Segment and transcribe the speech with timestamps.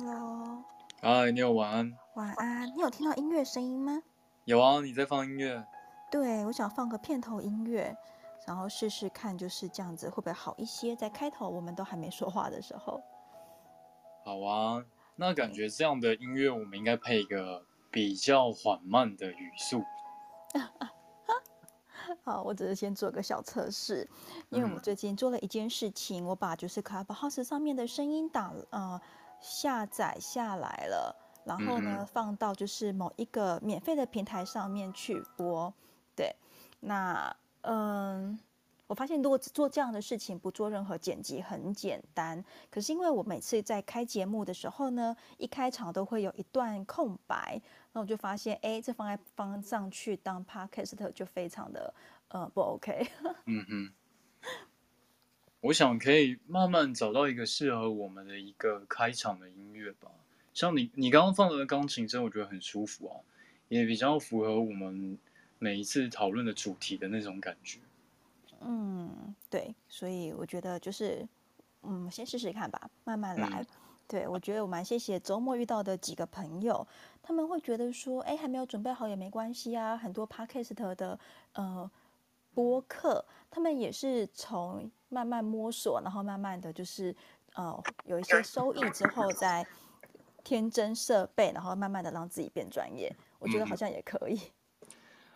[0.00, 0.62] Hello，
[1.02, 1.92] 嗨，你好，晚安。
[2.14, 4.00] 晚安，你有听到音乐声音吗？
[4.44, 5.66] 有啊，你在放音乐。
[6.08, 7.96] 对，我想放个片头音乐，
[8.46, 10.94] 然后试试看，就是这样子会不会好一些？
[10.94, 13.02] 在开头我们都还没说话的时候。
[14.24, 14.84] 好啊，
[15.16, 19.82] 那感觉这样的音乐，我们应该配一个比较缓慢的语速。
[22.22, 24.08] 好，我只是先做个小测试，
[24.50, 29.00] 因为我们最近做了一件事情，我把就是 Clubhouse 上面的声音打呃
[29.40, 35.72] 下载下来了，然后呢、嗯、放到就是某一个免费的平台上面去播。
[36.14, 36.34] 对，
[36.80, 38.38] 那嗯。
[38.88, 42.42] 我发现，如果做这样的事情，不做任何剪辑，很简单。
[42.70, 47.60] 可是因为我每次在开节目的时候呢，一开场都会有一段空白，
[47.92, 51.92] 那我就发现，哎，这放在放上去当 podcast 就非常的
[52.28, 53.06] 呃不 OK。
[53.44, 53.92] 嗯嗯。
[55.60, 60.08] 我想可以慢慢找到一个适合我们的一个开场的音乐吧。
[60.54, 63.14] 像你你刚刚放的钢琴声，我觉得很舒服啊，
[63.68, 65.18] 也比较符合我们
[65.58, 67.78] 每一次讨论的主题的那种感觉。
[68.60, 71.26] 嗯，对，所以我觉得就是，
[71.82, 73.60] 嗯，先试试看吧，慢慢来。
[73.60, 73.66] 嗯、
[74.08, 76.86] 对，我觉得我蛮谢谢周末遇到的几个朋友，
[77.22, 79.96] 他们会觉得说，哎，还没有准备好也没关系啊。
[79.96, 81.18] 很多 podcast 的
[81.52, 81.88] 呃
[82.58, 87.14] 播客，他们也是从慢慢摸索，然后慢慢的就是
[87.54, 89.64] 呃有一些收益之后，再
[90.42, 93.14] 添增设备，然后慢慢的让自己变专业。
[93.38, 94.34] 我觉得好像也可以。
[94.82, 94.90] 嗯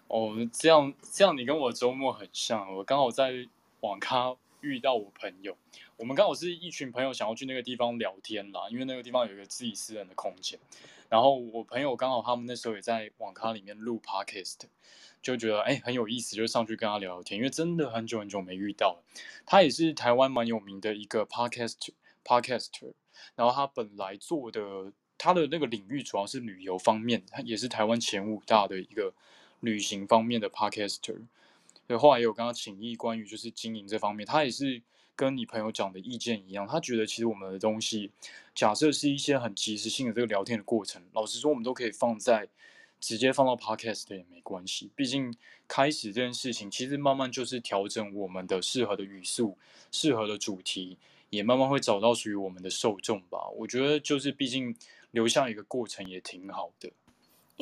[0.09, 2.75] 哦，这样这样，你跟我周末很像。
[2.75, 3.31] 我刚好在
[3.83, 5.57] 网咖遇到我朋友，
[5.97, 10.59] 我们刚好是一群朋友想要去那个地方聊天啦，因为那个地方有一个自己私人的空间。
[11.09, 14.57] 然后我朋友刚好他们那时候也在网咖里面录 podcast，
[15.23, 17.39] 就觉得哎很有意思，就上去跟他聊聊天。
[17.39, 19.05] 因为真的很久很久没遇到了。
[19.47, 21.77] 他也是台湾蛮有名的一个 podcast
[22.25, 22.93] podcaster，
[23.37, 29.15] 然后他本来做的他的那个领域主要是旅游方面，他也是台湾前五大的一个。
[29.65, 31.21] 旅行方面的 podcaster，
[31.87, 34.83] 对，后来也有跟他请益关于就是经营这方面，他也是
[35.15, 38.11] 跟你朋友讲的意见一样，他觉得其实我们的东西，
[38.57, 42.49] 假设是一些很即时性的这个聊天的过程，老实说我们都可以放在
[43.03, 45.35] 直接放到 podcast 也没关系，毕竟
[45.67, 49.59] 开始这件事情其实慢慢就是调整我们的适合的语速、
[49.91, 50.97] 适合的主题，
[51.29, 53.49] 也慢慢会找到属于我们的受众吧。
[53.57, 54.73] 我觉得就是毕竟
[55.11, 56.89] 留下一个过程也挺好的。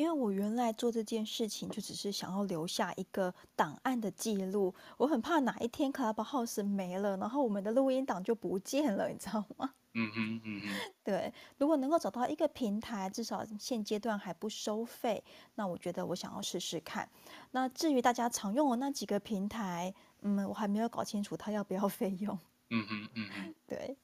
[0.01, 9.75] 因为我原来做这件事情就只是想要留下一个档案的记录，我很怕哪一天 Clubhouse 没了，然后我们的录音档就不见了，你知道吗？
[9.93, 10.91] 嗯哼嗯哼。
[11.05, 15.23] 对，如果能够找到一个平台，至少现阶段还不收费，
[15.53, 17.07] 那我觉得我想要试试看。
[17.51, 22.39] 那至于大家常用的那几个平台，嗯，我还没有搞清楚它要不要费用。
[22.71, 23.53] 嗯哼嗯哼。
[23.67, 23.95] 对。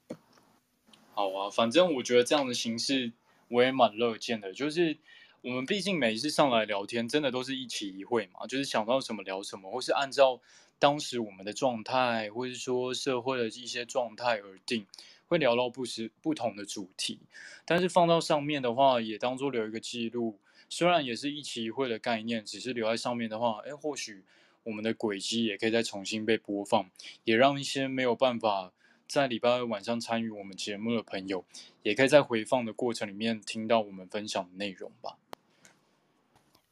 [1.16, 3.12] 好啊，反正我觉得这样的形式
[3.48, 5.00] 我也蛮乐见的，就是。
[5.48, 10.42] 我们毕竟每一次上来聊天，真的都是一起一会嘛，就是想到什么聊什么，或是按照
[10.78, 14.86] 当时我们的状态，或是说社会的一些状态而定，
[15.28, 17.22] 会聊到不时不同的主题。
[17.64, 20.38] 但是放到上面的话，也当做留一个记录，
[20.68, 24.26] 虽然也是一期一会的概念，只是留在上面的话，哎，或许
[24.64, 26.92] 我们的轨迹也可以再重新被播放，
[27.24, 28.74] 也让一些没有办法
[29.08, 31.46] 在礼拜二晚上参与我们节目的朋友，
[31.84, 35.18] 也可以在回放的过程里面听到我们分享的内容吧。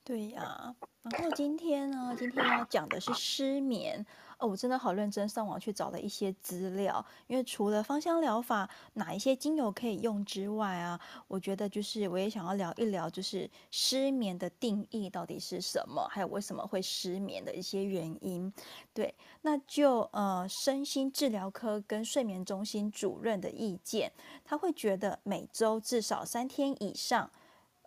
[0.05, 4.05] 对呀，然后今天呢，今天要讲的是失眠
[4.37, 4.47] 哦。
[4.47, 18.53] 我真的好认真上网去找了一些资料，因为除了芳香疗法哪一些精油可以用之外啊，我觉得就是我也想要聊一聊，就是失眠的定义到底是什么，还有为什么会失眠的一些原因。
[18.93, 19.11] 对，
[19.41, 24.11] 那就呃身心治疗科跟睡眠中心主任的意见，
[24.43, 27.31] 他会觉得每周至少三天以上，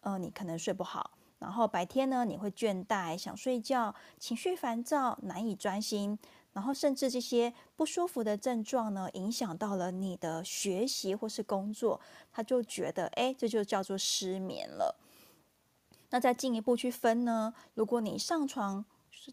[0.01, 1.13] 呃，你可能睡不好。
[1.39, 6.19] 然后白天呢，你会倦怠、想睡觉、情绪烦躁、难以专心，
[6.53, 12.01] 然后甚至这些不舒服的症状呢，影响到了你的学习或是工作，
[12.33, 14.97] 他就觉得，哎，这就叫做失眠了。
[16.11, 18.85] 那再进一步去分呢，如果你上床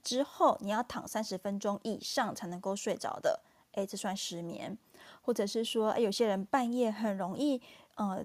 [0.04, 3.42] 之后你要躺三十分钟以上才能够睡着的，
[3.72, 4.78] 哎，这算失眠。
[5.22, 7.60] 或者是说，哎，有些人半夜很容易，
[7.96, 8.24] 呃。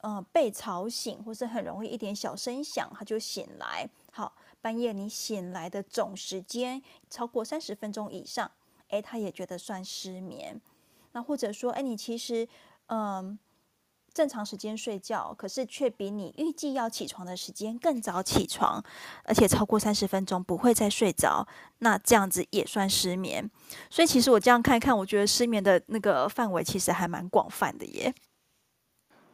[0.00, 3.88] 呃，被吵醒，或是很容易一点小声响，他就醒来。
[4.12, 6.80] 好，半夜你醒来的总时间
[7.10, 8.50] 超过三十分钟以上，
[8.88, 10.60] 诶，他也觉得算失眠。
[11.12, 12.46] 那或者说，诶，你其实
[12.86, 13.36] 嗯、
[14.14, 18.82] 正常时间睡觉，可是却比你预计要起床的时间更早起床，
[19.24, 21.46] 而且超过三十分钟不会再睡着，
[21.78, 23.50] 那这样子也算失眠。
[23.90, 28.14] 所以其实我这样看一看，我觉得失眠的那个范围其实还蛮广泛的耶。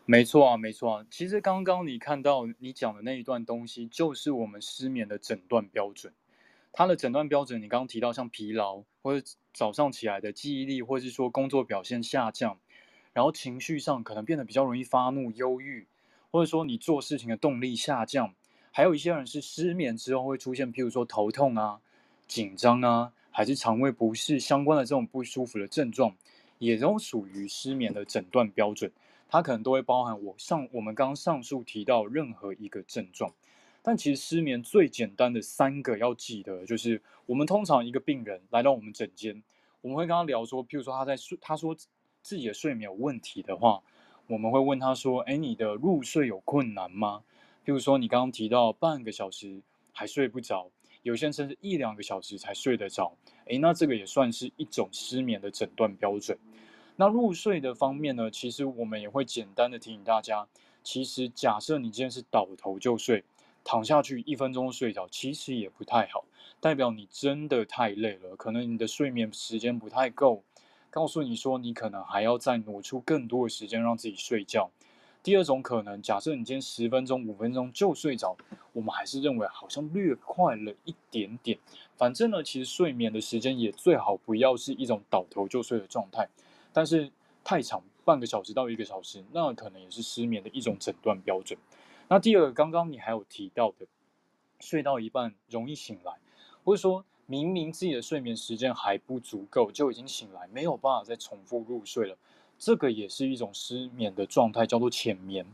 [0.07, 1.07] 没错啊，没错啊。
[1.11, 6.13] 其实刚刚你看到你讲的那一段东西，就是我们失眠的诊断标准。
[6.73, 12.59] 它的诊断标准，你刚刚提到像疲劳，或者早上起来的记忆力，或者是说工作表现下降，
[13.15, 15.87] 然后情绪上可能变得比较容易发怒、忧郁，
[16.31, 18.35] 或者说你做事情的动力下降。
[18.73, 21.81] 还有一些人是失眠之后会出现，譬如说头痛啊、
[22.27, 26.15] 紧张啊，还是肠胃不适相关的这种不舒服的症状，
[26.59, 28.93] 也都属于失眠的诊断标准。
[29.29, 33.33] 它可能都会包含我上我们刚刚上述提到任何一个症状，
[33.83, 39.43] 但其实失眠最简单的三个要记得，就是我们通常一个病人来到我们诊间，
[39.81, 41.75] 我们会跟他聊说，譬如说他在睡，他说
[42.23, 43.83] 自己的睡眠有问题的话，
[44.29, 47.23] 我们会问他说，哎，你的入睡有困难吗？
[47.67, 49.61] 譬如说你刚刚提到半个小时
[49.93, 50.71] 还睡不着，
[51.03, 53.17] 有些人甚至一两个小时才睡得着，
[53.47, 56.39] 哎，那这个也算是一种失眠的诊断标准。
[56.97, 60.47] 那入睡的方面呢，其实我们也会简单的提醒大家，
[60.85, 63.25] 其实假设你今天是倒头就睡，
[63.65, 66.25] 躺下去一分钟睡着，其实也不太好，
[66.61, 70.45] 代表你真的太累了，可能你的睡眠时间不太够，
[70.89, 74.71] 告诉你说你可能还要再挪出更多的时间让自己睡觉。
[75.25, 78.37] 第二种可能，假设你今天十分钟、五分钟就睡着，
[78.73, 81.59] 我们还是认为好像略快了一点点。
[81.97, 86.29] 反正呢，其实睡眠的时间也最好不要是一种倒头就睡的状态。
[86.75, 87.11] 但是
[87.45, 91.59] 太长，半个小时到一个小时，那可能也是失眠的一种诊断标准。
[92.09, 93.87] 那第二个，刚刚你还有提到的，
[94.59, 96.15] 睡到一半容易醒来，
[96.65, 102.19] 或者说明明自己的睡眠时间还不足够，就已经醒来，没有办法再重复入睡了，
[102.59, 105.47] 这个也是一种失眠的状态，叫做浅眠。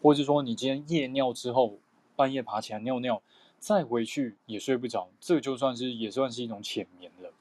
[0.00, 1.78] 或者说你今天夜尿之后，
[2.14, 3.20] 半夜爬起来尿尿，
[3.58, 7.32] 再回去也睡不着，这个就算是也算是一种浅眠了。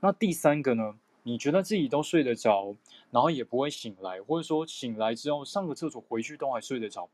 [0.00, 0.98] 那第三个呢？
[1.24, 2.76] 你觉得自己都睡得着，
[3.10, 7.08] 然后也不会醒来，或者说醒来之后上个厕所回去都还睡得着，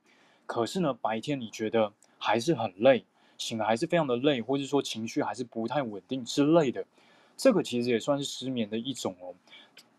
[0.46, 3.04] 可是呢，白天你觉得还是很累，
[3.38, 6.84] 醒来还是非常的累，或者说情绪还是不太稳定之类的，
[7.36, 9.32] 这个其实也算是失眠的一种哦。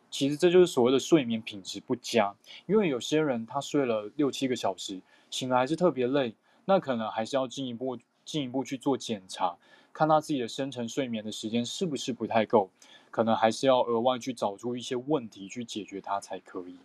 [0.10, 2.36] 其实这就是所谓的睡眠品质不佳，
[2.66, 6.36] 因为有些人他睡了六七个小时，醒来还是特别累，
[6.66, 9.56] 那可能还是要进一步进一步去做检查，
[9.94, 12.70] 看他自己的深层睡眠的时间是不是不太够。
[13.10, 16.78] 可能还是要额外去找出一些问题去解决它才可以。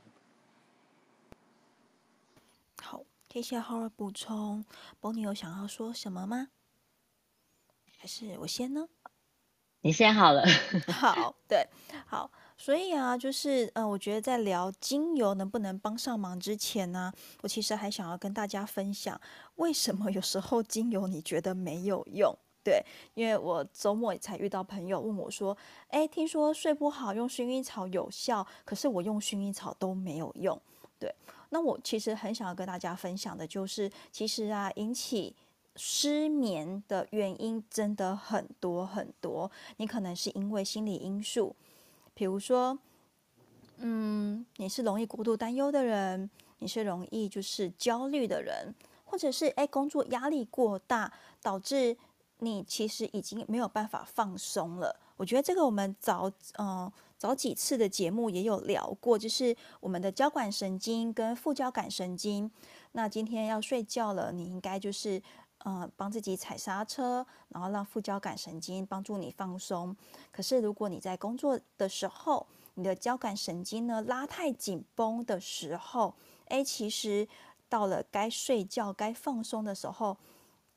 [2.82, 4.64] 好，谢谢 Howard 补充。
[5.00, 6.48] Bonnie 有想要说什么吗？
[7.96, 8.88] 还是我先呢？
[9.82, 10.42] 你先好了。
[10.92, 11.68] 好，对，
[12.06, 12.32] 好。
[12.58, 17.12] 所以啊，就是呃，我觉得在聊精油能不能帮上忙之前呢，
[17.42, 19.20] 我其实还想要跟大家分享，
[19.56, 22.36] 为什么有时候精油你觉得没有用。
[22.66, 22.84] 对，
[23.14, 30.60] 因为我周末才遇到朋友问我说：“哎，听说睡不好用薰衣草有效，可是我用薰衣草都没有用。”
[30.98, 31.14] 对，
[31.50, 35.36] 那我其实很想要跟大家分享的就是，其实啊，引起
[35.76, 39.48] 失眠的原因真的很多很多。
[39.76, 41.54] 你可能是因为心理因素，
[42.14, 42.76] 比如说，
[43.76, 46.28] 嗯，你是容易过度担忧的人，
[46.58, 48.74] 你是容易就是焦虑的人，
[49.04, 51.96] 或者是哎，工作压力过大导致。
[52.38, 54.94] 你其实已经没有办法放松了。
[55.16, 62.50] 我觉得这个我们早嗯早几次的节目也有聊过，就是我们的交感神经跟副交感神经。
[62.92, 65.22] 那今天要睡觉了，你应该就是
[65.64, 69.96] 嗯帮自己踩刹车，然后让副交感神经帮助你放松。
[70.30, 76.14] 可是如果你在工作的时候，你的交感神经呢拉太紧绷的时候，
[76.48, 77.26] 诶，其实
[77.70, 80.18] 到了该睡觉、该放松的时候。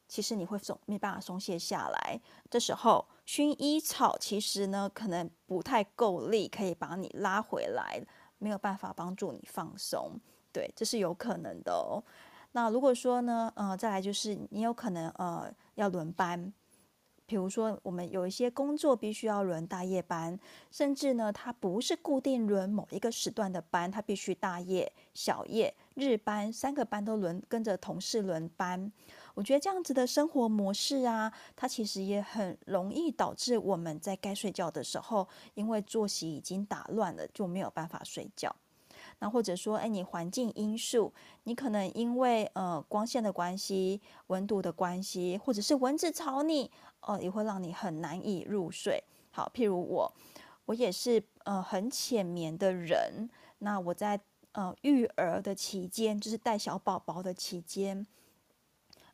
[0.10, 8.04] 其实你会松没办法松懈下来，这时候薰衣草其实呢可能不太够力，可以把你拉回来，
[8.40, 10.20] 没有办法帮助你放松，
[10.52, 12.04] 对，这是有可能的哦。
[12.54, 16.52] 那如果说呢，呃，再来就是你有可能呃要轮班，
[17.28, 20.40] 比如说我们有一些工作必须要轮大夜班，
[20.72, 28.92] 甚至呢它不是固定轮某一个时段的班，它必须大夜、小夜、日班三个班都轮，跟着同事轮班。
[29.40, 38.54] 我觉得这样子的生活模式啊，它其实也很容易导致我们在该睡觉的时候，因为作息已经打乱了，就没有办法睡觉。
[39.20, 41.14] 那或者说，哎，你环境因素，
[41.46, 46.70] 你可能因为呃光线的关系、温度的关系，或者是蚊子吵你，
[47.00, 49.02] 呃，也会让你很难以入睡。
[49.32, 50.14] 好，譬如我，
[50.66, 53.30] 我也是呃很浅眠的人。
[53.60, 54.20] 那我在
[54.52, 58.06] 呃育儿的期间，就是带小宝宝的期间。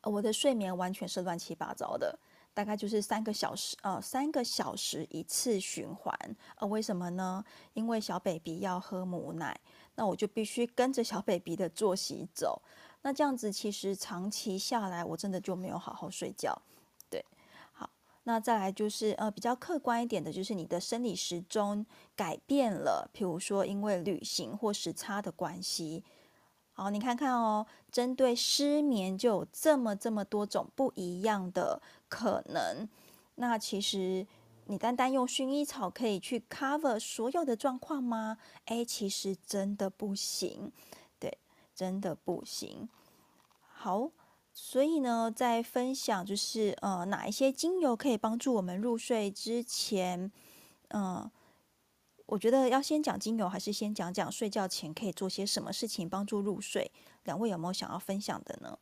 [0.06, 2.18] 我的睡眠完全是乱七八糟的，
[2.54, 6.18] 大概就是三个小时，呃，三个小时一次循环。
[6.58, 7.44] 呃，为什么呢？
[7.74, 9.60] 因为小 baby 要喝母奶，
[9.96, 12.62] 那我就必须跟着小 baby 的作息走。
[13.02, 16.56] 那这样子其实长期下来，我真的就没有好好睡觉。
[17.10, 17.24] 对，
[17.74, 17.90] 好，
[18.24, 21.86] 那再来就是呃比较客观一点的，就是你的生理时钟
[22.16, 26.04] 改变了，譬如说因为旅行或时差的关系。
[26.78, 32.88] 好，你看看哦，针对失眠就有这么这么多种不一样的可能。
[33.36, 34.28] 那其实
[34.66, 38.38] 你单单用薰衣草可以去 cover 所有的状况吗？
[38.66, 40.70] 诶，其实真的不行。
[41.18, 41.38] 对
[41.74, 42.90] 真的不行。
[43.62, 44.12] 好，
[44.52, 50.30] 所以呢，在分享就是呃哪一些精油可以帮助我们入睡之前，
[50.90, 51.32] 嗯、
[52.28, 56.92] 我觉得要先讲精油，还是先讲讲睡觉前可以做些什么事情帮助入睡？
[57.24, 58.80] 两位有没有想要分享的呢？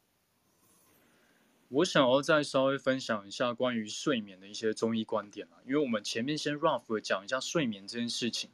[1.69, 8.49] 我想要再稍微分享一下关于睡眠的一些中医观点啊，因为我们前面先 rough 的讲一下睡眠这件事情，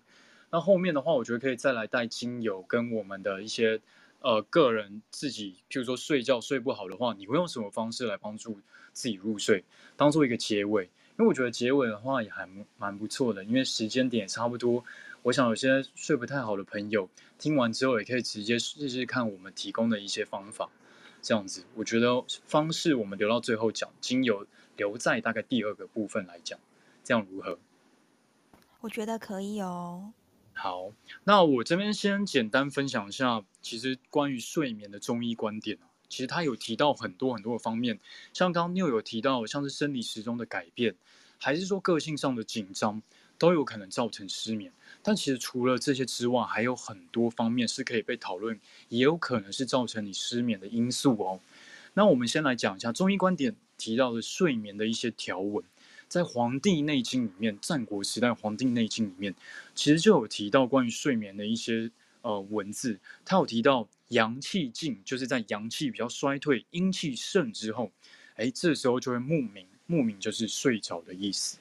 [0.51, 3.81] 那后面的话，我觉得可以再来带精油跟我们的一些。
[4.21, 8.59] 呃，个人自己，譬如说睡觉睡不好的话，你会用什么方式来帮助
[8.91, 9.63] 自己入睡？
[9.95, 10.89] 当做一个结尾，
[11.19, 12.47] 因为我觉得结尾的话也还
[12.77, 14.85] 蛮不错的，因为时间点也差不多。
[15.23, 20.69] 我想有些睡不太好的朋友，听完之后也可以直接试试看我们提供的一些方法。
[21.21, 24.47] 这样子，我觉得方式我们留到最后讲，精油
[24.77, 26.57] 留在大概第二个部分来讲，
[27.03, 27.59] 这样如何？
[28.79, 30.13] 我觉得可以哦。
[30.53, 30.93] 好，
[31.25, 37.99] 那我这边先简单分享一下，其实关于睡眠的中医观点啊，其实他有提到很多很多的方面，
[38.33, 40.95] 像刚刚妞有提到，像是生理时钟的改变，
[41.37, 43.01] 还是说个性上的紧张，
[43.37, 44.73] 都有可能造成失眠。
[45.01, 51.39] 但其实除了这些之外，还有很多方面是可以被讨论，也有可能是造成你失眠的因素哦。
[51.93, 55.63] 那我们先来讲一下中医观点提到的睡眠的一些条文。
[56.07, 59.35] 在《黄帝内经》里面，战国时代《黄帝内经》里面，
[59.75, 61.91] 其实就有提到关于睡眠的一些
[62.23, 62.99] 呃文字。
[63.23, 67.91] 他有提到阳气尽，就是在阳气比较衰退、阴气盛之后，
[68.35, 71.57] 哎，这时候就会目明，目明就是睡着的意思。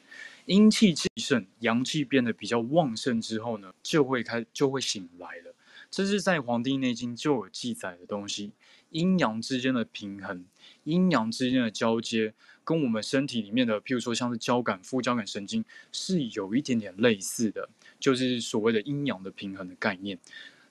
[0.47, 5.55] 阴气气盛，阳气变得比较旺盛之后呢，就会开就会醒来了。
[5.90, 8.52] 这是在《黄帝内经》就有记载的东西。
[8.90, 10.47] 阴阳之间的平衡，
[10.85, 12.35] 阴阳之间的交接。
[12.64, 20.19] 跟我们身体里面的，譬如说像是交感、副交感神经，是有一点点类似的，就是所谓的阴阳的平衡的概念。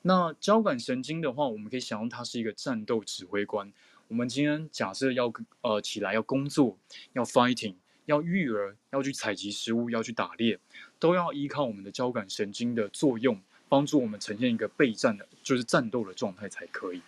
[0.08, 3.70] 那交感神经的话，我们可以想象它是一个战斗指挥官。
[4.08, 6.78] 我们今天假设要呃起来要工作，
[7.12, 7.74] 要 fighting，
[8.06, 10.58] 要育儿，要去采集食物，要去打猎，
[10.98, 13.38] 都要依靠我们的交感神经的作用，
[13.68, 17.02] 帮助我们呈现一个备战的，就是战斗的状态才可以。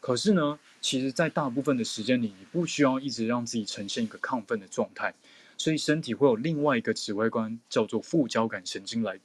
[0.00, 5.14] 可是呢，其实，在大部分的时间里，你不需要一直让自己呈现一个亢奋的状态，
[5.56, 9.18] 所以身体会有另外一个指挥官，叫做副交感神经来，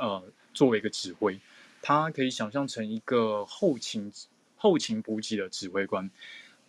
[0.00, 1.38] 呃，作为一个指挥。
[1.86, 4.10] 它可以想象成一个后勤、
[4.56, 6.10] 后勤补给的指挥官。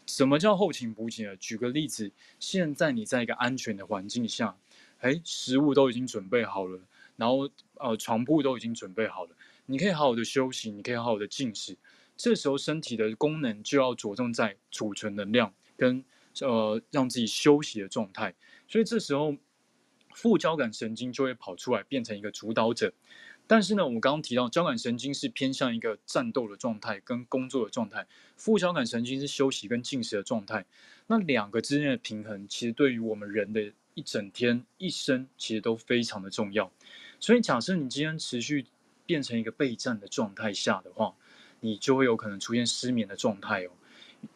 [0.05, 1.38] 什么叫后勤补给呢？
[1.38, 4.57] 举个例子，现在你在一个安全的环境下，
[5.00, 6.81] 哎，食物都已经准备好了，
[7.15, 9.31] 然后呃，床铺都已经准备好了，
[9.67, 11.77] 你可以好好的休息，你可以好好的进食。
[12.17, 16.03] 这时候身体的功能就要着重在储存能量跟
[16.41, 18.36] 呃让自己休息的状态，
[18.67, 19.34] 所以这时候
[20.13, 22.93] 副交感神经就会跑出来变成一个主导者。
[23.47, 30.65] 但是呢，我们刚刚提到交感神经是偏向一个战斗的状态跟工作的状态，副交感神经是休息跟进食的状态。
[31.07, 36.71] 那两个之间的平衡，其实对于我们人的一整天一生其实都非常的重要。
[37.19, 38.65] 所以假设你今天持续
[39.05, 41.13] 变成一个备战的状态下的话，
[41.59, 43.69] 你就会有可能出现失眠的状态哦。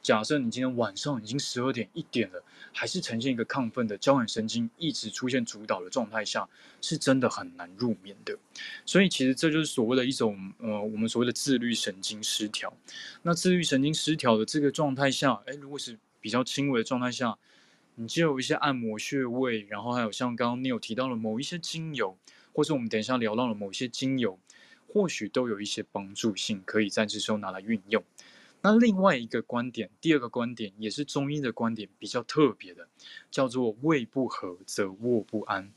[0.01, 2.43] 假设你今天晚上已经十二点一点了，
[2.74, 6.48] 还是呈现一个亢奋的交感神经一直出现主导的状态下，
[6.81, 8.38] 是真的很难入眠的。
[8.86, 12.74] 所以其实这就是所谓的一种呃，我们所谓的自律神经失调。
[13.24, 17.38] 那自律神经失调的这个状态下，诶，如果是比较轻微的状态下，
[17.96, 22.17] 你就有一些按摩穴位，然后还有像刚刚你有提到的某一些精油，
[22.53, 24.39] 或是我们等一下聊到的某一些精油。
[24.91, 28.03] 或许都有一些帮助性，可以在这时候拿来运用。
[28.61, 32.87] 那另外一个观点，第二个观点也是中医的观点，比较特别的，
[33.31, 35.71] 叫做“胃不和则卧不安”。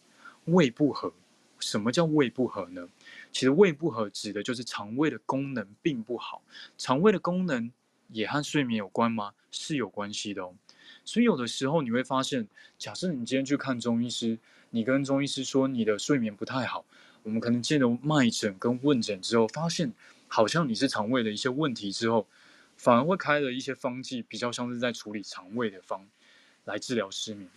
[0.47, 1.13] 胃不和，
[1.61, 2.89] 什么叫胃不和呢？
[3.31, 6.43] 其实胃不和指的就是肠胃的功能并不好。
[6.77, 7.71] 肠胃的功能
[8.09, 9.35] 也和睡眠有关吗？
[9.53, 10.55] 是有关系的哦。
[11.05, 16.85] 所以有的时候你会发现，假设你今天去看中医师，你跟中医师说你的睡眠不太好。
[17.23, 19.93] 我们可能见了脉诊跟问诊之后，发现
[20.27, 22.27] 好像你是肠胃的一些问题之后，
[22.83, 26.05] 反而会开了一些方剂，比较像是在处理肠胃的方
[26.65, 27.49] 来治疗失眠。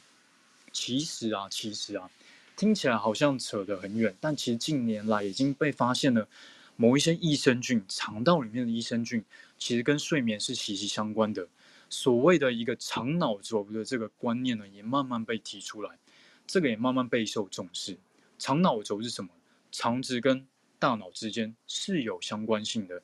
[0.72, 2.12] 其实啊，其实啊，
[2.55, 6.27] 听起来好像扯得很远，但其实近年来已经被发现了，
[6.75, 9.25] 某一些益生菌，肠道里面的益生菌，
[9.58, 11.48] 其实跟睡眠是息息相关的。
[11.89, 15.98] 所谓的一个肠脑轴的这个观念呢，也慢慢被提出来，
[16.46, 17.98] 这个也慢慢备受重视。
[18.38, 19.32] 肠脑轴是什么？
[19.72, 20.46] 肠子跟
[20.77, 23.01] 大脑之间是有相关性的。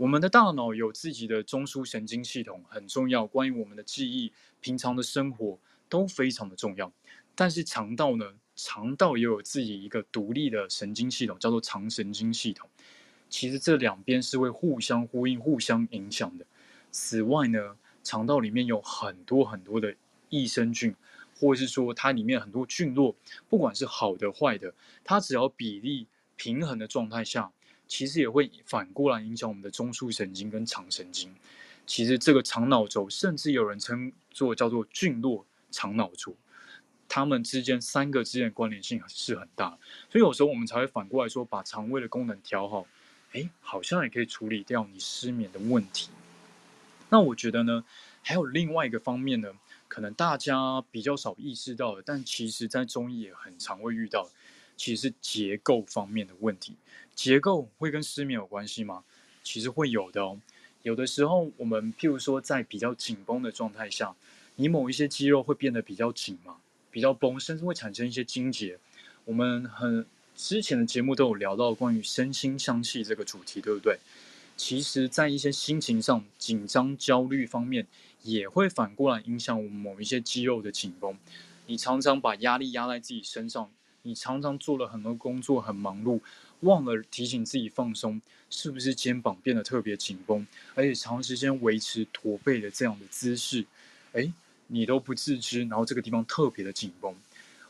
[0.00, 5.58] 我们的大脑有自己的中枢神经系统，很重要，关于我们的记忆、平常的生活
[5.90, 6.90] 都非常的重要。
[7.34, 8.32] 但是肠道呢？
[8.56, 12.66] 肠道也有自己一个独立的神经系统，叫做肠神经系统。
[13.28, 16.46] 其实这两边是会互相呼应、互相影响的。
[16.90, 19.94] 此外呢，肠道里面有很多很多的
[20.30, 20.94] 益生菌，
[21.38, 23.14] 或者是说它里面很多菌落，
[23.50, 24.72] 不管是好的坏的，
[25.04, 27.52] 它只要比例平衡的状态下，
[27.90, 31.34] 其实也会反过来影响我们的中枢神经跟肠神经。
[31.86, 36.36] 其实这个肠脑轴，甚至有人称作叫做菌落肠脑轴。
[37.08, 39.76] 它们之间三个之间的关联性是很大，
[40.08, 42.86] 所以有时候我们才会反过来说，把肠胃的功能调好，
[43.32, 46.10] 哎，好像也可以处理掉你失眠的问题。
[47.08, 47.84] 那我觉得呢，
[48.22, 49.52] 还有另外一个方面呢，
[49.88, 54.30] 可能大家比较少意识到的，但其实在中医也很常会遇到，
[54.80, 56.74] 其实是结构方面的问题。
[57.14, 59.04] 结构会跟失眠有关系吗？
[59.44, 60.40] 其实会有的哦。
[60.80, 64.16] 有的时候我们譬如说在比较紧绷的状态下，
[64.56, 66.56] 你某一些肌肉会变得比较紧嘛。
[66.90, 68.78] 比较绷，甚至会产生一些筋结。
[69.26, 73.98] 我们很之前的节目都有聊到关于身心相系这个主题，对不对？
[74.56, 77.86] 其实，在一些心情上紧张、焦虑方面，
[78.22, 81.16] 也会反过来影响我们某一些肌肉的紧绷。
[81.66, 83.70] 你常常把压力压在自己身上，
[84.02, 86.20] 你常常做了很多工作，很忙碌，
[86.60, 90.46] 忘了提醒自己放松，是不是肩膀变得特别紧绷？
[90.74, 93.64] 而且长时间维持驼背的这样的姿势，
[94.12, 94.32] 诶
[94.68, 97.14] 你都不自知，然后这个地方特别的紧绷。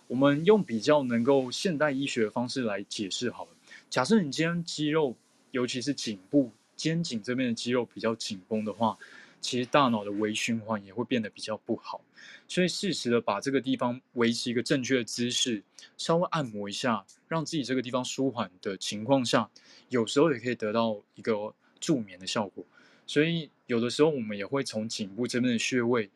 [0.06, 3.50] 我们用比较能够现代医学的方式来解释好了。
[3.88, 5.14] 假设你今天肌肉，
[5.52, 8.99] 尤其是颈部、肩颈这边的肌肉比较紧绷的话，
[9.41, 12.00] 其实大脑的微循环也会变得比较不好。
[12.47, 15.63] 所以适时的把这个地方维持一个正确的姿势，
[15.97, 19.50] 稍微按摩一下，让自己这个地方舒缓的情况下，
[19.89, 22.65] 有时候也可以得到一个助眠的效果。
[23.07, 26.11] 所以有的时候我们也会从颈部这边的穴位。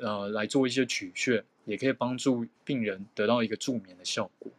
[0.00, 4.50] 呃，来做一些取穴，也可以帮助病人得到一个助眠的效果。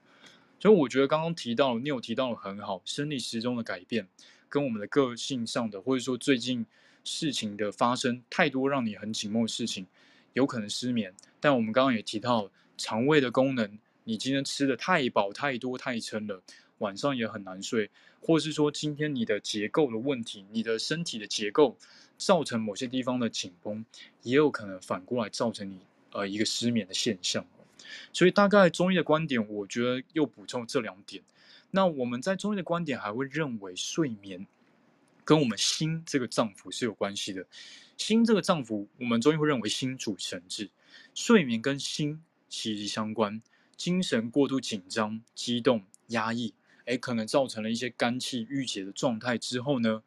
[0.57, 4.07] 所以我觉得刚刚提到，你有提到的很好，生理时钟的改变，
[4.47, 6.65] 跟我们的个性上的，或者说最近
[7.07, 9.87] 事情的发生太多，让你很紧绷的事情，
[10.33, 11.13] 有可能失眠。
[11.39, 16.43] 但我们刚刚也提到，肠胃的功能，你今天吃的太饱、太多、太撑了，
[16.79, 17.89] 晚上也很难睡，
[18.19, 21.77] 或是说今天你的结构的问题，你的身体的结构。
[22.19, 23.85] 造成某些地方的紧绷，
[24.23, 27.45] 也有可能反过来造成你呃一个失眠的现象。
[28.11, 31.21] 所以大概中医的观点，我觉得又补充这两点。
[31.69, 34.47] 那我们在中医的观点还会认为睡眠
[35.27, 37.45] 跟我们心这个脏腑是有关系的。
[37.97, 40.69] 心这个脏腑，我们中医会认为心主神志，
[41.13, 43.41] 睡眠跟心息息相关。
[43.75, 46.53] 精神过度紧张、激动、压抑，
[46.85, 50.01] 诶，可能造成了一些肝气郁结的状态之后呢，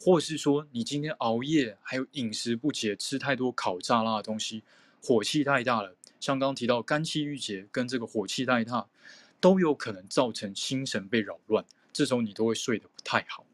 [0.00, 4.64] 或是说你今天熬夜，还有饮食不节，吃太多烤炸辣的东西，
[5.00, 5.94] 火气太大了。
[6.18, 8.88] 像刚提到肝气郁结跟这个火气太大，
[9.40, 13.45] 都有可能造成心神被扰乱，这时候你都会睡得不太好。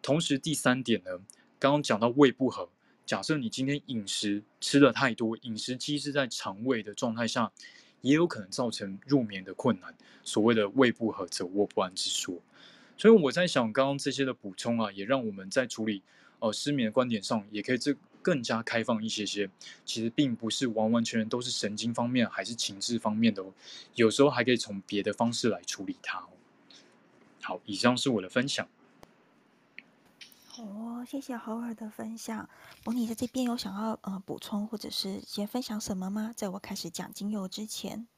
[0.00, 1.10] 同时第三点呢，
[1.58, 2.68] 刚刚讲到胃不和，
[3.04, 7.52] 假设你今天饮食吃的太多，饮食积滞在肠胃的状态下，
[8.00, 9.94] 也有可能造成入眠的困难。
[10.22, 12.34] 所谓的胃不和则卧不安之说。
[12.96, 16.02] 所以我在想，刚刚这些的补充啊，也让我们在处理
[16.40, 19.48] 呃失眠的观点上，也可以这更加开放一些些。
[19.84, 23.52] 其实并不是完完全全都是神经方面还是情志方面的哦，
[23.94, 26.28] 有时候还可以从别的方式来处理它哦。
[27.40, 28.68] 好，以上是我的分享。
[30.60, 32.48] 哦，谢谢侯尔的分享。
[32.82, 36.32] 博尼在这边有想要呃补充或者是先分享什么吗？
[36.34, 38.08] 在我开始讲精油之前。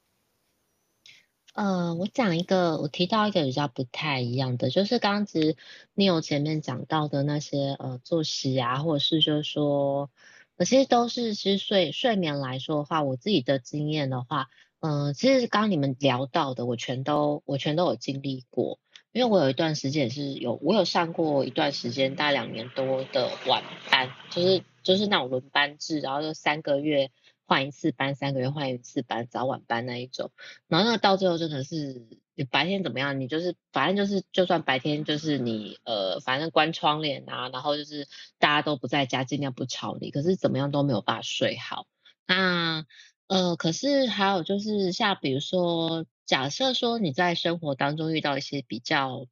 [1.53, 5.57] 呃，我讲一个，我提到一个比较不太一样的，就是刚刚其实
[5.97, 10.11] Neil 前面讲到的那些呃作息啊，或者是就是说，
[10.57, 14.49] 呃，其实都是其实睡睡眠来说的话，我自己的经验的话，
[14.79, 18.79] 嗯、呃，其实刚你们聊到的，我全都我全都有经历过，
[19.13, 27.11] 因为我有一段时间也是有我有上过一段时间，大概两年多的晚班，就是就是那种轮班制，然后就三个月。
[27.47, 30.31] 换一次班，三个月换一次班，早晚班那一种，
[30.69, 38.07] 然后那到最后真的是，你白天怎么样，你就是反正就是，就算白天就是你呃，反正关窗帘啊，然后就是
[38.39, 41.89] 大家都不在家，尽量不吵你，可是怎么样都没有办法睡好。
[42.25, 42.87] 那
[43.27, 49.27] 呃，可是还有就是像比如说，假设说你在生活当中遇到一些比较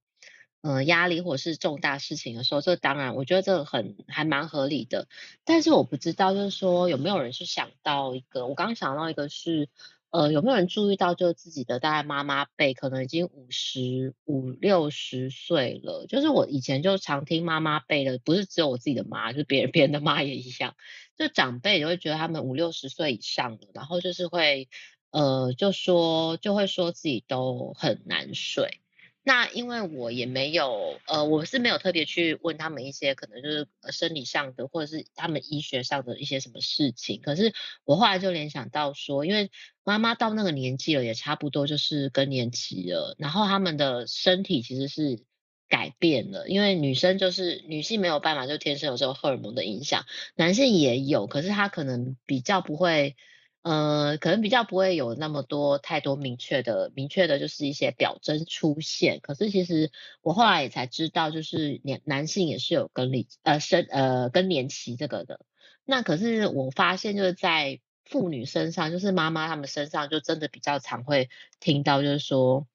[0.63, 5.07] 呃压力或是重大事情的时候，这当然我觉得这很还蛮合理的。
[5.45, 9.69] 但是我不知道，就是说有没有人是想到一个，我刚刚想到一个是。
[10.11, 16.07] 呃，有没有人注意到，就自己的大概妈妈辈可能已经五十五六十岁了？
[16.09, 20.75] 就是我以前就常听妈妈辈的，不是只有我自己的妈，就是别人别人的妈也一样，
[21.19, 24.71] 就长辈也会觉得他们五六十岁以上了，然后就是会
[25.11, 28.81] 呃，就说就会说自己都很难睡。
[29.25, 37.21] 那因为我也没有，呃，我是没有特别去问他们一些可能就是生理上的，或者是他们医学上的一些什么事情。
[37.21, 37.53] 可是
[37.85, 39.51] 我后来就联想到说，因为
[39.85, 45.23] 妈妈到那个年纪了，也差不多就是更年期了，然后他们的身体其实是
[45.69, 53.15] 改变了，因为女生就是女性没有办法，就天生有这个荷尔蒙的影响，男性也有，可是他可能比较不会。
[53.63, 59.21] 呃，可能比较不会有那么多太多明确的、明确的，就是一些表征出现。
[59.21, 59.91] 可是其实
[60.23, 65.41] 我后来也才知道，就是男男性也是有更理呃生呃更年期这个的。
[65.85, 71.29] 那可是我发现就是在妇女身上，就是妈妈他们身上，就真的比较常会
[71.61, 72.67] 听到，就是说。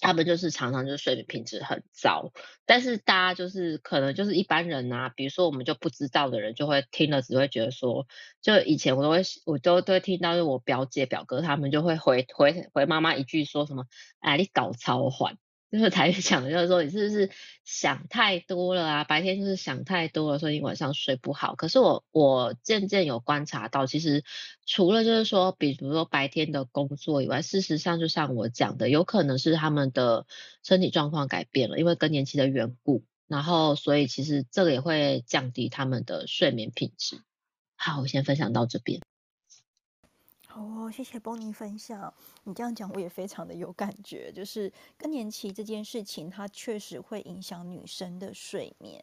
[0.00, 2.32] 他们就是常常就是睡眠品质很糟，
[2.66, 8.06] 但是大家就是可能就是一般人啊，比如说我们就不知道的人，就会听了只会觉得说，
[8.40, 13.84] 就以前我都会我都都会听到，就我表姐表哥他们就会回回回妈妈一句说什么，
[14.20, 15.36] 哎，你搞超缓。
[15.70, 17.30] 就是台语讲，就是说你是不是
[17.64, 19.04] 想太多了啊？
[19.04, 21.54] 白天就是想太多了，所以你晚上睡不好。
[21.54, 24.24] 可是我我渐渐有观察到，其实
[24.66, 30.26] 除了就是说，比如说白天的工作以外，事实上就像我讲的，有可能是他们的
[30.64, 37.22] 身体状况改变了，因为更年期的缘故，然后所以其实这个也会降低他们的睡眠品质。
[37.76, 39.00] 好，我先分享到这边。
[40.52, 42.12] 好哦，谢谢波尼分享。
[42.42, 44.32] 你这样讲，我也非常的有感觉。
[44.32, 49.00] 就是更年期这件事情，它确实会影响女生的睡眠。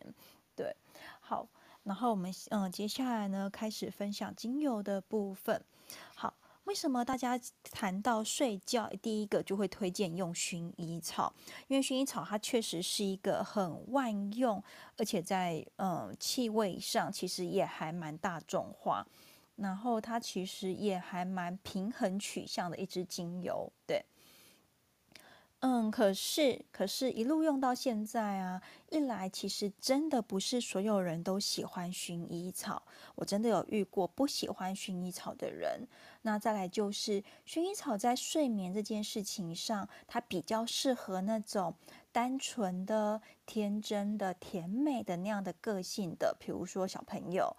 [0.58, 0.76] 对，
[1.22, 1.48] 好，
[1.84, 5.64] 然后我们嗯，接下来呢，开始分享精油的部分。
[6.16, 6.34] 好，
[6.66, 7.40] 为什么大家
[7.72, 11.34] 谈到睡觉，第一个就会推荐用薰衣草？
[11.70, 14.62] 因为薰衣草它确实是一个很万用，
[14.98, 19.08] 而且在嗯气味上其实也还蛮大众化。
[19.58, 24.06] 然后它其实也还蛮平衡取向的一支精油，对，
[25.62, 32.84] 嗯，可是可是一路用到现在啊，一来其实真的不是所有人都喜欢薰衣草，
[33.16, 35.88] 我真的有遇过不喜欢薰衣草的人。
[36.22, 41.74] 那再来就是薰衣草在睡眠这件事情上，它比较适合那种
[42.12, 47.56] 单纯的、天真的、甜美的那样的个性的，比如说小朋友。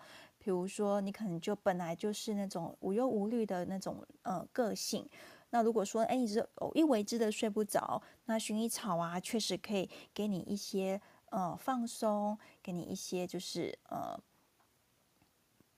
[0.48, 5.06] 比如说，你可能就本来就是那种无忧无虑的那种呃个性，
[5.50, 14.18] 那如果说哎，你是偶一为之的睡不着，那薰衣草啊，确实可以给你一些呃放松，给你一些就是呃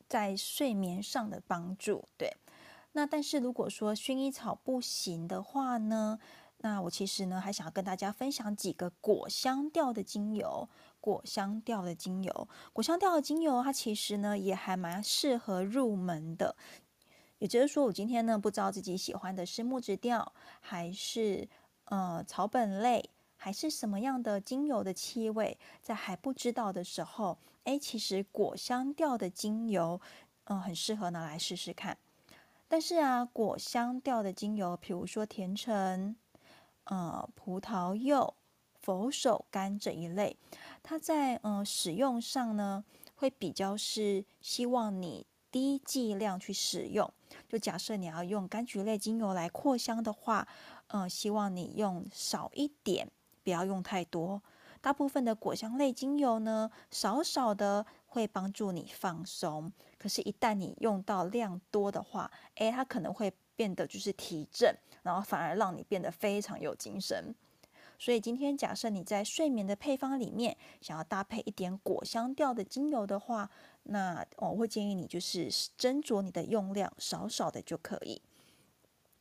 [0.09, 2.06] 在睡眠上的帮助。
[2.16, 2.37] 对，
[2.92, 6.20] 那但是如果说薰衣草不行的话呢，
[6.59, 10.68] 那我其实呢还想要跟大家分享几个果香调的精油。
[11.00, 16.54] 果香调的精油，果香调的精油，它其实呢也还蛮适合入门的。
[17.38, 21.48] 也就是说，我今天呢不知道自己喜欢的是木质调，还是
[21.86, 29.98] 呃草本类，还是什么样的精油的气味，在还不知道的时候，哎，其实果香调的精油，
[30.44, 31.96] 嗯、呃，很适合拿来试试看。
[32.68, 36.14] 但是啊，果香调的精油，比如说甜橙、
[36.84, 38.34] 呃葡萄柚、
[38.83, 40.37] 佛手柑这一类。
[40.83, 47.12] 它在嗯、使用上呢，会比较是希望你低剂量去使用。
[47.49, 50.47] 就假设你要用柑橘类精油来扩香的话，
[50.88, 53.11] 嗯、希望你用少一点，
[53.45, 54.43] 不要用太多。
[54.81, 59.71] 大部分的果香类精油呢，少少的会帮助你放松。
[59.99, 67.35] 可是，一旦你用到量多的话，诶，它可能会变得就是提振，然后反而让你变得非常有精神。
[68.00, 73.50] 所以今天假设你在睡眠的配方里面想要搭配一点果香调的精油的话，
[73.82, 78.22] 那我会建议你就是斟酌你的用量，少少的就可以。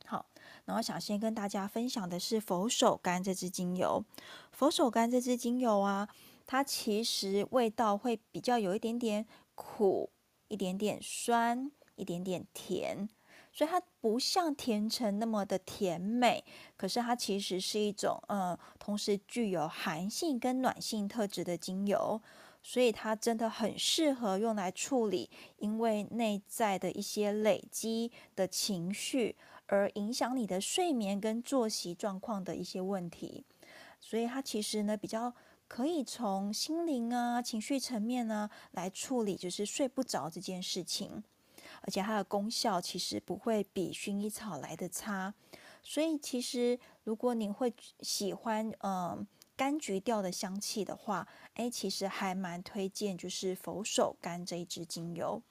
[0.06, 0.24] 好，
[0.64, 4.02] 然后想先跟大家分享的是佛手柑这支精油。
[4.50, 6.08] 佛手柑这支精油啊，
[6.46, 10.08] 它其实味道会比较有一点点苦，
[10.48, 13.10] 一点点酸，一点点甜。
[13.52, 16.44] 所以它不像甜橙那么的甜美，
[16.76, 22.20] 可是它其实是一种呃，同时具有寒性跟暖性特质的精油，
[22.62, 29.36] 所以它真的很适合用来处理因为内在的一些累积的情绪
[29.66, 33.44] 而影响你的睡眠跟作息状况的一些问题。
[33.98, 35.34] 所以它其实呢比较
[35.68, 41.22] 可以从心灵啊、情绪层面呢来处理，就是睡不着这件事情。
[41.82, 45.34] 而且它的功效其实不会比薰衣草来的差。
[45.82, 55.42] 所以其实如果你会喜欢嗯柑橘调的香气的话，哎，其实还蛮推荐就是佛手柑这一支精油。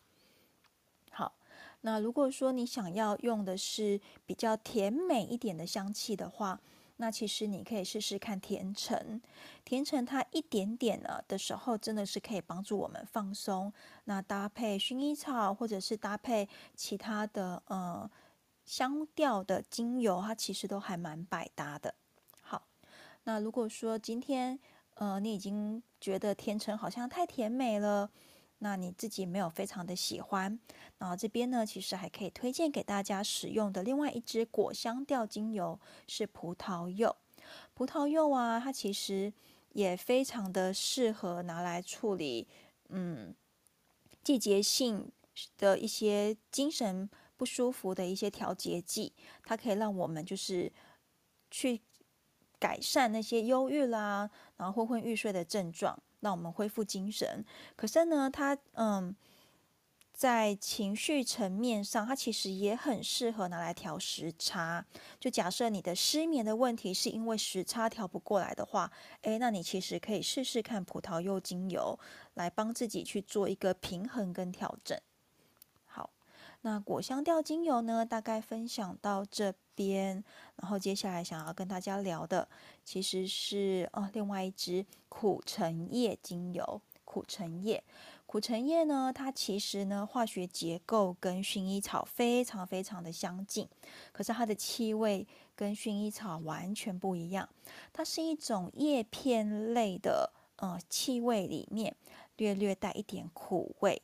[1.11, 1.33] 好，
[1.81, 6.59] 那如果说你想要用的是比较甜美一点的香气的话，
[7.01, 9.21] 那其实你可以试试看甜橙，
[9.63, 13.71] 甜橙它一点点呢的时候，真的是可以帮助我们放松。
[14.03, 18.09] 那搭配薰衣草，或者是搭配其他的呃
[18.65, 21.95] 香调的精油，它其实都还蛮百搭的。
[22.41, 22.67] 好，
[23.23, 24.59] 那如果说今天
[24.95, 28.12] 呃你已经觉得甜橙好像太甜美了。
[28.60, 30.60] 那你自己没有非常的喜欢，
[30.98, 37.15] 然后这边呢，其实还可以推荐给大家使用的另外一支果香调精油是葡萄柚。
[37.74, 39.34] 葡萄柚啊，它其实
[39.72, 42.48] 也非常的适合拿来处理，
[42.89, 43.34] 嗯，
[44.22, 45.10] 季节性
[45.58, 50.72] 的一些精神不舒服的一些调节剂，它可以让我们就是
[51.50, 51.82] 去
[52.60, 55.98] 改善那些忧郁啦，然后昏昏欲睡的症状。
[56.21, 57.45] 让我们恢复精神。
[57.75, 59.15] 可是呢，它嗯，
[60.12, 64.86] 在情绪层面上，它其实也很适合拿来调时差。
[65.17, 71.97] 就假设你的失眠的问题是因为时差调不过来的话，诶，那你其实可以试试看葡萄柚精油，
[72.34, 74.99] 来帮自己去做一个平衡跟调整。
[75.86, 76.10] 好，
[76.62, 80.21] 那果香调精油呢，大概分享到这，边
[80.57, 82.45] 然后接下来想要跟大家聊的，
[82.83, 86.81] 其实是哦，另外一支苦橙叶精油。
[87.05, 87.83] 苦橙叶，
[88.27, 93.67] 苦橙叶呢，它其实呢，化学结构跟薰衣草非常非常的相近，
[94.11, 97.49] 可是它的气味跟薰衣草完全不一样。
[97.91, 101.95] 它是一种叶片类的，呃，气味里面
[102.37, 103.99] 略略带一点苦味。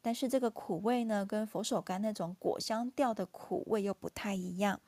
[0.00, 4.80] 但是这个苦味呢，跟佛手柑那种果香调的苦味又不太一样。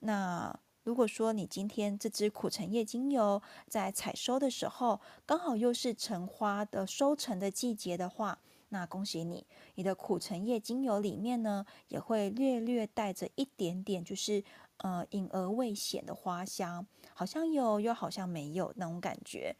[0.00, 8.38] 那如果说你今天这支苦橙叶精油在采收的时候，刚好又是橙花的收成的季节的话，
[8.70, 14.42] 那恭喜你，你的苦橙叶精油里面呢，也会略略带着一点点，就是
[14.78, 19.54] 呃隐而未显的花香，好像有又好像没有那种感觉。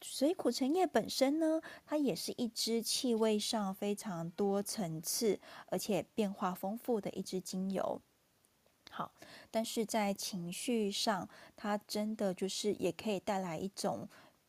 [0.00, 8.00] 所以苦橙叶本身呢，它也是一支气味上非常多层次，而且变化丰富的一支精油。
[9.00, 9.10] 好，
[9.50, 14.06] 但是在情绪上，它真的就是也可以带来一种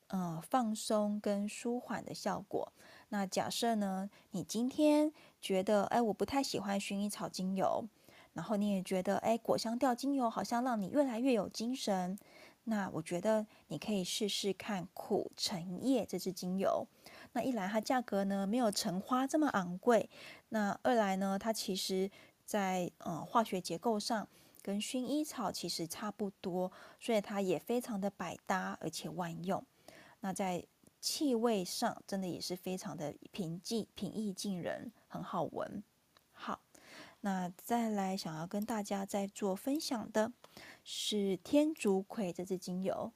[0.07, 2.69] 呃放松跟舒缓的效果。
[3.07, 5.09] 那假设呢，你今天
[5.39, 7.87] 觉得哎，我不太喜欢薰衣草精油，
[8.33, 12.19] 然后你也觉得哎，果香调精油好像让你越来越有精神。
[12.65, 16.85] 那我觉得你可以试试看苦橙叶这支精油。
[17.31, 20.09] 那一来它价格呢没有橙花这么昂贵，
[20.49, 22.11] 那二来呢它其实
[22.45, 24.27] 在呃化学结构上
[24.61, 29.65] 跟薰衣草其实差不多，所以它也非常的百搭而且万用。
[30.19, 30.65] 那在
[30.99, 35.83] 气味上真的也是非常的平静平易近人，很好闻。
[36.31, 36.61] 好。
[37.23, 40.33] 那再来想要跟大家再做分享的
[40.83, 43.11] 是天竺葵这支精油。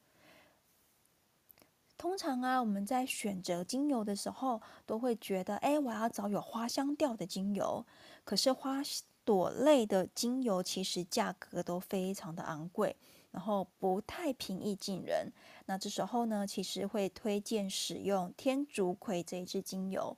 [1.98, 7.84] 通常啊，我们在选择精油的时候，都会觉得，哎，我要找有花香调的精油。
[8.22, 8.80] 可是花
[9.26, 12.96] 朵类的精油其实价格都非常的昂贵，
[13.32, 15.32] 然后不太平易近人。
[15.66, 20.16] 那这时候呢，其实会推荐使用天竺葵这一支精油。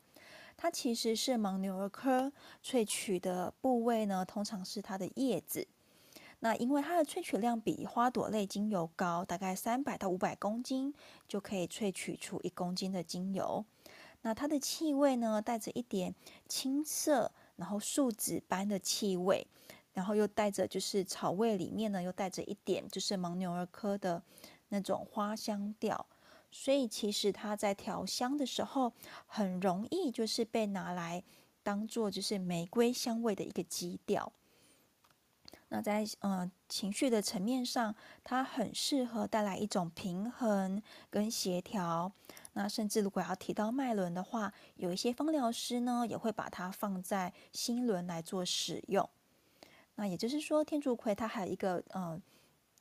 [0.59, 5.67] 它其实是牻牛儿科萃取的部位呢，通常是它的叶子。
[6.41, 10.95] 那因为它的萃取量比花朵类精油高，大概三百到五百公斤
[11.27, 13.65] 就可以萃取出一公斤的精油。
[14.23, 16.15] 那它的气味呢，带着一点
[16.49, 19.47] 青涩，然后树脂般的气味，
[19.93, 24.23] 然后又带着就是草味里面呢，又带着一点就是蒙牛儿科的
[24.69, 26.07] 那种花香调。
[26.51, 28.93] 所以其实它在调香的时候，
[29.27, 31.23] 很容易就是被拿来
[31.63, 34.33] 当做就是玫瑰香味的一个基调。
[35.71, 37.95] 那在呃情绪的层面上，
[38.25, 42.11] 它很适合带来一种平衡跟协调。
[42.59, 49.09] 那甚至如果要提到脉轮的话，有一些芳疗师呢也会把它放在心轮来做使用。
[49.95, 52.21] 那也就是说，天竺葵它还有一个呃。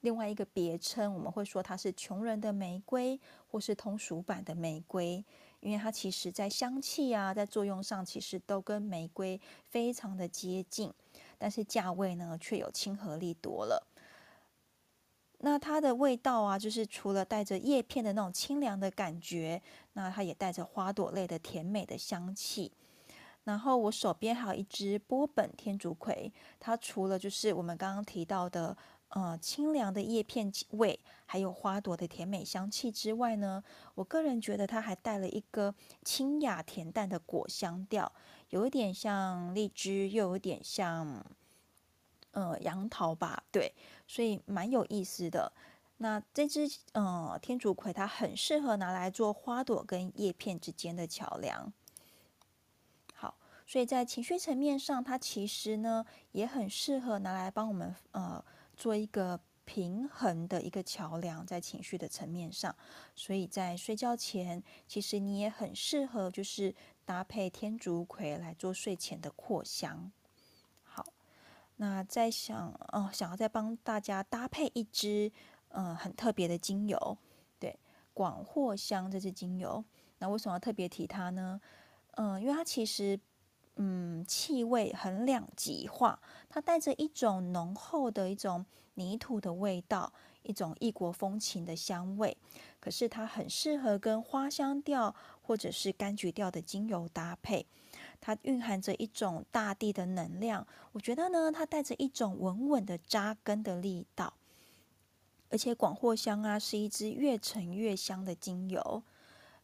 [0.02, 5.26] 另外一个别称，我们会说它是穷人的玫瑰，或是通俗版的玫瑰，
[5.60, 10.94] 因为它其实在香气啊，在作用上其实都跟玫瑰非常的接近，
[11.40, 13.88] 但是价位呢却有亲和力多了。
[15.40, 19.62] 那它的味道啊，就是除了带着叶片的那种清凉的感觉，
[19.94, 22.72] 那它也带着花朵类的甜美的香气。
[23.44, 28.76] 然后我手边还有一支波本天竺葵，它除了就是我们刚刚提到的
[29.10, 33.64] 呃清凉的叶片味，还有花朵的甜美香气之外呢，
[33.96, 35.74] 我个人觉得它还带了一个
[36.04, 38.12] 清雅恬淡的果香调，
[38.50, 41.24] 有一点像荔枝，又有点像
[42.38, 43.74] 呃杨桃吧，对，
[44.06, 45.52] 所以蛮有意思的。
[45.98, 51.74] 那这支呃天竺葵它很适合拿来做花朵跟叶片之间的桥梁。
[53.16, 58.44] 好所以在情绪层面上，它其实呢也很适合拿来帮我们呃
[58.76, 62.76] 做一个平衡的一个桥梁，在情绪的层面上。
[63.16, 70.12] 所以在睡觉前，其实你也很适合就是搭配天竺葵来做睡前的扩香。
[71.78, 75.32] 那再想哦，想要再帮大家搭配一支
[75.70, 77.18] 嗯、很特别的精油，
[77.60, 77.80] 对，
[78.14, 79.84] 广藿香这支精油。
[80.20, 81.60] 那为什么要特别提它呢？
[82.12, 83.20] 嗯、因为它其实。
[83.80, 90.12] 嗯，气味很两极化，它带着一种浓厚的一种泥土的味道，
[90.42, 92.36] 一种异国风情的香味。
[92.80, 97.68] 可是它很适合跟花香调或者是柑橘调的精油搭配，
[98.20, 100.66] 它蕴含着一种大地的能量。
[100.92, 104.34] 我觉得呢，它带着一种稳稳的扎根的力道。
[105.50, 109.04] 而且广藿香啊，是一支越沉越香的精油。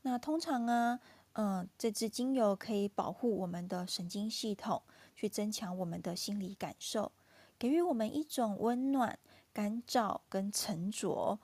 [0.01, 0.99] 那通常啊。
[1.35, 4.83] 嗯，这支精油可以保护我们的神经系统，
[5.15, 7.11] 去增强我们的心理感受，
[7.57, 9.17] 给予我们一种温暖、
[9.51, 11.39] 干燥跟沉着，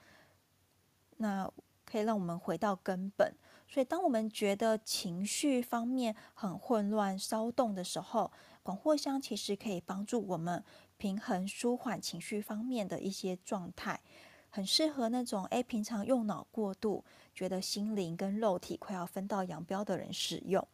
[1.17, 1.51] 那
[1.87, 3.33] 可以让我们回到根本。
[3.71, 8.31] 所以，当我们觉得情绪方面很混乱、骚动的时候，
[8.63, 10.63] 广藿香其实可以帮助我们
[10.97, 14.01] 平衡、舒缓情绪方面的一些状态。
[14.49, 17.05] 很适合那种诶，平常用脑过度，
[17.35, 20.67] 觉得心灵跟肉体快要分道扬镳的人使用。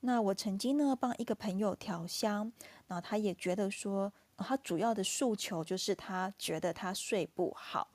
[0.00, 2.52] 那我曾经呢帮一个朋友调香，
[2.88, 7.86] 然后他也觉得说，他主要的诉求就是他觉得他睡不好。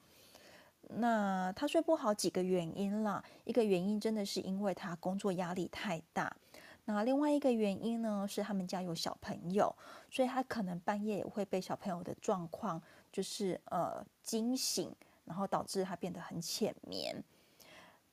[0.97, 6.35] 那他睡不好几个原因啦，一个原因真的是因为他工作压力太大。
[6.85, 9.75] 那另外一个原因呢是他们家有小朋友，
[10.09, 12.81] 所以他可能半夜也会被小朋友的状况。
[13.11, 14.89] 就是呃惊醒，
[15.25, 17.21] 然后导致他变得很浅眠。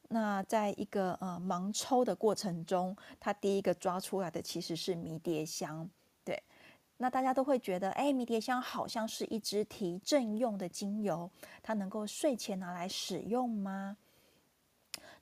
[0.09, 5.89] 那在一个呃盲抽的过程中，他第一个抓出来的其实是迷迭香。
[6.99, 11.31] 那大家都会觉得，哎，迷迭香好像是一支提振用的精油，
[11.63, 13.97] 它能够睡前拿来使用吗？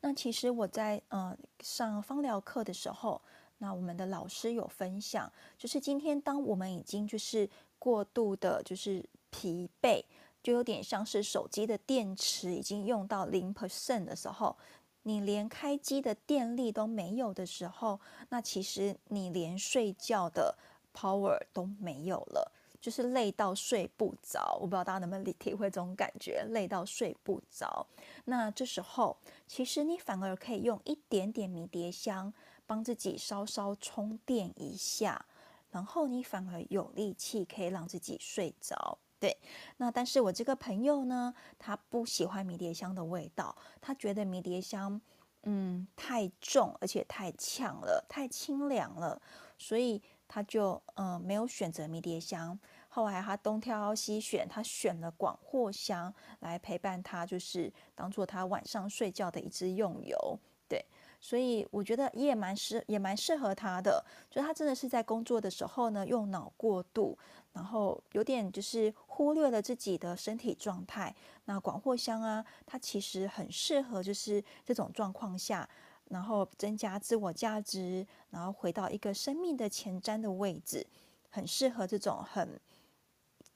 [0.01, 3.21] 那其实我在呃上芳疗课的时候，
[3.59, 10.03] 那我们的老师有分享，就是今天当我们已经就是过度的，就是疲惫，
[10.43, 14.57] 就有点像是手机的电池已经用到零 percent 的时候，
[15.03, 20.57] 你连开机的电力都没有的时候，那其实你连睡觉的
[20.97, 24.57] power 都没有了，就是累到睡不着。
[24.61, 27.87] 我不知道大家能不能体会这种感觉，累到睡不着。
[28.25, 32.33] 那这时候，其实你反而可以用一点点迷迭香，
[32.67, 35.27] 帮自己稍稍充电一下，
[35.71, 38.99] 然后你反而有力气可以让自己睡着。
[39.19, 39.37] 对，
[39.79, 45.01] 那但是我这个朋友呢，他不喜欢迷迭香的味道，他觉得迷迭香，
[45.45, 49.21] 嗯，太重，而且太呛了，太清凉了，
[49.57, 52.59] 所以他就嗯没有选择迷迭香。
[52.89, 60.17] 后来他东挑西选，他选了广藿香来陪伴他，就是当做他晚上睡觉的一支用油。
[60.69, 60.85] 对，
[61.21, 67.19] 所以我觉得也蛮适，也蛮适合他的，就他真的是在工作的时候呢，用脑过度。
[67.53, 71.15] 然后有点就是忽略了自己的身体状态。
[71.47, 75.67] 那广藿香啊，它其实很适合就是这种状况下，
[76.09, 80.87] 然后增加自我价值，然后回到一个生命的前瞻的位置，
[81.31, 82.61] 很适合这种很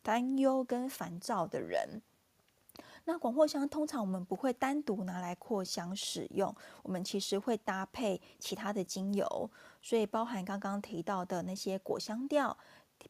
[0.03, 2.03] 担忧跟烦躁的人。
[3.05, 12.57] 那广藿香通常我们不会单独拿来扩香使用，我们其实会搭配其他的精油，所以包含刚刚提到的那些果香调。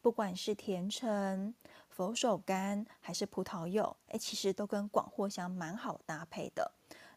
[0.01, 1.53] 不管是甜橙、
[1.89, 6.71] 佛手柑还是葡萄柚，哎，其实都跟广藿香蛮好搭配的。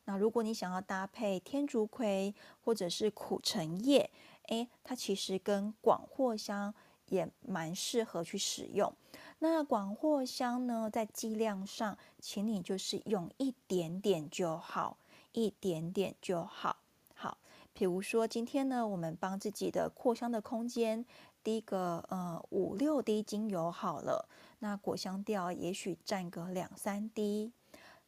[0.05, 2.33] 那如果你想要搭配天竺葵
[2.63, 4.09] 或者是苦橙叶，
[4.47, 6.73] 哎，它其实跟广藿香
[7.07, 8.93] 也蛮适合去使用。
[9.39, 14.97] 那广藿香呢，在剂量上，请你就是用一点点就好，
[15.31, 16.77] 一点点就好。
[17.13, 17.37] 好，
[17.73, 21.05] 比如说今天呢，我们帮自己的扩香的空间。
[21.43, 24.29] 滴个呃五六滴精油好了，
[24.59, 27.51] 那果香调也许占个两三滴，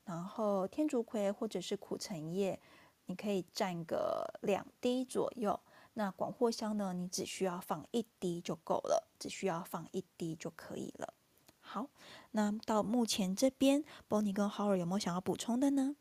[0.05, 2.59] 然后天竺葵或者是苦橙叶，
[3.07, 5.59] 你可以蘸个两滴左右。
[5.95, 11.13] 那广藿香呢，你只需要放一滴就够了，只需要放一滴就可以了。
[11.59, 11.89] 好，
[12.31, 15.95] 那到目前这边，Bonnie 跟 Howard 有没有想要补充的呢？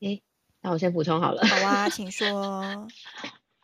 [0.00, 0.22] 诶，
[0.60, 1.44] 那我先补充好了。
[1.44, 2.88] 好啊，请说。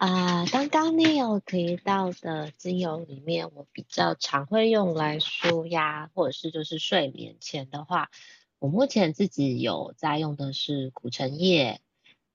[0.02, 8.10] 啊、呃，刚刚你有提到的精油里面，我比较常会用来舒压，或者是就是睡眠前的话，
[8.58, 11.80] 我目前自己有在用的是苦橙叶。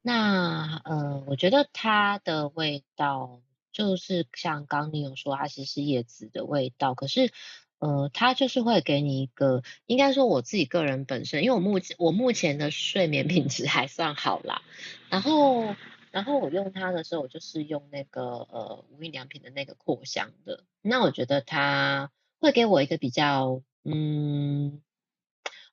[0.02, 3.42] 那呃，我觉得它的味道
[3.74, 7.34] 就是像刚你有说，它其实是叶子的味道，可是
[7.80, 14.62] 呃，它就是会给你一个，应该说我自己个人本身，因为我目前我目前的睡眠品质还算好啦，
[15.10, 15.76] 然后。
[16.12, 20.64] 然后我用它的时候，我就是用那个呃无印良品的那个扩香的。
[20.82, 24.82] 那我觉得它会给我一个比较嗯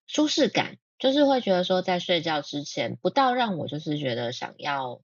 [0.07, 5.01] 舒适感，就是会觉得说在睡觉之前，不到让我就是觉得想要。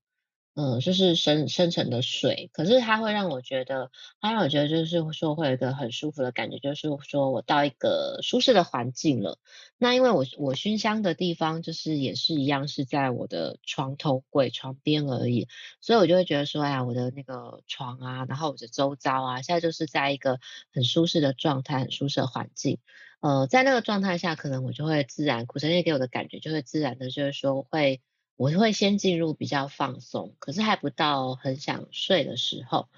[0.56, 3.90] 嗯，就是深深沉的水，可是它会让我觉得，
[4.20, 9.38] 它让我觉得就是说会有一个很舒服的感觉，就是说我到一个舒适的环境了。
[9.78, 15.46] 那因为我我熏香的地方就是也是一样是在我的床头柜床边而已，
[15.80, 20.40] 所以我就会觉得说，哎呀，我的那个床啊，然后我的周遭啊，现在就是在一个
[20.72, 22.78] 很舒适的状态，很舒适的环境。
[23.20, 28.00] 呃，在那个状态下，可能我就会自然，苦橙也给我的感觉就会自然的，就是说会。
[28.40, 32.88] 我会先进入比较放松，可是还不到很想睡的时候。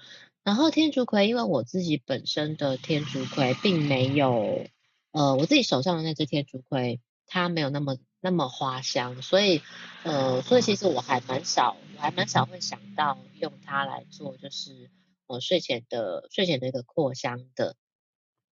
[0.41, 4.65] 然后天竺葵，因为我自己本身的天竺葵并没有，
[5.11, 9.61] 呃，我自己手上的那只天竺葵它没有那么那么花香，所以
[10.03, 14.89] 呃，所以其实我还蛮少，我还蛮少会想到用它来做，就是
[15.27, 17.75] 呃睡前的睡前的一个扩香的。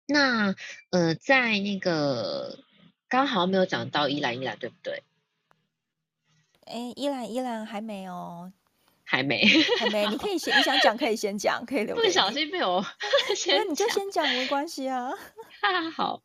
[0.08, 0.56] 那
[0.92, 2.60] 呃，在那个
[3.10, 5.04] 刚好没有讲到依兰依兰，对不对？
[6.70, 8.52] 哎，依兰依兰还没哦，
[9.04, 9.46] 还没，
[9.80, 10.06] 还没。
[10.08, 11.96] 你可以先，你想讲可以先讲，可以留。
[11.96, 12.86] 不小心被我
[13.36, 15.10] 先，那你就先讲没关系啊。
[15.62, 16.22] 哈好，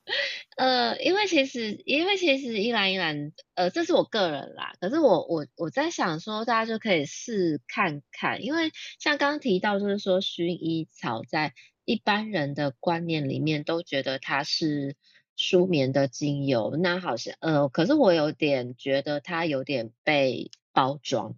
[0.56, 4.74] 呃，因为其实，因为其实依兰依兰，呃，这是我个人啦。
[4.80, 14.96] 可是我我我在想说，大家就可以试看看，因为像刚刚提到，就是说薰衣草在一般人的观念里面都觉得它是。
[15.36, 21.36] 舒眠的精油，那好像呃，可是我有点觉得它有点被包装，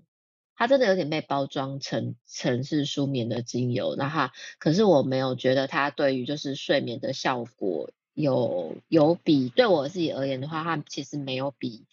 [0.56, 11.86] 它真的有点被包装成成是舒眠的精油，那哈，可是我没有觉得它对于就是睡眠的效果有有比对我自己而言的话，它其实没有比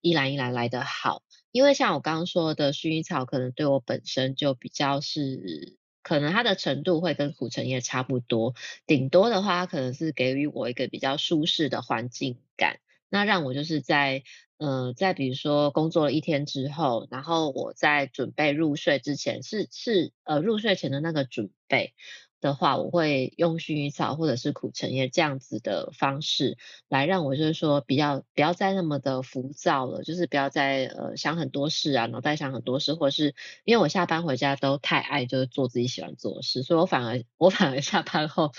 [0.00, 5.76] 依兰依兰来的好，因为像我刚刚说的薰衣草，可能对我本身就比较是。
[6.02, 8.54] 可能它的程度会跟苦橙叶差不多，
[8.86, 12.78] 顶多的话，它可能是给予我一个比较舒适的环境感，
[13.08, 14.22] 那让我就是在，
[14.58, 21.94] 呃，在比如说工作了一天之后，然后我在准备入睡之前，是是呃入睡前的那个准备。
[22.40, 26.56] 的话，我会用薰衣草或者是苦橙叶这样子的方式
[26.88, 33.34] 来让我就是说比较不要再那么的浮躁了，就是不要再呃想很多事啊，脑袋想很多事，或者是
[33.64, 38.52] 因为我下班回家都太爱就是做自己喜欢做的事，所以我反而我反而下班后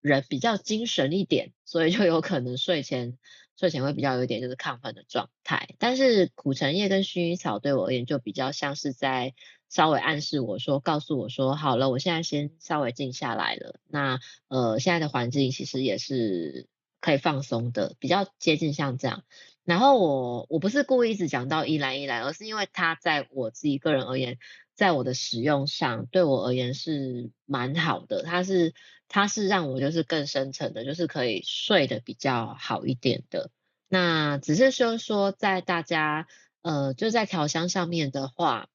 [0.00, 3.18] 人比较精神一点，所以就有可能睡前
[3.58, 5.68] 睡前会比较有一点就是亢奋的状态。
[5.78, 9.34] 但是苦橙叶跟薰衣草对我而言就比较像是在。
[9.68, 13.80] 稍微暗示我说，告诉我说，好了，我现在先稍微静下来了。
[13.88, 16.68] 那呃，现在的环境其实也是
[17.00, 19.24] 可以放松的，比较接近像这样。
[19.64, 24.38] 然后我我不是故意一直讲到依兰依兰，而是因为它在我自己个人而言，
[24.74, 28.22] 在我的使用上，对我而言是蛮好的。
[28.22, 28.72] 它是
[29.08, 33.50] 它是让我就是更深层的，就是可以睡得比较好一点的。
[33.88, 36.28] 那只是说说在大家
[36.62, 38.68] 呃就在调香上面的话。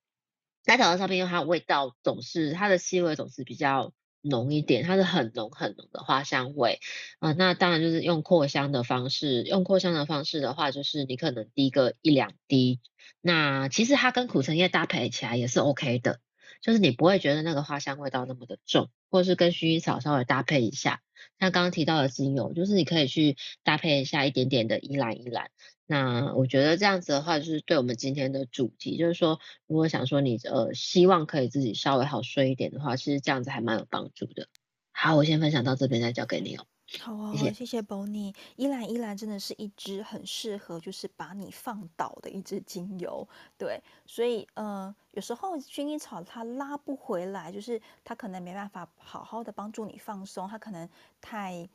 [0.64, 6.80] 在调香上面，因为它味道总是它的气味总是比较浓一点，它是很浓很浓的花香味
[7.20, 12.80] 啊、那当然就是用扩香的方式，用扩香的方式的话，就是你可能滴个一两滴。
[13.20, 16.20] 那其实它跟苦橙叶搭配起来也是 OK 的，
[16.62, 21.01] 就是你不会觉得那个花香味道那么的重，或者是跟薰衣草稍微搭配一下。
[21.39, 25.51] 像刚刚提到的精油，就是你可以去搭配一下一点点的依兰依兰。
[25.86, 34.47] 那我觉得这样子的话，就是对我们今天的主题，就是说，如果想说你呃希望可以自己稍微好睡一点的话，其实这样子还蛮有帮助的。
[34.93, 36.66] 好，我先分享到这边，再交给你哦。
[36.99, 38.35] 好哦，谢谢，谢谢 Bonnie。
[38.57, 43.27] 依兰依兰真的是一支很适合就是把你放倒的一支精油，
[43.57, 50.89] 对，所以呃有时候薰衣草它拉不回来，就是它可能没办法好好的帮助你放松，它可能
[51.19, 51.69] 太。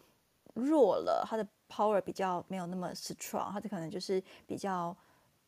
[0.55, 4.97] 弱了，它的 power 比较没有那么 strong，它的可能就是比较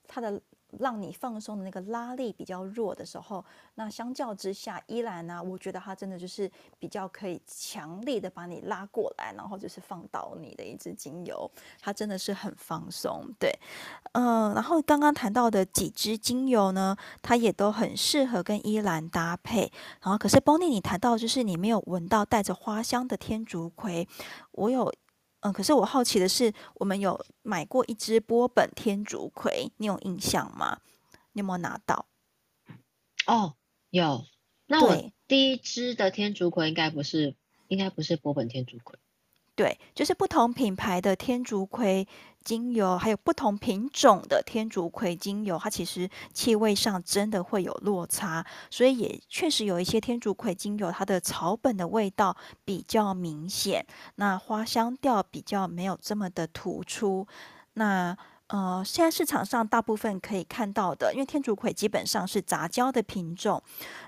[0.07, 0.39] 它的。
[0.79, 3.45] 让你放松的那个拉力比较弱的时候，
[3.77, 11.51] 那相较之下，依兰呢，我觉得它真的就是比较可以强力的把你拉过来，然后就是放倒你的一支精油，
[11.81, 13.25] 它真的是很放松。
[13.39, 13.51] 对，
[14.13, 19.73] 嗯、然后刚刚谈到的几支精油呢，它也都很适合跟依兰搭配。
[20.03, 24.07] 然后可是 Bonnie，你谈到就是你没有闻到带着花香的天竺葵，
[24.53, 24.93] 我有。
[25.41, 30.81] 嗯，可是我好奇的是，我们有买过一支波本天竺葵，你有印象吗？
[31.33, 32.07] 你有没有拿到？
[33.27, 33.55] 哦，
[33.91, 34.25] 有。
[34.67, 37.37] 那我第一支的天竺葵应该不是，
[37.69, 38.99] 应该不是波本天竺葵。
[39.55, 42.07] 对，就是不同品牌的天竺葵
[42.45, 53.87] 精油，还有不同品种的天竺葵精油，它其实气味上真的会有落差，所以也确实有一些天竺葵精油，它的草本的味道比较明显，
[54.17, 57.27] 那花香调比较没有这么的突出。
[57.75, 58.17] 那
[58.49, 63.63] 呃，现在市场上大部分可以看到的，因为天竺葵基本上是杂交的品种，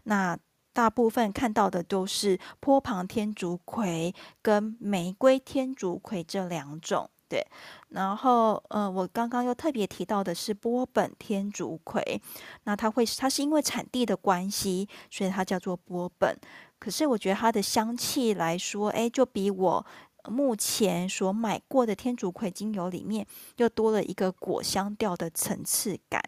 [0.05, 0.39] 那。
[0.73, 7.47] 大部分看到的都是坡旁天竺葵跟玫瑰天竺葵这两种，对。
[7.91, 12.21] 然后，呃，我刚刚又特别提到的是波本天竺葵，
[12.65, 16.37] 那它会，它是因为产地的关系，所以它叫做波本。
[16.81, 19.87] 可是我觉得它的香气来说，哎，就比我
[20.29, 23.27] 目前所买过的天竺葵精油里面
[23.57, 26.23] 又多了一个果香调的层次感，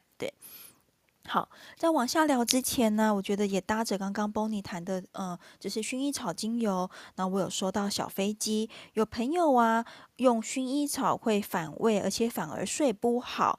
[1.29, 6.91] 好，在往下聊之前呢，我觉得也搭着刚刚 Bonnie 谈的，嗯，就是薰衣草精油。
[7.15, 9.85] 那我有收到小飞机，有朋友啊
[10.17, 13.59] 用薰衣草会反胃，而且反而睡不好。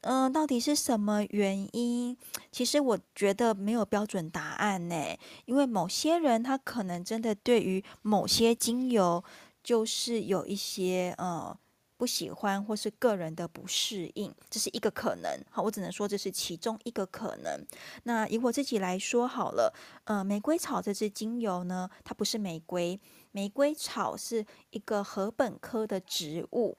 [0.00, 2.16] 嗯，到底是什么原因？
[2.50, 9.22] 其实我觉得没有标准答案呢，因为某些人他可能真的对于某些精油
[9.62, 11.56] 就是有一些，嗯。
[11.96, 15.40] 不喜欢或是个人的不适应，这是一个可能。
[15.50, 17.66] 好，我只能说这是其中一个可能。
[18.02, 19.74] 那以我自己来说好了，
[20.04, 23.00] 呃，玫瑰草这支精油呢，它不是玫瑰，
[23.32, 26.76] 玫瑰草是一个禾本科的植物。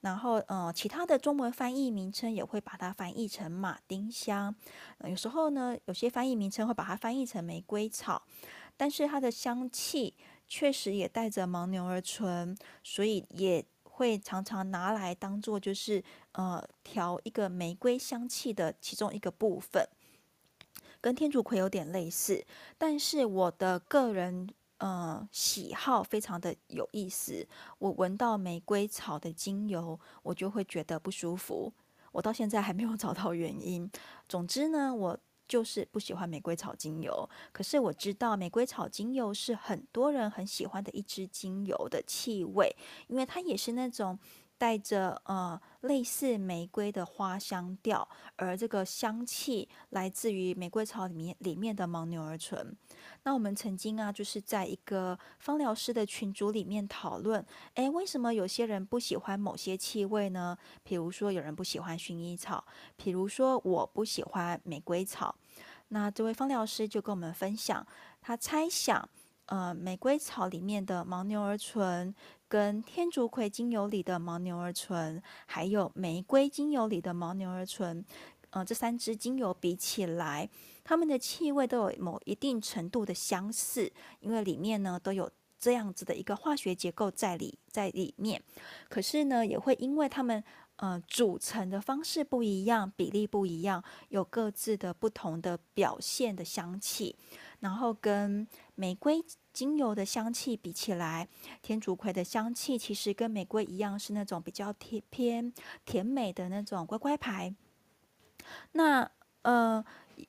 [0.00, 4.54] 然后，呃，其他的中文翻译名称也会把它翻译成马丁香。
[5.04, 8.22] 有时候呢，有些翻译名称会把它翻译成玫瑰草，
[8.76, 10.14] 但是它的香气
[10.46, 12.54] 确实也带着牻牛儿醇，
[12.84, 13.64] 所以也。
[13.98, 19.84] 会常常拿来当做就是呃调一个玫瑰香气的其中一个部分，
[21.00, 22.46] 跟天竺葵有点类似，
[22.78, 27.44] 但是我的个人呃喜好非常的有意思，
[27.78, 31.72] 我闻到玫瑰草的精油，我就会觉得不舒服，
[32.12, 33.90] 我到现在还没有找到原因。
[34.28, 35.18] 总之呢，我。
[35.48, 42.76] 就是不喜欢玫瑰草精油，可是我知道玫瑰草精油是很多人很喜欢的一支精油的气味，
[43.06, 44.18] 因为它也是那种
[44.58, 48.06] 带着呃类似玫瑰的花香调，
[48.36, 52.76] 而这个香气来自于玫瑰草里面里面的牻牛儿醇。
[53.22, 57.44] 那我们曾经啊，就是在一个芳疗师的群组里面讨论，
[57.74, 60.58] 诶，为什么有些人不喜欢某些气味呢？
[60.82, 62.64] 比如说有人不喜欢薰衣草，
[62.96, 65.36] 比如说我不喜欢玫瑰草。
[65.90, 67.86] 那这位芳疗师就跟我们分享，
[68.20, 69.08] 他猜想，
[69.48, 72.14] 呃，玫瑰草里面的牻牛儿醇
[72.48, 78.04] 跟天竺葵精油里的牻牛儿醇，还有玫瑰精油里的牻牛儿醇，
[78.50, 80.48] 呃，这三支精油比起来。
[80.84, 83.90] 它们的气味都有某一定程度的相似，
[84.20, 88.42] 因为里面呢都有这样子的一个化学结构在里在里面。
[88.90, 90.44] 可是呢，也会因为它们
[90.76, 97.16] 呃组成的方式不一样，比例不一样，有各自的不同的表现的香气。
[97.60, 101.28] 然后跟玫瑰精油的香气比起来，
[101.62, 105.52] 天竺葵的香气其实跟玫瑰一样，是那种比较甜偏
[105.84, 107.54] 甜美的那种乖乖牌。
[108.72, 109.10] 那
[109.42, 109.84] 呃。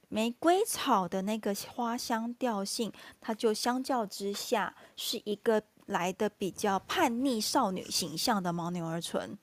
[0.08, 9.36] 玫瑰草的那个花香调性，它就相较之下是一个来的比较叛逆少女形象的牦牛儿醇，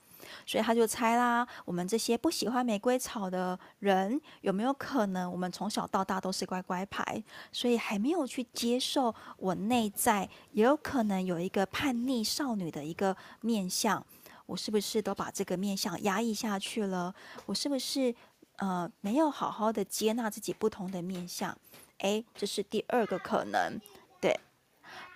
[0.45, 7.23] 所以他就猜啦，我们这些不喜欢玫瑰草的人，有没有可能我们从小到大都是乖乖牌，
[7.53, 14.05] 所以还没有去接受我内在也有可能有一个叛逆少女的一个面相，
[14.47, 17.15] 我是不是都把这个面相压抑下去了？
[17.47, 18.15] 我是不是？
[18.59, 21.55] 呃，没有好好的接纳自己不同的面相，
[21.99, 23.79] 诶，这是第二个可能。
[24.19, 24.35] 对，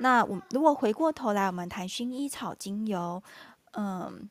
[0.01, 3.23] 那我如果回过头来，我们谈薰衣草精油，
[3.73, 4.29] 嗯，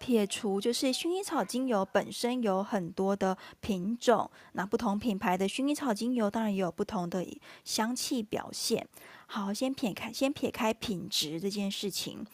[0.00, 7.24] 撇除就是薰衣草精油本身有很多的品种，那不同品牌的薰衣草精油当然也有不同的
[7.64, 8.88] 香气表现。
[9.26, 12.26] 好，先撇开，先撇开品质这件事情。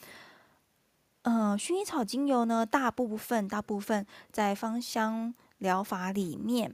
[1.22, 6.72] 嗯、呃，薰衣草精油呢，大部分大部分在芳香疗法里面。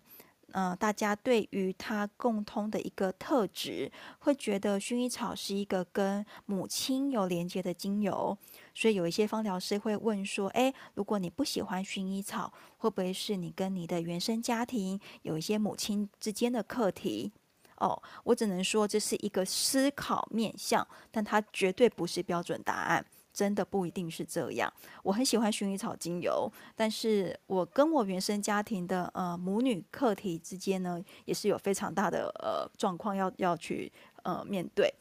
[0.52, 3.90] 呃，大家对于它共通的一个特质，
[4.20, 8.36] 会觉得薰衣草是一个跟母亲有连接的精油，
[8.74, 17.32] 所以有一些芳疗师会问说：“诶，如果你不喜欢薰衣草，会不会是你跟你的原生家庭有一些母亲之间的课题？”
[17.78, 23.04] 哦，我只能说这是一个思考面向，但它绝对不是标准答案。
[23.32, 24.72] 真的不一定是这样。
[25.02, 33.90] 我很喜欢薰衣草精油，但是我跟我原生家庭的呃母女课题之间呢，也是有非常大的呃状况要要去
[34.22, 34.92] 呃面对。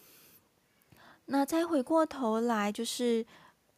[1.25, 3.25] 那再回过头来，就是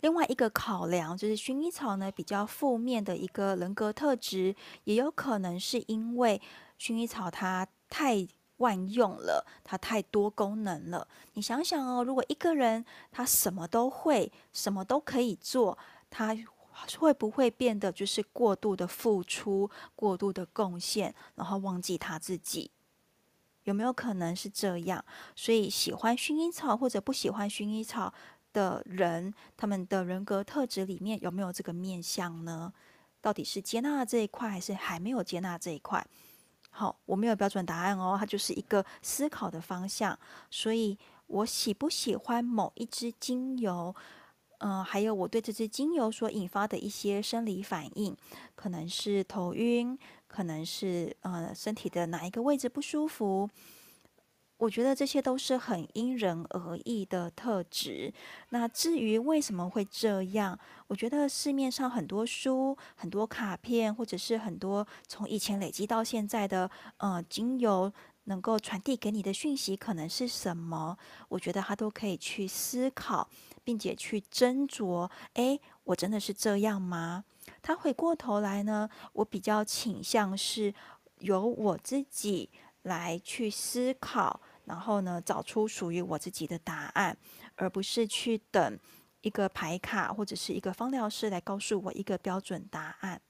[0.02, 6.42] 另外一个考量，就是薰衣草呢比较负面的一个人格特质，也有可能是因为
[6.80, 8.28] 薰衣草它太。
[8.64, 11.06] 万用了，它太多功能了。
[11.34, 15.78] 你想想哦，如果一个人他什么都会，什么都可以做，
[16.10, 16.34] 他
[16.98, 22.72] 会不会变得就是过度的付出、过度的贡献，然后忘记他自己？
[23.66, 25.04] 有没有可能是这样？
[25.36, 28.14] 所以喜欢薰衣草或者不喜欢薰衣草
[28.54, 32.74] 的人，他们的人格特质里面有没有这个面向呢？
[33.22, 36.06] 到底是接纳这一块，还是还没有接纳这一块？
[36.76, 40.18] 好，我没有标准答案哦，它就是一个思考的方向。
[40.50, 40.98] 所以，
[41.28, 43.94] 我喜不喜欢某一支精油，
[44.58, 48.18] 嗯、呃，还有我对这支精油所引发的一些生理反应，
[48.56, 49.96] 可能是头晕，
[50.28, 53.48] 可能是呃身体的哪一个位置不舒服。
[54.58, 58.14] 我觉得这些都是很因人而异的特质。
[58.50, 67.92] 那至于为什么会这样，我觉得市面上很多书、很多卡片，或者是很多从以前累积到现在的呃精油，
[68.26, 70.98] 能够传递给你的讯息可能是什么？
[71.28, 73.28] 我觉得他都可以去思考，
[73.66, 75.10] 并且去斟酌。
[75.34, 77.26] 诶，我真的是这样吗？
[77.62, 80.74] 他回过头来呢，我比较倾向是
[81.20, 82.50] 由我自己
[82.84, 84.40] 来去思考。
[84.66, 87.18] 然后呢，找出属于我自己的答案，
[87.56, 88.80] 而不是去等
[89.20, 93.22] 一个牌卡或者是一个芳疗师来告诉我一个标准答案。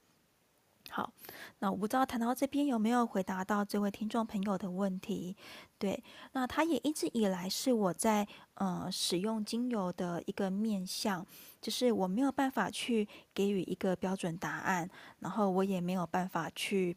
[0.90, 1.12] 好，
[1.58, 5.36] 那我不知道谈到这边有没有回答到这位听众朋友的问题？
[5.80, 11.26] 对，那他也一直以来是我在呃使用精油的一个面向，
[11.60, 14.88] 就是我没有办法去给予一个标准答案，
[15.18, 16.96] 然后我也没有办法去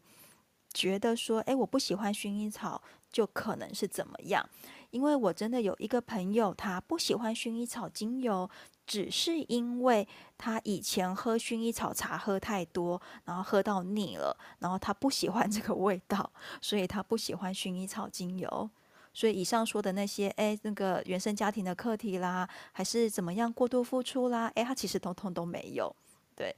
[0.77, 2.81] 觉得说，哎，我不喜欢薰衣草。
[3.09, 4.47] 就可能是怎么样？
[4.91, 8.47] 因为我真的有一个朋友，他不喜欢薰衣草精油，
[8.85, 10.05] 只是因为
[10.37, 16.29] 他以前喝薰衣草茶喝太多，然后喝到腻了，然后他不喜欢这个味道，
[16.61, 18.69] 所以他不喜欢薰衣草精油。
[19.13, 25.95] 所以以上说的那些，哎，那个原生家庭的课题啦，还是怎么样过度付出啦，哎，他其实通通都没有。
[26.35, 26.53] 对，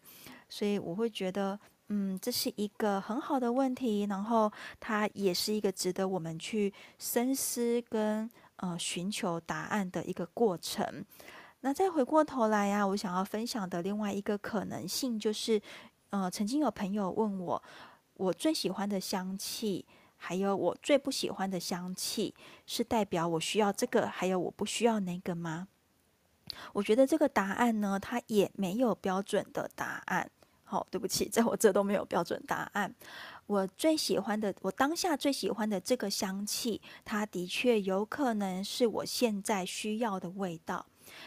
[0.49, 1.57] 所以我会觉得。
[1.90, 11.04] 嗯，这是一个很好的问题，然后它也是一个值得我们去深思跟呃寻求答案的一个过程。
[11.62, 15.60] 那再回过头来呀、我想要分享的另外一个可能性就是，
[16.12, 17.62] 呃，曾经有朋友问我，
[18.14, 19.86] 我最喜欢的香气，
[20.16, 22.34] 还有我最不喜欢的香气，
[22.66, 25.68] 是代表我需要这个，还有我不需要那个吗？
[26.74, 30.30] 我觉得这个答案呢，它也没有标准的答案。
[30.70, 32.93] 好，对不起， 在我这都没有标准答案。
[33.47, 40.86] 我最喜欢的，我当下最喜欢的这个香气，它的确有可能是我现在需要的味道。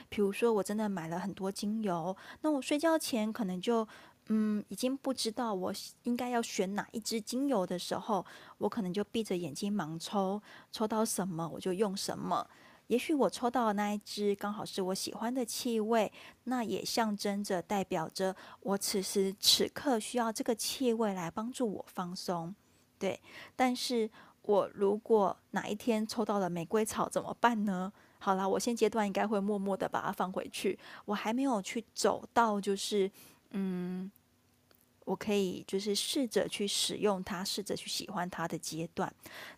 [0.08, 3.86] 比如说，我真的买了很多精油，那我睡觉前可能就，
[4.28, 5.72] 嗯，已经不知道我
[6.04, 8.24] 应该要选哪一支精油的时候，
[8.58, 10.40] 我可能就闭着眼睛盲抽，
[10.70, 12.48] 抽到什么我就用什么。
[12.92, 16.12] 也许我抽到的那一支刚好是我喜欢的气味，
[16.44, 22.54] 那也象征着代表着我此时此刻需要这个气味来帮助我放松，
[22.98, 23.18] 对。
[23.56, 24.10] 但是
[24.42, 27.90] 我如果哪一天抽到了玫瑰草怎么办呢？
[28.18, 33.10] 好啦，我现阶段应该会默默的把它放回去，我还没有去走到就是
[33.52, 34.12] 嗯。
[35.04, 39.12] 我可以就是试着去使用它，试着去喜欢它的阶段。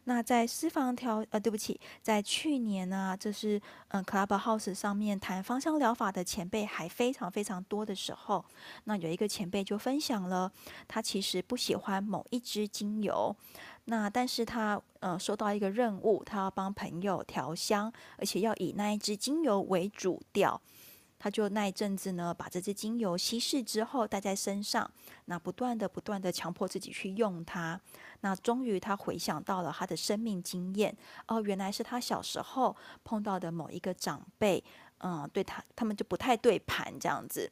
[0.05, 8.45] 那在私房调呃，对不起，在去年呢、啊，就是嗯，Clubhouse 上面谈芳香疗法的前辈还非常非常多的时候，
[8.85, 10.51] 那有一个前辈就分享了，
[10.89, 13.35] 他其实不喜欢某一支精油，
[13.87, 20.61] 那但是他呃收到一个任务，他要帮朋友调香，而且要以那一支精油为主调。
[21.25, 24.91] 他就那一阵子呢，把这支精油稀释之后带在身上，
[25.25, 27.81] 那不断的、不断的强迫自己去用它。
[28.21, 30.95] 那终于他回想到了他的生命经验，
[31.27, 34.63] 哦，原来是他小时候碰到的某一个长辈，
[34.99, 37.51] 嗯，对他他们就不太对盘这样子。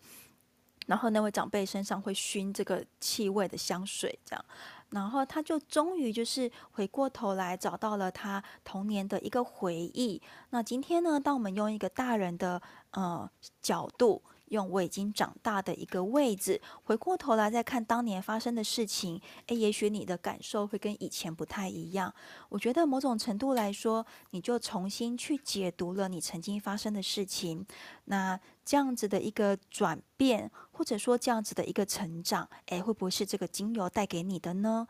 [0.86, 4.44] 然后那位长辈身上会熏这个气味的香水，这样，
[4.92, 10.22] 然后他就终于就是回过头来找到了他童年的一个回忆。
[10.50, 12.62] 那今天呢，当我们用一个大人的
[12.92, 13.28] 呃
[13.60, 14.22] 角度。
[14.52, 22.14] 用我已经长大的一个位置，回过头来再看当年发生的事情，诶，也许你的感受会跟以前不太一样。
[22.50, 27.66] 我觉得某种程度来说，你就重新去解读了你曾经发生的事情。
[28.04, 34.86] 那这样子的一个转变，或者说这样子的一个成长，诶，会不会是这个精油带给你的呢？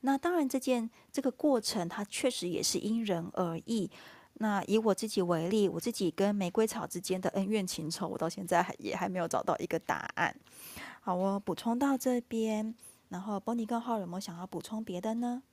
[0.00, 3.90] 那当然，这件这个过程它确实也是因人而异。
[4.36, 10.34] 那以我自己为例，我自己跟玫瑰草之间的恩怨情仇，我到现在还也还没有找到一个答案。
[11.00, 12.74] 好，我补充到这边，
[13.08, 15.44] 然后 Bonnie 跟浩有没有想要补充别的呢？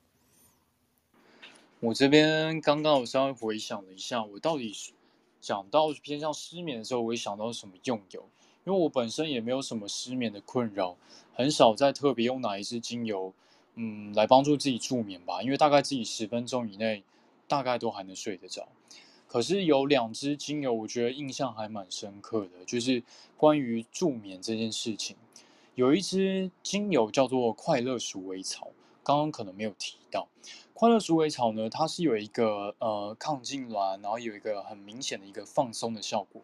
[1.79, 4.73] 我这边刚刚我稍微回想了一下，我到底
[5.39, 8.27] 讲到偏向失眠的时候，我会想到什么用油？
[8.65, 10.97] 因为我本身也没有什么失眠的困扰，
[11.36, 13.32] 很少再特别用哪一支精油，
[13.75, 15.43] 嗯，来帮助自己助眠吧。
[15.43, 17.03] 因为大概自己十分钟以内。
[17.52, 18.70] 大概都还能睡得着，
[19.28, 23.04] 可是有两支精油，我觉得印象还蛮深刻的，就是
[23.36, 25.18] 关于助眠这件事情。
[25.76, 28.70] 有一支精油叫做快乐鼠尾草，
[29.04, 30.30] 刚刚可能没有提到。
[30.74, 36.41] 快乐鼠尾草呢，它是有一个呃抗痉挛，然后有一个很明显的一个放松的效果，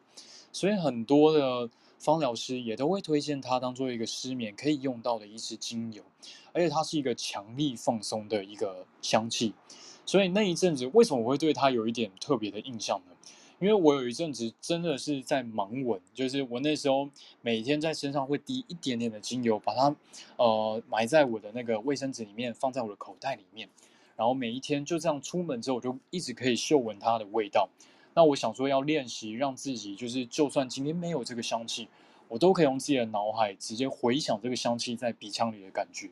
[0.52, 6.04] 所以很多的芳疗师也都会推荐它当做一个失眠可以用到的一支精油，
[6.52, 9.54] 而且它是一个强力放松的一个香气。
[10.08, 13.16] 所以那一阵子，为什么我会对它有一点特别的印象呢？
[13.60, 17.10] 因为我有一阵子真的是在盲闻，就是我那时候
[17.42, 19.96] 每天在身上会滴一点点的精油，把它
[20.38, 23.68] 呃埋在我的那个卫生纸里面，放在我的口袋里面，
[24.16, 27.68] 然后每一天就这样出门之后，我就一直可以嗅闻它的味道。
[28.14, 31.88] 那我想说要练习，让自己就是就算今天没有这个香气，
[32.28, 36.12] 我都可以用自己的脑海直接回想这个香气在鼻腔里的感觉。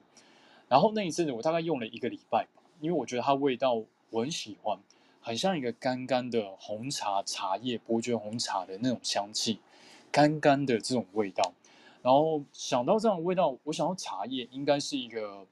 [0.68, 2.48] 然后那一阵子我大概用了一个礼拜。
[2.86, 4.78] 因为我觉得它味道我很喜欢，
[5.20, 9.58] 很像一个干干的红茶茶叶，伯爵红茶的那种香气，
[10.12, 11.56] 干干的这种味道。
[12.04, 15.48] 然后想到这种味道，我想到茶叶应该是一个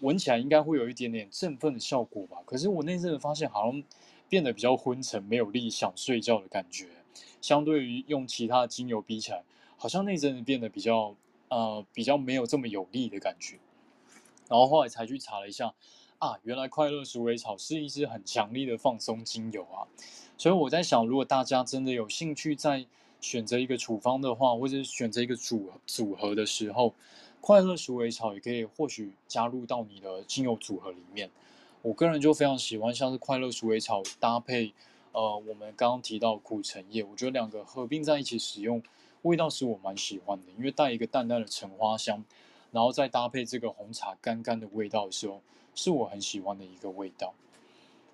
[0.00, 2.36] 闻起来应该会有一点点振奋的效果吧。
[2.44, 3.82] 可是我那阵子发现好像
[4.28, 6.86] 变得比较昏沉，没有力，想睡觉的感觉。
[7.40, 9.42] 相对于用其他的精油比起来，
[9.78, 11.16] 好像那阵子变得比较
[11.48, 13.58] 呃比较没有这么有力的感觉。
[14.48, 15.72] 然后后来才去查了一下。
[16.18, 19.86] 啊，原来快乐鼠尾草是一支很强力的放松精油啊！
[20.36, 22.84] 所以我在想，如果大家真的有兴趣在
[23.20, 26.92] 选择一个处方的话，或者选择一个组组合的时候，
[27.40, 31.30] 快乐鼠尾草也可以或许加入到你的精油组合里面。
[31.82, 34.72] 我个人就非常喜欢像是快乐鼠尾草搭配
[35.12, 38.82] 呃我们刚刚提到苦橙叶，我觉得两个合并在一起使用，
[39.22, 42.24] 味道是我蛮喜欢的，因为带一个淡淡的橙花香，
[42.72, 45.40] 然后再搭配这个红茶干干的味道的时候。
[45.78, 47.32] 是我很喜欢的一个味道。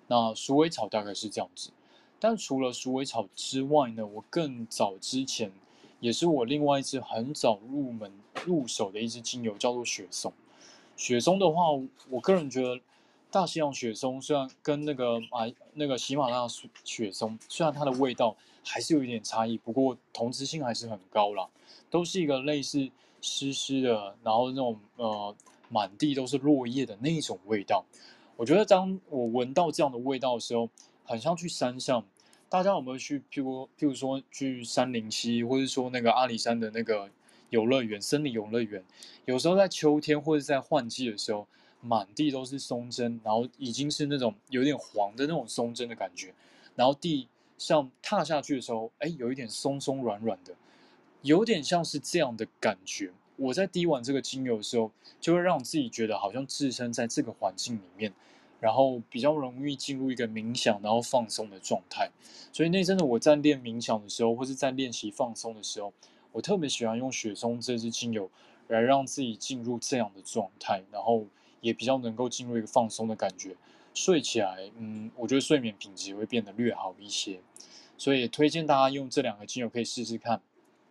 [0.05, 1.71] 那鼠尾草大概是这样子，
[2.19, 5.51] 但除了鼠尾草之外呢，我更早之前
[5.99, 8.11] 也是我另外一支很早入门
[8.45, 10.31] 入手的一支精油，叫做雪松。
[10.95, 11.63] 雪松的话，
[12.07, 12.79] 我个人觉得
[13.31, 16.47] 大西洋雪松虽然跟那个马那个喜马拉雅
[16.83, 21.49] 雪松，虽然它的味道还是有一点差异，不过同质性还是很高啦，
[21.89, 22.91] 都是一个类似
[23.21, 25.35] 湿湿的，然后那种呃。
[25.75, 27.83] 满地都是落叶的那一种味道，
[28.37, 30.69] 我觉得当我闻到这样的味道的时候，
[31.03, 32.05] 很像去山上。
[32.47, 33.19] 大家有没有去？
[33.29, 37.09] 譬如譬如说去杉林溪，或者说那个阿里山的那个
[37.49, 38.81] 游乐园、森林游乐园，
[39.25, 41.45] 有时候在秋天或者在换季的时候，
[41.81, 46.33] 满地都是松针，然后已经是那种有点黄的那种松针的感觉，
[46.77, 50.53] 然后地上踏下去的时候，哎，有一点松松软软的，
[51.23, 53.11] 有点像是这样的感觉。
[53.37, 58.13] 我在滴完这个精油的时候，就会让自己觉得好像置身在这个环境里面，
[58.61, 62.09] 然后比较容易进入一个冥想，然后放松的状态。
[62.53, 65.91] 所以那阵子我在练冥想的时候，或是在练习放松的时候，
[66.31, 68.29] 我特别喜欢用雪松这支精油
[68.69, 71.25] 来让自己进入这样的状态，然后
[71.59, 73.57] 也比较能够进入一个放松的感觉。
[73.93, 77.41] 睡起来，嗯，我觉得睡眠品质会变得略好一些。
[77.97, 80.41] 所以推荐大家用这两个精油可以试试看。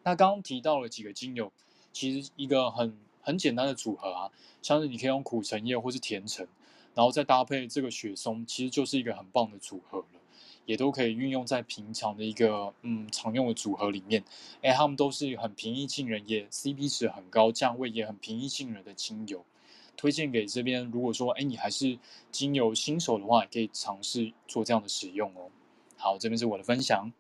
[0.03, 1.51] 那刚刚提到了几个精油。
[1.95, 4.31] 其实一个很很简单的组合啊，
[4.61, 6.47] 像是你可以用苦橙叶或是甜橙，
[6.95, 10.21] 然后再搭配这个雪松，其实就是一个很棒的组合了，
[10.67, 14.25] 也都可以运用在平常的一个嗯常用的组合里面。
[14.61, 19.45] 哎，他们都是很平易近人，也 CP 值很高，价位也很平易近人的精油，
[19.97, 20.91] 推荐给这边。
[20.91, 21.99] 如果说哎你还是
[22.33, 25.49] 精油新手的话，可以尝试做这样的使用哦。
[25.97, 27.13] 好，这边是我的分享。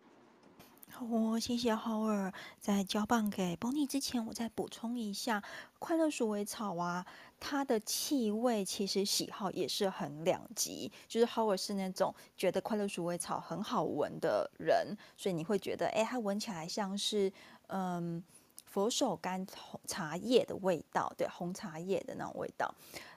[1.00, 2.34] 哦，谢谢 h o w a r。
[2.60, 5.42] 在交棒给 Bonnie 之前，我再补充一下，
[5.78, 7.04] 快乐鼠尾草啊，
[7.40, 10.90] 它的气味其实喜好也是很两极。
[11.08, 17.32] 就是 h o w a r 是那种觉得快乐鼠尾草很好闻的人，所以你会觉得，哎，它闻起来像是
[17.66, 18.22] 嗯
[18.66, 22.72] 佛手柑红茶叶的味道，对，红茶叶的那种味道。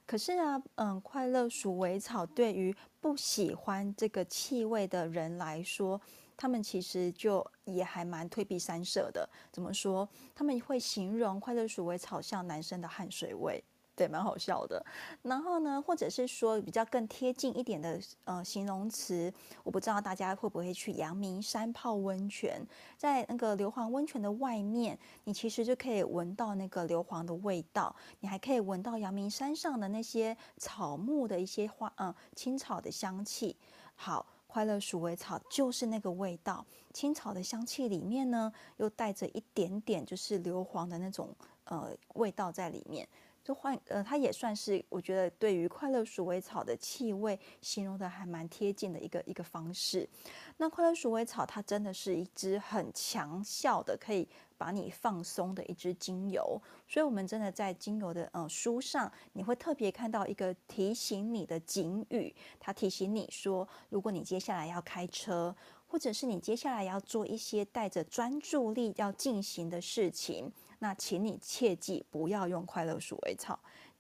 [0.08, 6.00] 可是啊，嗯，快乐鼠尾草对于不喜欢这个气味的人来说，
[6.38, 9.28] 他们其实就也还蛮退避三舍的。
[9.52, 10.08] 怎么说？
[10.36, 13.64] 他们会形容快乐鼠尾草像男生的汗水味，
[13.96, 14.86] 对，蛮好笑的。
[15.24, 19.34] 然后呢，或者是说比较更贴近一点的呃形容词，
[19.64, 22.62] 我不知道大家会不会去阳明山泡温泉，
[22.98, 33.58] 在那个硫磺温泉的外面，你其实就可以闻到那个硫磺的味道，你还可以闻到阳明山上的那些草木的一些花，嗯、青草的香气。
[33.96, 34.24] 好。
[34.58, 41.30] 快乐鼠尾草就是那个味道，青草的香气里面呢，又带着一点点就是硫磺的那种
[41.66, 43.08] 呃味道在里面。
[43.44, 50.10] 就换呃，它也算是我觉得对于快乐鼠尾草的气味形容的还蛮贴近的一个一个方式。
[50.58, 54.28] 那快乐鼠尾草它真的是一支很强效的，可以
[54.58, 56.62] 把你放松的一支精油。
[56.88, 65.56] 所以，我们真的在精油的呃书上，你会特别看到一个提醒你的警语，它提醒你说，如果你接下来要开车，
[65.88, 70.52] 或者是你接下来要做一些带着专注力要进行的事情。
[70.80, 73.58] 那请你切记不要用快乐鼠尾草，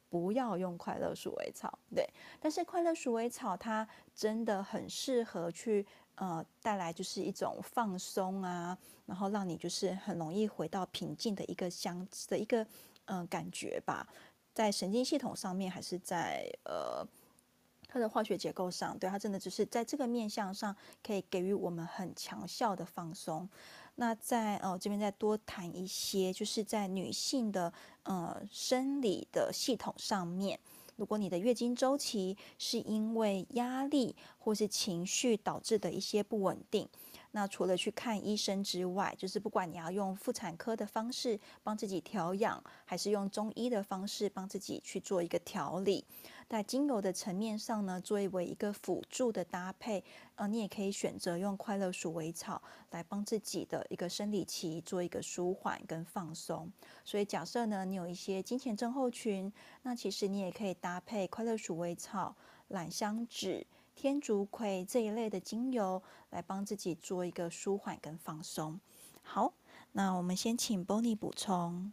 [0.10, 1.80] 不要用快乐鼠尾草。
[1.96, 2.08] 对，
[2.40, 5.86] 但是快乐鼠尾草它真的很适合去
[6.18, 12.62] 呃带来就是一种放松啊，然后让你就是很容易回到平静的一个相的一个
[13.06, 14.08] 嗯、呃、感觉吧，
[14.54, 17.08] 在神经系统上面还是在呃
[17.88, 23.50] 它的化学结构上，对，它真的就是在这个面向上可以给予我们很强效的放松。
[23.96, 30.60] 那在呃这边再多谈一些，就是在女性的呃生理的系统上面，
[30.98, 36.88] 如果你的月经周期是因为压力或是情绪导致的一些不稳定，
[37.32, 46.04] 那除了去看医生之外，就是不管你要用妇产科的方式帮自己调养，还是用中医的方式帮自己去做一个调理。
[46.50, 50.02] 在精油的层面上呢，作为一个辅助的搭配，
[50.36, 56.72] 呃，你也可以选择用快乐鼠尾草来帮自己的一个生理期做一个舒缓跟放松。
[57.04, 62.34] 所以假设呢，你有一些经前症候群，那其实你也可以搭配快乐鼠尾草、
[62.70, 68.80] 榄香脂、天竺葵这一类的精油来帮自己做一个舒缓跟放松。
[69.22, 69.54] 好，
[69.92, 71.92] 那我们先请 Bonnie 补充。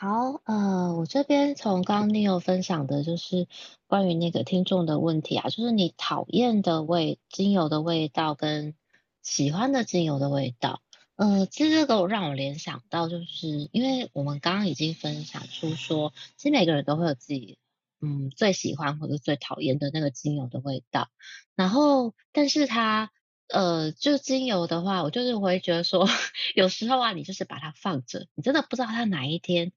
[0.00, 3.48] 好，呃，我这边从刚刚 Neo 分享的，就是
[3.88, 8.76] 关于那个听众的问题啊，就是你讨厌的味精油的味道跟
[9.22, 10.82] 喜欢的精油的味道，
[11.16, 17.58] 呃，其实这个让我联想到，就是因为我们刚刚已经分享出说，其实每个人都会有自己
[18.00, 21.08] 嗯最喜欢或者最讨厌的那个精油的味道，
[21.56, 23.10] 然后但是它。
[23.48, 26.06] 呃，就精油的话，我就是会觉得说，
[26.54, 29.72] 有时候啊，你就是把它放着，你真的不知道它哪一天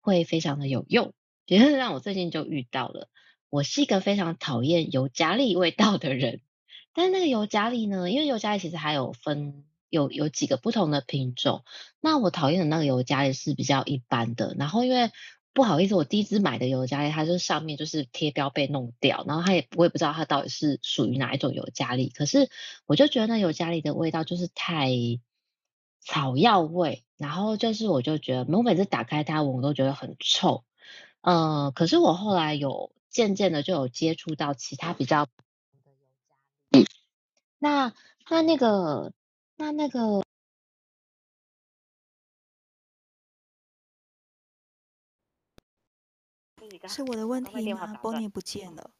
[0.00, 1.12] 会非常的有用。
[1.46, 3.08] 其实让我最近就遇到了，
[3.50, 6.40] 我是一个非常讨厌尤加利味道的人，
[6.92, 11.64] 但是那个尤加利呢，因为尤加利其实还有分有有几个不同的品种，
[12.00, 15.10] 那我讨厌的那个尤加利是比较一般的，然后因为。
[15.56, 22.10] 不好意思，我第一支买的尤加利，它就是上面就是贴标被弄掉，然后它也我也不知道它到底是属于哪一种尤加利。
[22.10, 22.50] 可是
[22.84, 24.90] 我就觉得那尤加利的味道就是太
[26.02, 30.62] 草药味，然后就是我就觉得我每次打开它闻，我都觉得很臭。
[31.22, 35.26] 呃，可是我后来有渐渐的就有接触到其他比较
[37.58, 37.94] 那
[38.28, 39.10] 那那个
[39.56, 40.25] 那那个。
[46.88, 48.90] 是我的问题吗？Bonnie 不见了。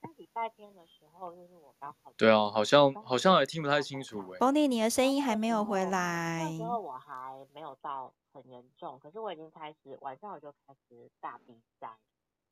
[0.00, 2.12] 在礼拜天的时候，就是我刚好。
[2.16, 4.38] 对啊，好像好像还听不太清楚哎。
[4.38, 6.44] Bonnie，你的声音还没有回来。
[6.44, 11.98] 那时候我还没有到很严重，可是我已经开始晚上我就开始大鼻塞。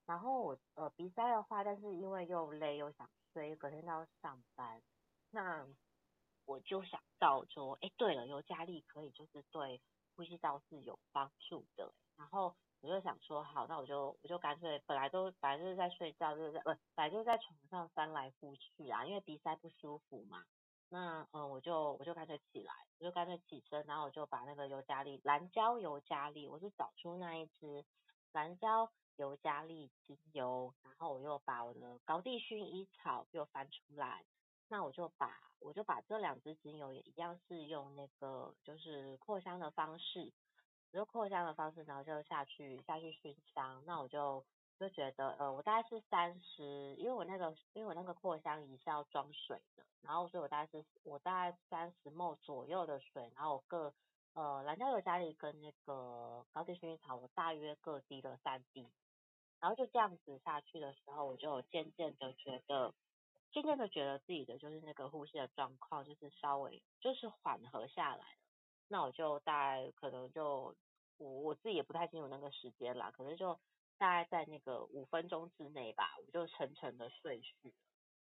[0.06, 4.80] 然后我呃鼻塞的话，但是因为又累又想睡，隔天都要上班，
[5.30, 5.66] 那
[6.46, 9.80] 我就想到说，哎，对了，尤加利可以就是对
[10.16, 11.92] 呼吸道是有帮助的。
[12.16, 12.54] 然后。
[12.82, 20.44] 我就想说，好，那我就我就干脆，本来都本来就是在睡觉，就是在不，本来就是在床上翻来覆去啊，因为鼻塞不舒服嘛。
[20.88, 27.84] 那嗯，我就我就干脆起来，我就干脆起身，然后我就把那个尤加利蓝椒尤加利，我是找出那一支
[28.32, 34.24] 蓝椒尤加利精油，然后我又把我的高地薰衣草又翻出来，
[34.68, 40.32] 那我就把我就把这两支精油也一样是用那个就是扩香的方式，
[40.92, 43.82] 就扩香的方式，然后就下去下去熏香。
[43.86, 44.44] 那我就
[44.78, 53.94] 就觉得呃，我大概是三十，因为我那个因为我那个扩香仪是要装水的，然后所以我大概是我大概三十 ml 左右的水，然后我各
[54.34, 58.86] 呃蓝胶尤加利跟那个高地薰衣草，我大约各滴了三滴。
[59.60, 62.92] 然后就这样子下去的时候，我就渐渐的觉得，
[63.52, 68.26] 渐渐的觉得自己的就是那个呼吸的状况，就是稍微就是缓和下来了。
[68.92, 70.76] 那我就大概可能就
[71.16, 73.58] 我我自己也不太清楚那个时间啦，可能就
[73.96, 77.74] 大概在那个五分钟之内吧，我就沉沉的睡去了。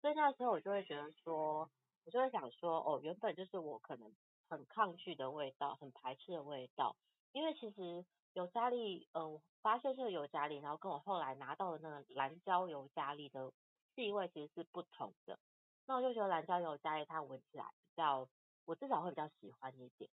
[0.01, 1.69] 所以那时候我就会觉得说，
[2.05, 4.11] 我就会想说，哦，原本就是我可能
[4.49, 6.95] 很抗拒的味道，很排斥的味道，
[7.33, 8.05] 因为其实。
[8.35, 13.49] 尤加利，嗯、呃，发现这个尤加利，然后跟我后来拿到的那个蓝胶尤加利的
[13.95, 15.39] 气味其实是不同的。
[15.85, 18.27] 那我就觉得蓝胶尤加利它闻起来比较，
[18.65, 20.11] 我至少会比较喜欢一点。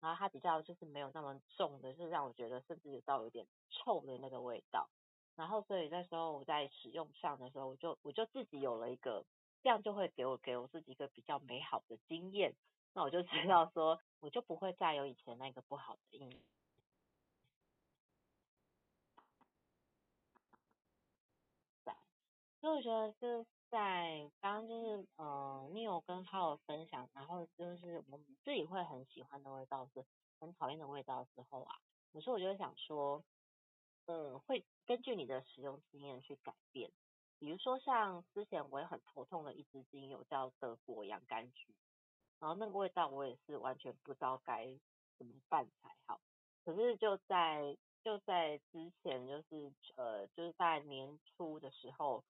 [0.00, 4.88] 然后它比较就是没有那么重的，就是让我觉得甚至有到有点臭的那个味道。
[5.36, 9.24] 然后所以那时候我在使用上的时候，我就我就自己有了一个，
[9.62, 12.54] 这样就会给我给我自己一个比较美好的经验。
[12.92, 16.40] 那我就知道说，我就不会再有以前那个不好的印象。
[22.60, 30.06] 所以我觉得就是在刚刚就是呃，Neo 跟浩分享，然后就是我们自己会很喜欢的味道是
[30.38, 31.74] 很讨厌的味道之后啊，
[32.12, 33.24] 有时候我就会想说，
[34.06, 36.92] 嗯，会根据你的使用经验去改变。
[37.40, 41.74] 比如说像之前我也很头痛的一支精油叫德国洋甘菊，
[42.38, 44.68] 然后那个味道我也是完全不知道该
[45.18, 46.20] 怎么办才好。
[46.64, 52.22] 可是就在就在之前，就是呃，就是在年初的时候。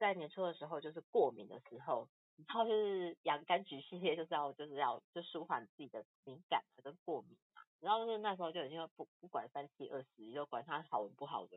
[0.00, 2.08] 在年初的时候，就是过敏的时候，
[2.48, 7.62] 然后就是洋甘菊系列，就是要就是要就舒缓自己的敏感跟过敏嘛。
[7.80, 11.50] 然后就是那时候就已经不不管三七二十一，就管它好闻不好闻，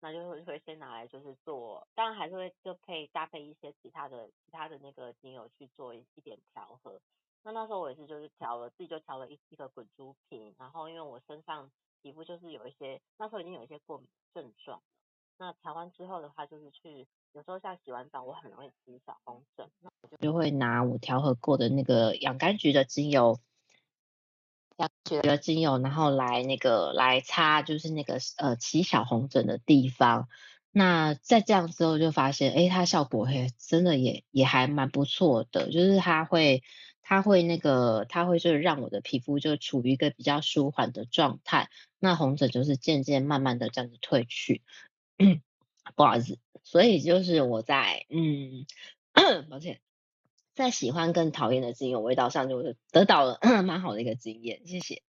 [0.00, 7.00] 那就会会先拿来就是做，当然还是会就配搭配一些其他的其他的那个精油去做一一点调和。
[7.42, 11.70] 那那时候我也是就是调了自己就调了一一个滚珠瓶，然后因为我身上
[12.02, 14.82] 皮肤就是有一些那时候已经有一些过敏症状。
[15.38, 23.38] 那调完之后的话，就是去有时候像洗完澡，我很容易起小红疹，那我就就会拿我调和过的那个洋甘菊的精油，
[24.76, 30.28] 洋甘菊的精油，然后来那个来擦，就是那个呃起小红疹的地方。
[30.70, 36.62] 那在这样之后就发现，哎，它效果嘿真的也也还蛮不错的，就是它会
[37.02, 44.62] 它会那个它会就是让我的皮肤就处于一个比较舒缓的状态，那红疹就是渐渐慢慢的这样子退去。
[45.96, 46.38] 不好意思，
[46.70, 48.66] 所以就是我在嗯，
[49.48, 49.80] 抱歉，
[50.54, 54.60] 在喜欢跟讨厌的精油味道上，就是得到了 蛮好的一个经验。
[54.66, 55.02] 谢谢。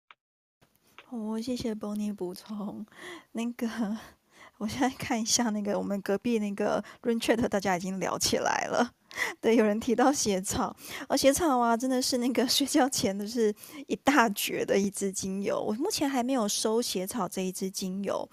[1.09, 2.85] 哦，谢谢 Bonnie 补充。
[3.33, 3.97] 那个，
[4.57, 8.93] 我现在看一下那个我们隔壁那个 Room Chat，大家已经聊起来了。
[9.41, 10.73] 对，有人提到血草，
[11.09, 13.53] 而、哦、血草啊，真的是那个 睡觉前的是
[13.87, 15.61] 一大绝的一支精油。
[15.61, 18.29] 我目前还没有收血草这一支精油。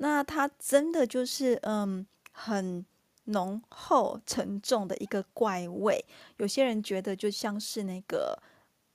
[0.00, 2.06] 那它真的就是嗯，
[2.40, 2.86] 很
[3.24, 6.04] 浓厚沉重的一个怪味，
[6.36, 8.40] 有些人觉得就像是那个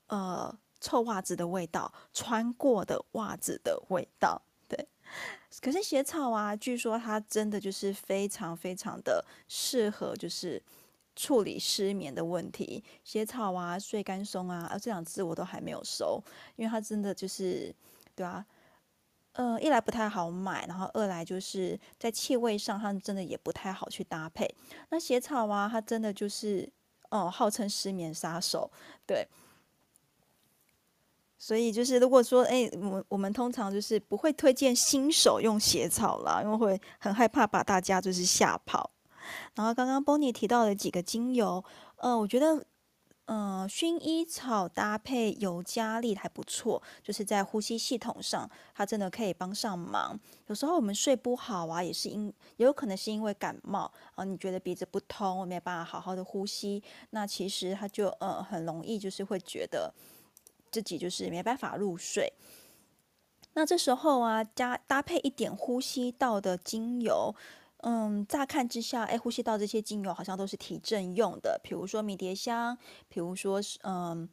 [0.07, 4.87] 呃臭袜子的味道，穿过的袜子的味道，对。
[5.61, 10.63] 可是血草啊，据说它真的就是非常非常的适合，就是
[11.15, 12.81] 处理失眠的问题。
[13.03, 16.23] 血草啊，睡干松啊，啊这两支我都还没有收，
[16.55, 17.75] 因为它真的就是，
[18.15, 18.43] 对啊。
[19.33, 24.47] 呃，一来不太好买，然后二来就是在气味上，它真的也不太好去搭配。
[24.89, 26.71] 那血草啊，它真的就是，
[27.09, 28.71] 哦，号称失眠杀手，
[29.07, 29.27] 对。
[31.37, 38.91] 所以就是如果说，哎，我我们通常就是不会推荐新手用血草啦，因为会很害怕把大家就是吓跑。
[39.55, 41.63] 然后刚刚 Bonnie 提到的几个精油，
[41.97, 42.65] 呃，我觉得。
[43.25, 50.19] 嗯，薰衣草搭配尤加利还不错，就是在呼吸系统上，它真的可以帮上忙。
[50.47, 59.93] 有时候我们睡不好啊，也是因也有可能是因为感冒啊，你觉得鼻子不通，我没办法好好的呼吸，那其实它就呃很容易就是会觉得
[60.69, 62.33] 自己就是没办法入睡。
[63.53, 67.33] 那这时候啊，加搭配一点呼吸道的精油。
[67.85, 72.77] 嗯，乍看之下，哎，呼吸道这些精油好像都是提振用的，比如说迷迭香，
[73.09, 74.29] 比如说是嗯，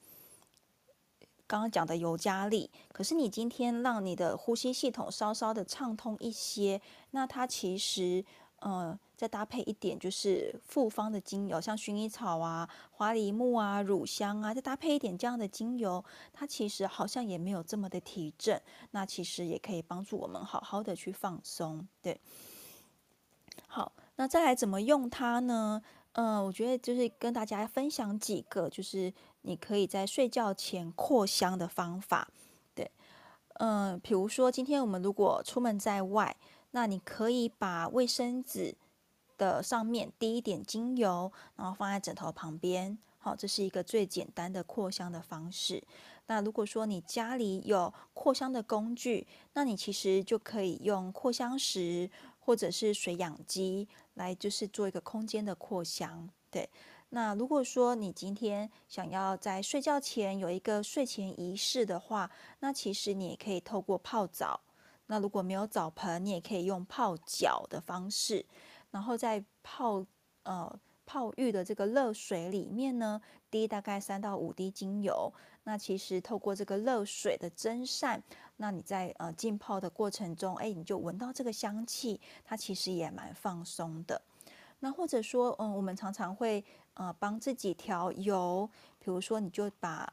[1.49, 2.71] 刚刚讲的尤加利。
[2.93, 6.81] 可是你今天让你的呼吸系统稍稍的畅通一些，
[7.11, 8.25] 那它其实
[8.61, 21.89] 呃，再搭配一点就是复方的精油，像薰衣草啊、花梨木啊、乳香啊，再搭配一点这样的精油，它其实好像也没有这么的提振，那其实也可以帮助我们好好的去放松。
[22.01, 22.21] 对，
[23.73, 25.81] 好，那再来怎么用它呢？
[26.15, 32.29] 嗯、我觉得就是跟大家分享几个，就是你可以在睡觉前扩香的方法。
[32.75, 32.91] 对，
[33.61, 36.37] 嗯、比如说今天我们如果出门在外，
[36.73, 38.75] 那你可以把卫生纸
[39.39, 42.99] 的上面滴一点精油，然后放在枕头旁边。
[43.19, 45.81] 好，这是一个最简单的扩香的方式。
[46.27, 52.09] 那如果说你家里有扩香的工具，那你其实就可以用扩香石
[52.51, 53.87] 或者是水氧机。
[54.15, 56.69] 来就是做一个空间的扩香，对。
[57.11, 64.61] 那如果说你今天想要在睡觉前有一个睡前仪式的话，那其实你也可以透过泡澡。
[65.07, 68.45] 那如果没有澡盆，你也可以用泡脚的方式，
[68.91, 70.05] 然后在泡
[70.43, 75.33] 呃泡浴的这个热水里面呢，滴大概三到五滴精油。
[75.71, 78.21] 那其实透过这个热水的蒸散，
[78.57, 84.21] 那你在呃浸泡的过程中，哎，你就闻到这个香气，它其实也蛮放松的。
[84.81, 86.65] 那或者说，嗯，我们常常会
[86.95, 88.69] 呃帮自己调油，
[88.99, 90.13] 比如说你就把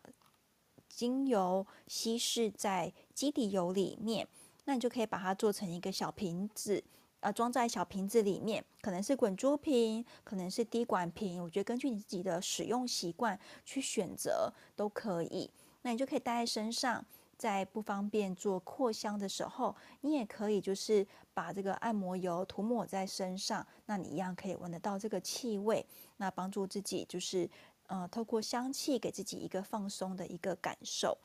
[0.87, 4.27] 精油稀释在基底油里面，
[4.65, 6.83] 那你就可以把它做成一个小瓶子。
[7.27, 11.43] 呃，装在小瓶子里面，可能是滚珠瓶，可能是滴管瓶。
[11.43, 15.51] 我觉得根据你自己的使用习惯去选择都可以。
[15.81, 17.03] 那你就可以带在身上，
[17.37, 27.49] 在不方便做扩香的时候，你也可以就是把这个按摩油涂抹在身上，那你一样可以闻得到这个气味，那帮助自己就是
[27.87, 31.17] 呃，透过香气给自己一个放松的一个感受。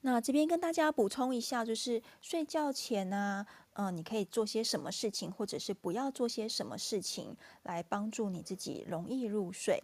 [0.00, 3.46] 那这边跟大家补充一下，就是睡觉前呢、
[3.78, 9.82] 嗯，你可以做些什么事情，或者是不要做些什么事情，来帮助你自己容易入睡。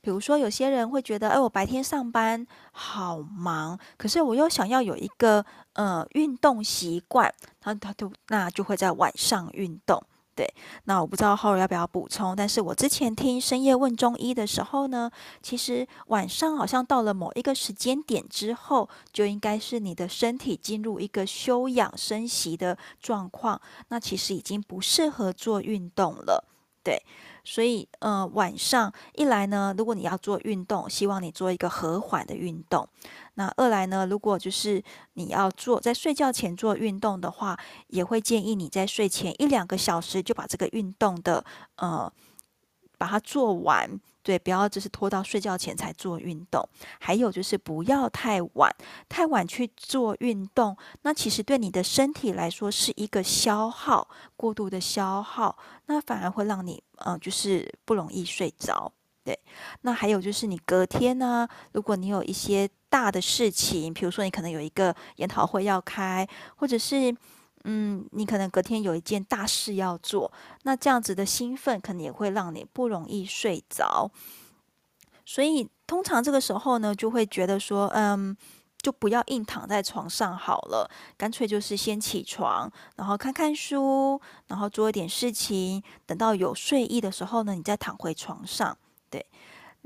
[0.00, 10.00] 比如说，有些人会觉得，哎，我白天上班好忙，可是我又想要有一个呃运动习惯，他他就那就会在晚上运动。
[10.36, 10.46] 对，
[10.84, 15.10] 那我不知道浩尔要不要补充，但是我之前听深夜问中医的时候呢，
[15.40, 23.58] 其实晚上好像到了某一个时间点之后，就应该是你的身体进入一个休养生息的状况，
[23.88, 26.44] 那其实已经不适合做运动了。
[26.86, 27.02] 对，
[27.42, 32.88] 所以呃晚上一来呢，如果你要做运动，希望你做一个和缓的运动。
[33.34, 34.80] 那二来呢，如果就是
[35.14, 37.58] 你要做在睡觉前做运动的话，
[37.88, 42.12] 也会建议你在睡前一两个小时就把这个运动的呃
[42.96, 46.68] 把它做完，对，不要就是拖到睡觉前才做运动。
[46.98, 48.74] 还有就是不要太晚，
[49.08, 55.56] 太晚去做运动，那其实对你的身体来说是一个消耗，过度的消耗，
[55.86, 58.92] 那反而会让你呃就是不容易睡着。
[59.22, 59.38] 对，
[59.82, 67.16] 那还有就是你隔天呢，如果你有一些大的事情，比如说你可能有一个研讨会要开，或者是
[67.68, 74.10] 嗯，你可能隔天有一件大事要做，那这样子的兴奋可能也会让你不容易睡着。
[75.24, 78.36] 所以通常这个时候呢，就会觉得说，嗯，
[78.80, 88.78] 就不要硬躺在床上好了，干脆就是先起床，然后看看书，然后做一点事情，等到有睡意的时候呢，你再躺回床上。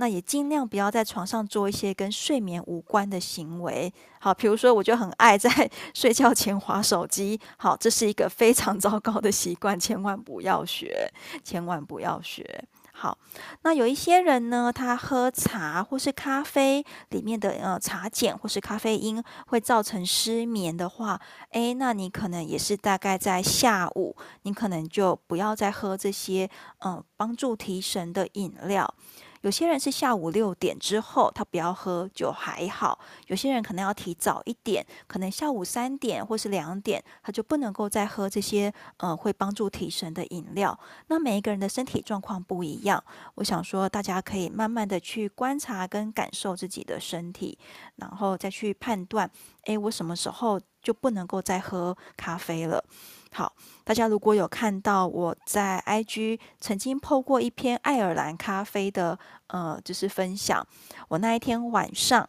[0.01, 3.93] 那也尽量不要在床上做一些跟睡眠无关的行为。
[4.19, 7.39] 好，比如说，我就很爱在 睡觉前划手机。
[7.59, 11.13] 好，这是一个非常糟糕的习惯，千万不要学，
[11.45, 12.65] 千万不要学。
[12.93, 13.17] 好，
[13.63, 21.19] 那有一些人呢，他喝茶或是咖啡里面的呃茶碱或是咖啡因会造成失眠的话，
[21.53, 26.51] 诶，那你可能也是大概在下午，你可能就不要再喝这些
[26.85, 28.95] 嗯、帮助提神的饮料。
[29.43, 40.79] 有些人是下午六点之后，他不要喝就还好；有些人可能要提早一点，可能下午三点或是两点，他就不能够再喝这些呃会帮助提神的饮料。
[41.07, 43.03] 那每一个人的身体状况不一样，
[43.37, 47.59] 我想说大家可以慢慢的去观察跟感受自己的身体，
[47.97, 49.31] 然后再去判断，
[49.65, 52.85] 诶，我什么时候就不能够再喝咖啡了。
[53.33, 53.55] 好，
[53.85, 59.17] 大家如果有看到我在 IG 曾经 PO 过一篇爱尔兰咖啡的
[59.47, 60.67] 呃，就是分享。
[61.07, 62.29] 我那一天晚上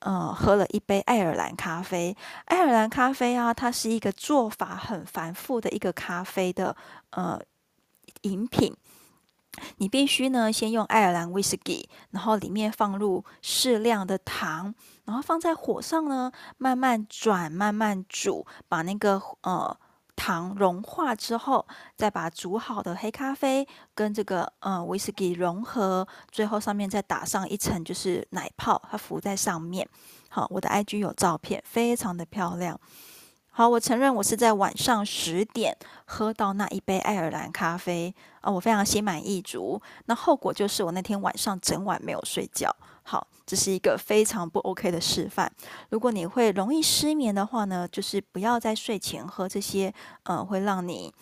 [0.00, 2.14] 呃喝了一杯爱尔兰咖啡。
[2.44, 6.76] 爱尔兰咖啡啊，它是一个做法很繁复的一个咖啡的
[7.10, 7.40] 呃
[8.20, 8.76] 饮品。
[9.78, 14.74] 你必须呢先用爱尔兰威士忌，然后里面放入适量的糖，
[15.06, 19.78] 然后放在火上呢慢慢转、慢慢煮，把那个呃。
[20.14, 21.66] 糖融化之后，
[21.96, 29.88] 再把煮好的黑咖啡跟这个呃威士忌融合，最后上面再打上一层就是奶泡，它浮在上面。
[30.28, 32.78] 好，我的 IG 有照片，非常的漂亮。
[33.50, 35.76] 好，我承认我是在晚上十点
[36.06, 39.80] 喝到那一杯爱尔兰咖啡啊，我非常心满意足。
[40.06, 42.74] 那后果就是我那天晚上整晚没有睡觉。
[43.02, 45.52] 好，这是一个非常不 OK 的示范。
[45.90, 49.92] 如果你会容易失眠的话呢，就是不要在睡前喝这些
[50.24, 51.12] 呃会让你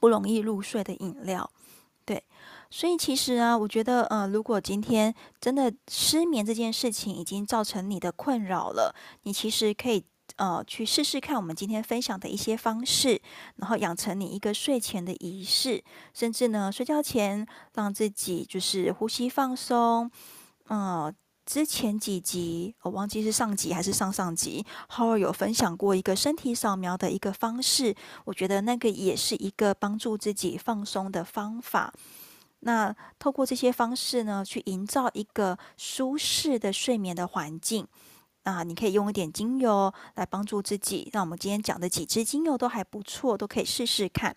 [0.00, 1.50] 不容易入睡的饮料。
[2.04, 2.22] 对，
[2.70, 10.04] 所以其实啊，我觉得呃，如果今天真的失眠这件事情已经造成你的困扰了，你其实可以。
[10.36, 13.20] 呃，去试试看我们今天分享的一些方式，
[13.56, 20.10] 然后养成你一个睡前的仪式，甚至呢，睡觉前让自己就是呼吸放松。
[20.68, 21.14] 嗯、
[21.44, 31.92] 之前几集我忘记是上集还是上上集 h o r 有分享过一个身体扫描的一个方式，我觉得那个也是一个帮助自己放松的方法。
[32.60, 37.86] 那透过这些方式呢，去营造一个舒适的睡眠的环境。
[38.44, 41.08] 啊，你可以用一点精油来帮助自己。
[41.14, 44.36] 那我们今天讲的几支精油都还不错，都可以试试看。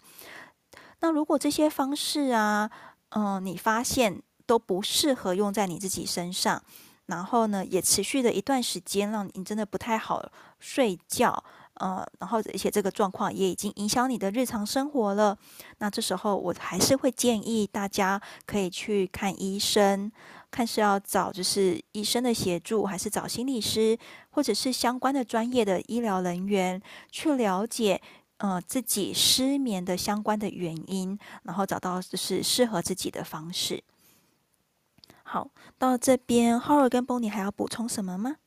[1.02, 2.72] 那如果这些方式啊，
[3.10, 6.64] 嗯、你发现都不适合用在你自己身上，
[7.06, 10.28] 然后呢，也持续了一段时间，让你真的不太好
[10.60, 11.44] 睡觉，
[11.76, 15.38] 呃，然后而且这个状况也已经影响你的日常生活了，
[15.78, 20.12] 那这时候我还是会建议大家可以去看医生。
[20.50, 24.00] 看是要找就是医生的协助，还是找心理师，
[24.30, 28.02] 或者是相关的专业的医疗人员去了解，
[28.38, 33.84] 呃，自己失眠的相关的原因，然后找到就是适合自己的方式。
[35.30, 38.38] 好，到这边，Howard 跟 Bonnie 还要补充什么吗？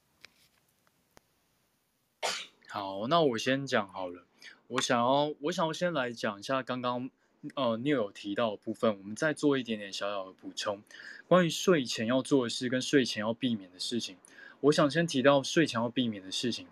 [2.69, 4.25] 好，那我先讲好了。
[4.69, 7.11] 我想要，我想要先来讲一下刚刚。
[7.55, 10.83] 呃，Neil 有提到的部分，我们再做一点点小小的补充。
[11.27, 14.17] 关于睡前要做的事跟睡前要避免的事情，
[14.61, 16.67] 我想先提到睡前要避免的事情。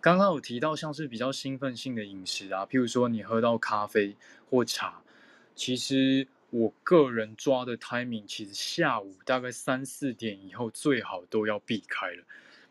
[0.00, 4.16] 刚刚有提到像是比较兴奋性的饮食啊，譬如说你喝到咖啡
[4.48, 5.02] 或茶，
[5.54, 12.22] 其实我个人抓的 timing，其实下午大概三四点以后最好都要避开了。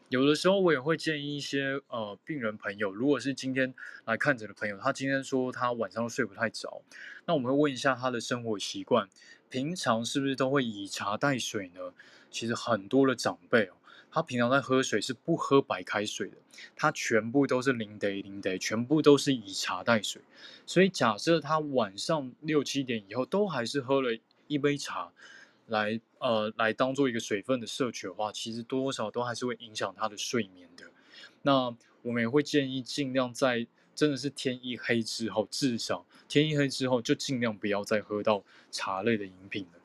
[0.07, 3.73] 有的时候我也会建议一些呃病人朋友，如果是今天
[4.05, 6.81] 来看诊的朋友，他今天说他晚上睡不太着，
[7.25, 9.09] 那我们会问一下他的生活习惯，
[9.49, 11.91] 平常是不是都会以茶代水呢？
[12.31, 13.73] 其实很多的长辈哦，
[14.13, 16.37] 他平常在喝水是不喝白开水的，
[16.75, 20.21] 他全部都是零 day 零 day，全部都是以茶代水。
[20.67, 24.17] 所以假设他晚上六七点以后都还是喝了
[24.47, 25.11] 一杯茶。
[25.67, 30.83] 来，呃，来当做一个水分的摄取的话，其实多少都还是会影响他的睡眠的。
[31.41, 33.65] 那我们也会建议尽量在
[33.95, 39.79] 真的是天一黑之后，至少天一黑之后就尽量不要再喝到茶类的饮品了。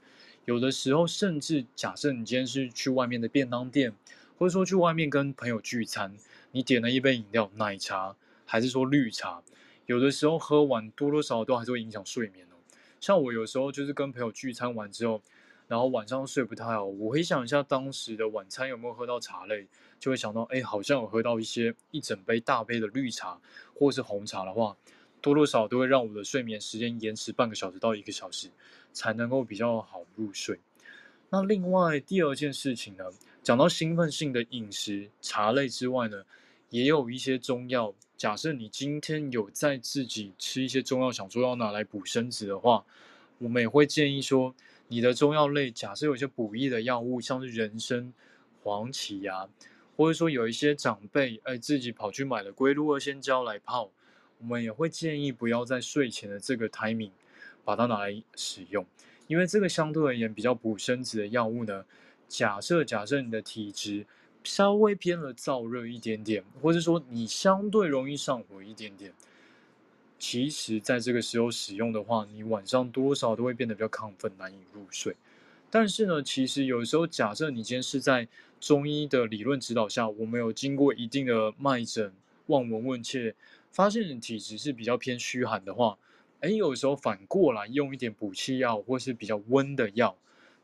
[0.47, 3.95] 有的时候，甚至假设你今天是去外面的便当店，
[4.39, 6.17] 或者说去外面跟朋友聚餐，
[6.53, 8.17] 你点了一杯饮料，奶茶
[8.47, 9.43] 还是说绿茶，
[9.87, 12.57] 有的时候喝完多多少少都还是会影响睡眠哦。
[13.01, 15.21] 像我有时候就是跟朋友聚餐完之后。
[15.67, 19.69] 然后晚上睡不太好，我回想一下当时的晚餐有没有喝到茶类，
[20.01, 23.39] 就会想到，哎，好像有喝到一些一整杯大杯的绿茶
[23.75, 24.75] 或是红茶的话，
[25.21, 28.49] 多多少少都会让我的睡眠时间延迟半个小时到一个小时，
[28.95, 30.59] 才能够比较好入睡。
[31.29, 33.05] 那另外第二件事情呢，
[33.49, 36.23] 讲到兴奋性的饮食，茶类之外呢，
[36.69, 37.95] 也有一些中药。
[38.15, 42.85] 假设你今天有在自己吃一些中药，想说要拿来补身子的话，
[43.39, 44.55] 我们也会建议说。
[44.89, 48.13] 你的中药类，假设有些补益的药物，像是人参、
[48.63, 49.49] 黄芪呀、啊，
[49.97, 53.91] 或者说有一些长辈哎自己跑去买了龟鹿二仙胶来泡，
[54.41, 57.13] 我们也会建议不要在睡前的这个 timing
[57.65, 58.85] 把它拿来使用，
[59.27, 61.87] 因为这个相对而言比较补身子的药物呢，
[62.29, 64.07] 假设假设你的体质
[64.45, 69.13] 稍微偏了燥热一点点，或者说你相对容易上火一点点。
[70.19, 75.15] 其实，在这个时候使用的话，你晚上多少都会变得比较亢奋，难以入睡。
[75.71, 78.27] 但是呢，其实有时候，假设你今天是在
[78.59, 82.13] 中医的理论指导下，我们有经过一定的脉诊、
[82.47, 83.37] 望闻问切，
[83.71, 85.99] 发现你体质是比较偏虚寒的话，
[86.41, 90.17] 哎，有时候反过来用一点补气药，或是比较温的药，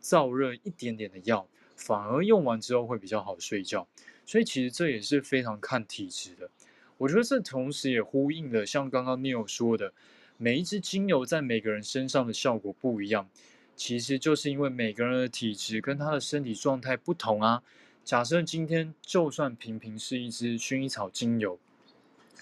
[0.05, 3.89] 燥热一点点的药，反而用完之后会比较好睡觉。
[4.26, 6.51] 所以，其实这也是非常看体质的。
[6.98, 9.94] 我觉得这同时也呼应了，像刚刚 Neil 说的，
[10.36, 13.28] 每一支精油在每个人身上的效果不一样，
[13.74, 17.62] 其实就是因为每个人的体质跟他的身体状态不同啊。
[18.05, 21.59] 假设今天就算平平是一支薰衣草精油，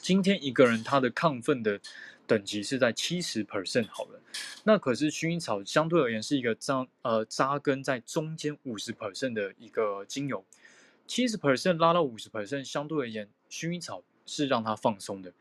[0.01, 1.80] 今天一个人他的亢奋的
[2.26, 4.20] 等级是在七十 percent 好了，
[4.65, 10.45] 那可是薰衣草相对而言是一个扎呃扎根在中间五十 percent 的一个精油，
[11.07, 15.33] 七十 percent 拉到五十 percent，相对而言薰衣草是让他放松的。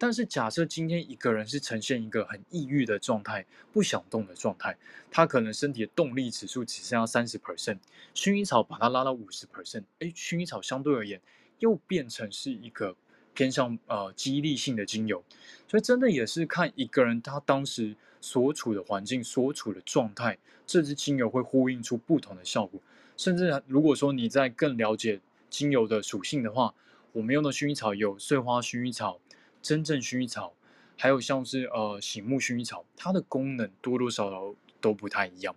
[0.00, 4.78] 但是假设今天一个人是呈现一个很抑郁的状态，不想动的状态，
[5.10, 7.78] 他可能身体的动力指数只剩下三十 percent，
[8.14, 11.20] 薰衣草把它拉到五十 percent，哎，薰衣草相对而言
[11.58, 12.94] 又变成是一个
[13.34, 15.24] 偏向呃激励性的精油，
[15.66, 22.80] 所以真的也是看一个人他当时所处的环境、所处的状态，这支精油会呼应出不同的效果。
[23.16, 25.20] 甚至如果说你在更了解
[25.50, 26.74] 精油的属性的话，
[27.12, 29.20] 我们用的薰衣草有碎花薰衣草。
[29.60, 30.54] 真正薰衣草，
[30.96, 35.54] 还有像是呃醒目薰衣草，它的功能多多少少都不太一样。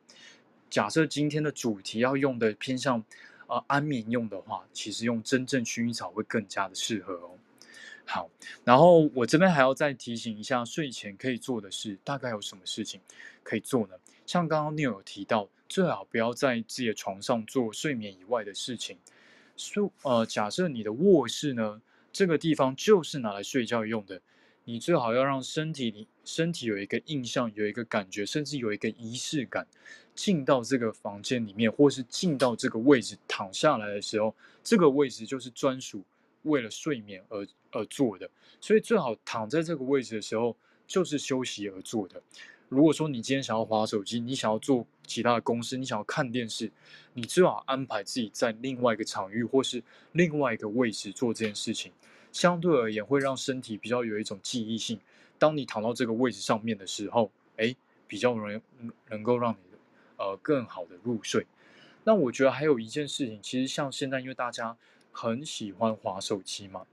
[0.71, 3.03] 假设今天的主题要用的偏向
[3.45, 7.37] 呃安眠用的话，其实用真正薰衣草会更加的适合哦。
[8.13, 8.29] 好，
[8.65, 12.99] 然后我这边还要再提醒一下，睡前可以做的事大概有什么事情
[13.41, 13.95] 可以做呢？
[14.25, 18.97] 像刚刚 Neil 有提到，最好不要在自己的床上做睡眠以外的事情。
[19.55, 21.81] 睡呃，假设你的卧室呢？
[22.11, 24.21] 这个地方就是拿来睡觉用的，
[24.65, 29.65] 你最好要让身体里身体有一个印象，有一个感觉，甚至有一个仪式感，
[30.13, 36.03] 进到这个房间里面，或是进到这个位置躺下来的时候，这个位置就是专属
[36.43, 40.55] 为了睡眠而而做的，所以最好躺在这个位置的时候
[40.87, 42.21] 就是休息而做的。
[42.69, 46.71] 如果说你今天想要划手机，你想要做其他的公司，你想要看电视，
[47.13, 51.91] 你最好安排自己在另外一个场域或是另外一个位置做这件事情，
[52.31, 54.97] 相对而言会让身体比较有一种记忆性。
[55.37, 57.75] 当你躺到这个位置上面的时候，哎，
[58.07, 58.61] 比较容易
[59.09, 59.57] 能够让你
[60.17, 61.45] 呃更好的入睡。
[62.05, 64.77] 那我觉得还有一件事情，其实像现在因为大家
[65.11, 66.85] 很喜欢滑手机嘛，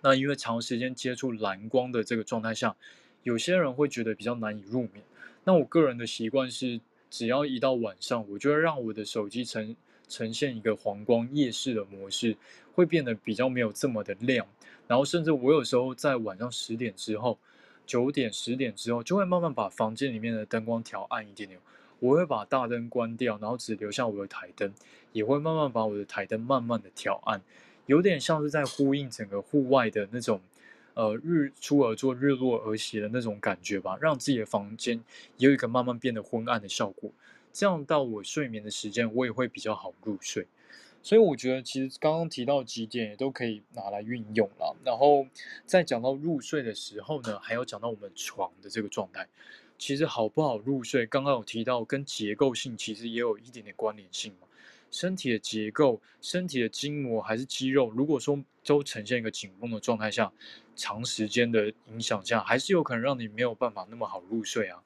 [0.00, 2.76] 那因为长时间接触蓝光的这个状态下。
[3.22, 5.02] 有些人会觉得比较难以入眠，
[5.44, 9.74] 那我个人的习惯是，只要一到晚上，我就会让我的手机呈
[10.06, 12.36] 呈现一个黄光夜视的模式，
[12.74, 14.46] 会变得比较没有这么的亮。
[14.86, 17.38] 然后甚至我有时候在晚上十点之后、
[17.86, 21.58] 九点、十点之后，就会慢慢把房间里面的灯光调暗一点点。
[22.04, 24.70] 我会把大灯关掉，然后只留下我的台灯，
[25.12, 27.40] 也会慢慢把我的台灯慢慢的调暗，
[27.86, 30.40] 有点像是在呼应整个户外的那种。
[30.92, 35.02] 呃，日出而作，日落而息的那种感觉吧，让自己的房间
[35.38, 37.10] 有一个慢慢变得昏暗的效果。
[37.52, 40.46] 这样到我睡眠的时间，我也会比较好入睡。
[41.02, 44.76] 所以我觉得，其实刚刚提到几点也都可以拿来运用了。
[44.84, 45.26] 然后
[45.66, 49.26] 在讲到入睡的时候呢，还要讲到我们床的这个状态。
[49.78, 54.46] 其实好不好入睡，刚刚有提到跟结构性其实也有一点点关联性嘛。
[54.90, 60.32] 身体的结构、身体的筋膜还是肌肉，如果说都呈现一个紧绷的状态下，
[60.76, 64.80] 长时间的影响下，还是有可能让你没有办法那么好入睡啊。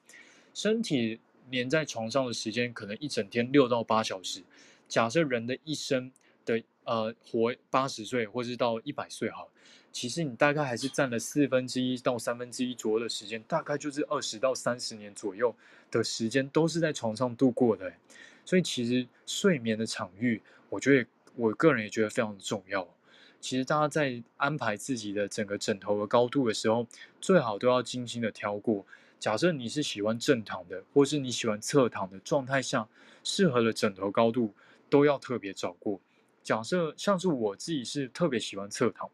[0.53, 1.19] 身体
[1.51, 4.41] 黏在床上的时间可能一整天六到八小时。
[4.87, 6.11] 假设人的一生
[6.83, 9.51] 呃活八十岁，或是到一百岁好了，
[9.91, 15.55] 其实你大概还是占了四分之一到三分之一左右的时间，大概就是二十到三十年左右
[15.91, 17.93] 的时间都是在床上度过的。
[18.45, 22.87] 所以其实睡眠的场域，我觉得我个人也觉得非常重要。
[23.39, 26.87] 其实大家在安排自己的整个枕头的高度的时候，
[27.21, 28.85] 最好都要精心的挑过。
[29.19, 32.87] 假设你是喜欢正躺的，或是你喜欢侧躺的状态下，
[33.23, 34.53] 适合的枕头高度
[34.89, 36.01] 都要特别找过。
[36.43, 39.09] 假设像是我自己是特别喜欢侧躺，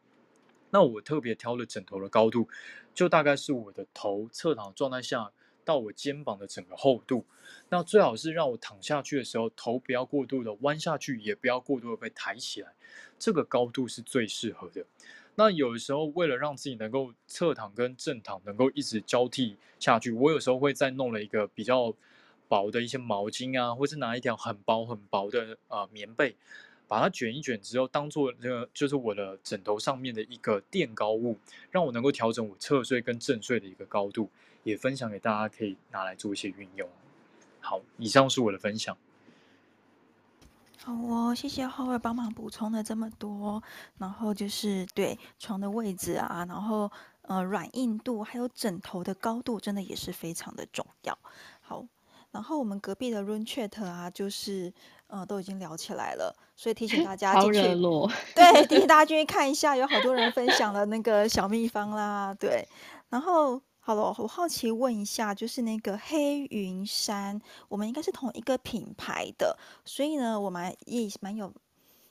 [0.70, 2.48] 那我特别挑的枕头的高度，
[2.94, 5.32] 就大概是我的头侧躺状态下。
[5.66, 7.26] 到我肩膀的整个厚度，
[7.70, 12.72] 那最好是让我躺下去的时候，头不要过度的弯下去，也不要过度的被抬起来，
[13.18, 14.86] 这个高度是最适合的。
[15.34, 21.92] 那有的时候为了让自己能够侧躺跟正躺能够一直交替下去，我有时候会再弄了一个比较
[22.48, 26.36] 薄的一些毛巾啊，或是拿一条很薄很薄的呃棉被，
[26.96, 31.38] 把它卷一卷之后，当做这个就是我的枕头上面的一个垫高物，
[31.70, 34.30] 让我能够调整我侧睡跟正睡的一个高度。
[34.64, 36.88] 也分享给大家，可以拿来做一些运用。
[37.60, 38.96] 好，以上是我的分享。
[40.78, 43.62] 好哦，谢谢 Howard 帮忙补充了这么多。
[43.98, 46.90] 然后就是对床的位置啊，然后
[47.24, 51.20] 呃软硬度，还有枕头的高度，真的也是非常的重要。
[51.60, 51.86] 好，
[52.32, 54.74] 然后我们隔壁的 Room Chat 啊，就是
[55.08, 57.62] 呃都已经聊起来了，所以提醒大 家进去，
[58.36, 62.68] 对，提醒 大家进去看一下，有好多人分享了那个小秘方啦，对，
[63.10, 63.62] 然后。
[63.88, 69.56] 好了，我好奇问一下，就是那个黑云山，我们应该是同一个品牌的，
[69.86, 71.54] 所以呢，我们也蛮有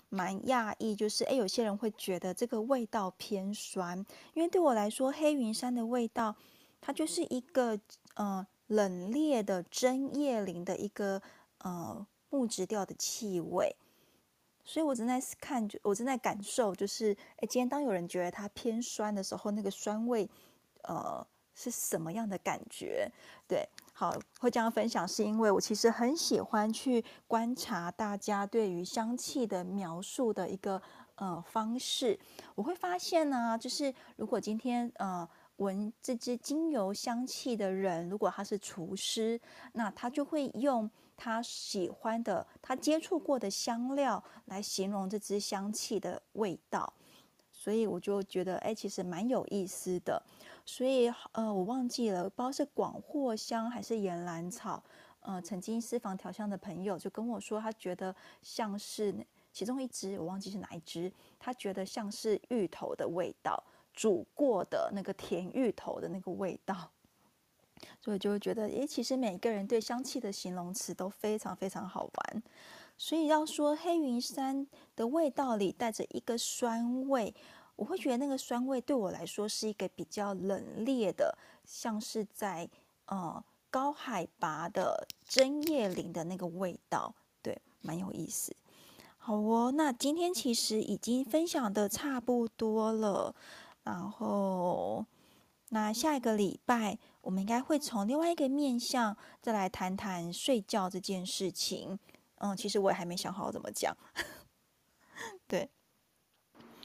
[0.08, 3.98] 蛮讶异，就是诶，有些人会觉得这个味道偏酸，
[4.34, 6.36] 因为对我来说，黑云山的味道，
[6.80, 7.76] 它就是一个
[8.14, 11.20] 呃冷冽的针叶林的一个
[11.58, 13.76] 呃木质调的气味，
[14.64, 20.28] 所以我正在看，我正在感受，就是诶，今天当有人觉得它偏酸的时候，那个酸味
[20.82, 21.24] 呃
[21.54, 23.08] 是什么样的感觉？
[23.46, 23.68] 对。
[23.96, 30.82] 好，会这样分享，是因为我其实很喜欢去观察大家对于香气的描述的一个
[31.14, 32.18] 呃方式。
[32.56, 35.28] 我会发现呢、就是如果今天呃
[35.58, 39.40] 闻这支精油香气的人，如果他是厨师，
[39.74, 46.92] 那他就会用他喜欢的、他接触过的香料来形容这支香气的味道。
[47.52, 50.22] 所以我就觉得，哎，其实蛮有意思的。
[50.66, 54.82] 所以，呃，我忘记了，不知道是广藿香还是岩兰草。
[55.20, 59.14] 呃，曾经私房调香的朋友就跟我说，他觉得像是
[59.52, 63.62] 其中一支，我忘记是哪一支，他觉得像是芋头的味道，
[63.94, 66.90] 煮过的那个甜芋头的那个味道。
[68.00, 72.42] 所以就会觉得，诶，其实每个人对香气的形容词都非常非常好玩。
[72.96, 77.34] 所以要说黑云杉的味道里带着一个酸味。
[77.76, 82.68] 我会觉得那个酸味对我来说是一个比较冷冽的，像是在
[83.06, 87.12] 呃高海拔的针叶林的那个味道，
[87.42, 88.54] 对，蛮有意思。
[89.18, 93.34] 好哦，那今天其实已经分享的差不多了，
[93.82, 95.04] 然后
[95.70, 101.98] 那下一个礼拜我们应该会从另外一个面向再来谈谈睡觉这件事情。
[102.36, 103.96] 嗯，其实我也还没想好怎么讲，
[105.48, 105.68] 对。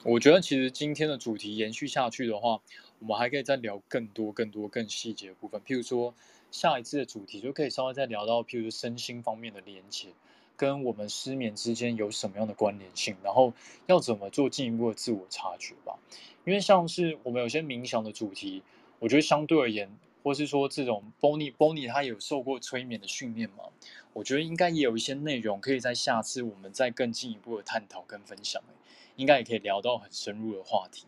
[0.03, 2.61] 我觉得其实今天的主题延续下去的话，
[2.99, 5.59] 我们还可以再聊更多、更多、更细节的部分。
[5.61, 6.15] 譬如说，
[6.51, 10.07] 下一次的主题就可以稍微再聊到，譬如说身心方面的连接，
[10.55, 13.51] 跟我们失眠之间有什么样的关联性，然后
[13.87, 15.99] 要怎么做进一步的自我察觉吧。
[16.45, 18.63] 因为像是我们有些冥想的主题，
[18.99, 19.89] 我觉得相对而言，
[20.23, 23.65] 或是说这种 Bonnie Bonnie 他有受过催眠的训练吗，
[24.13, 28.61] 我觉得应该也有一些内容可以在下次我们再更进一步的探讨跟分享。
[29.15, 31.03] 应该也可以聊到很深入的话题，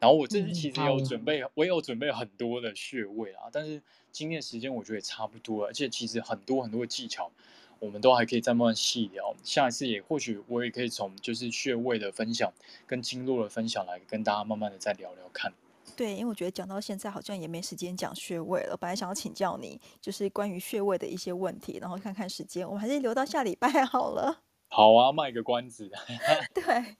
[0.00, 7.30] 然后我这次其实有准备，我也有准备很多的穴位啊，但是今天的时间我觉得也差不多了，而且其实很多很多的技巧，
[7.78, 9.36] 我们都还可以再慢慢细聊。
[9.44, 12.50] 下一次也或许我也可以从就是穴位的分享
[12.86, 15.52] 跟经络的分享来跟大家慢慢的再聊聊看。
[15.96, 24.42] 对，因为我觉得讲到现在好像也没时间讲穴位了，本来想要请教你就是关于穴位的一些问题，然后看看时间，我们还是留到下礼拜好了。
[24.68, 25.90] 好啊，卖个关子。
[26.54, 26.96] 对，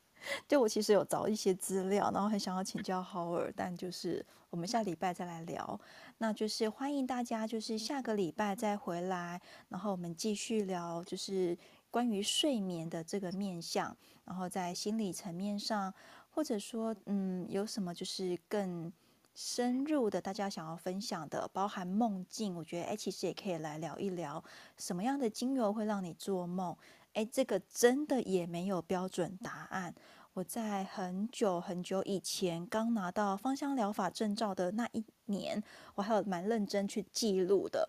[0.46, 5.80] 就我其实有找一些资料，然后很想要请教浩尔，但就是我们下礼拜再来聊。
[6.18, 9.40] 那就是欢迎大家，就是下个礼拜再回来，
[9.70, 11.56] 然后我们继续聊，就是
[11.90, 13.96] 关于睡眠的这个面向，
[14.26, 15.92] 然后在心理层面上，
[16.32, 18.92] 或者说嗯，有什么就是更
[19.34, 24.42] 深入的，大家想要分享的，包含梦境，我觉得哎，其实也可以来聊一聊，
[24.76, 26.76] 什么样的精油会让你做梦。
[27.12, 29.94] 哎，这个真的也没有标准答案。
[30.34, 35.62] 我在很久很久以前刚拿到芳香疗法证照的那一年，
[35.94, 37.88] 我还有蛮认真去记录的。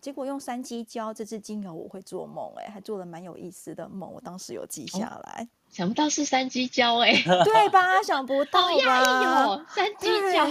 [0.00, 4.12] 结果用三鸡椒这支精油，我会做梦，哎，还做了蛮有意思的梦。
[4.12, 5.48] 我当时有记下来。
[5.66, 7.12] 哦想不到是三鸡椒哎，
[7.44, 8.02] 对吧？
[8.02, 9.44] 想不到吧？
[9.44, 10.48] 哦，山鸡椒。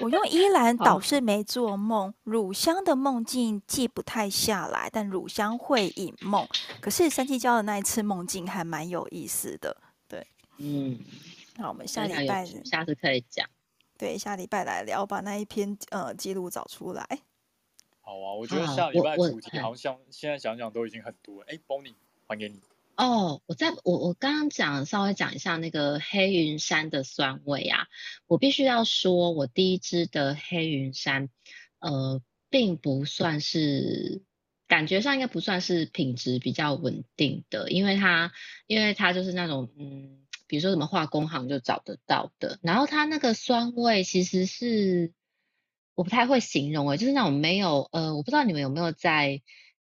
[0.00, 6.46] 我用依兰倒是没做梦，乳香的梦境记不太下来，但乳香会引梦。
[6.80, 9.76] 可是三鸡椒的那一次梦境还蛮有意思的，
[10.06, 10.24] 对。
[10.58, 11.00] 嗯，
[11.56, 13.44] 那，我们下礼拜下次可以讲。
[13.98, 17.04] 对，下礼拜来聊，把那一篇呃记录找出来。
[18.02, 21.46] 好啊，我觉得下礼拜主题好像现在想想都已经很多了。
[21.48, 21.94] 哎，Bonnie，
[22.28, 22.60] 还给你。
[23.00, 27.86] 哦，我在我我刚刚讲稍微讲一下那个黑云山的酸味啊，
[28.26, 31.30] 我必须要说，我第一支的黑云山，
[31.78, 32.20] 呃，
[32.50, 34.20] 并不算是
[34.68, 38.32] 感觉上应该不算是品质比较稳定的，因为它
[38.66, 45.14] 因为它就是那种嗯，比如说什么化工行就找得到的，然后它那个酸味其实是
[45.94, 49.40] 我不太会形容诶，就是那种没有呃，我不知道你们有没有在。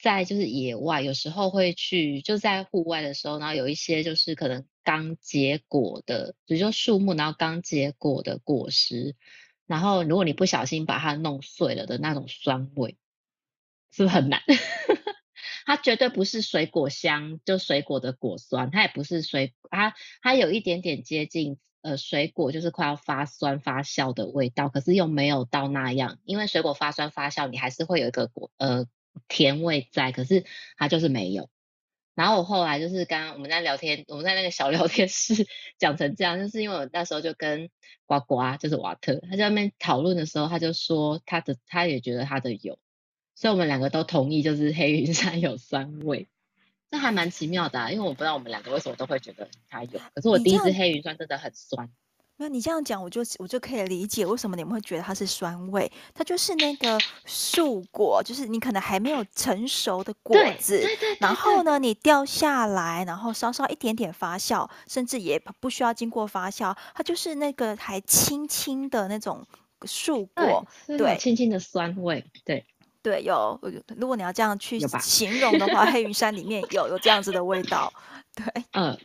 [0.00, 9.16] 在就是野外，有时候会去，就在户外的时候，然后有一些就是可能刚结果的，比如说树木，然后刚结果的果实，
[9.66, 12.96] 然后如果你不小心把它弄碎了的那种酸味，
[13.90, 14.40] 是不是很难？
[15.66, 28.86] 它绝对不是水果香，就水果的果酸，它也不是水，它它有一点点接近呃水果，就是快要发酸发酵的味道，可是又没有到那样，因为水果发酸发酵，你还是会有一个果呃。
[29.26, 30.44] 甜味在，可是
[30.76, 31.48] 它就是没有。
[32.14, 35.46] 然后我后来就是刚刚我们在聊天，我们在那个小聊天室
[35.78, 37.70] 讲成这样，就是因为我那时候就跟
[38.06, 42.76] 呱呱，就是瓦特，他在那边讨论的时候，他就说他的他也觉得他的有，
[43.36, 46.28] 所以我们两个都同意，就是黑云山有酸味，
[46.90, 51.88] 这还蛮奇妙的啊，因为我不知道我们两个为什么都会觉得它有，可是我第一支黑云酸真的很酸。
[52.40, 55.90] 那你这样讲，我就我就可以理解为什么你们会觉得它是酸味。
[56.14, 56.96] 它就是那个
[57.26, 60.80] 树果，就是你可能还没有成熟的果子，
[61.18, 69.44] 然后呢，你掉下来，然后稍稍一点点发酵，甚至也不需要经过发酵，它就是那个还轻轻的那种
[69.84, 72.64] 树果，对，轻轻的酸味，对，
[73.02, 73.60] 对，有。
[73.96, 77.92] 如果你要这样去形容的话，黑云山里面有有这样子的味道，
[78.32, 78.96] 对，嗯。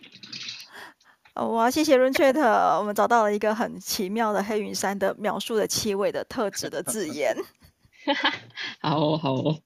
[1.34, 2.38] 哇，谢谢 Roomchat，
[2.78, 7.36] 我们找到了一个很奇妙的黑云山的描述的气味的特质的字眼。
[8.80, 9.60] 好哦，好哦。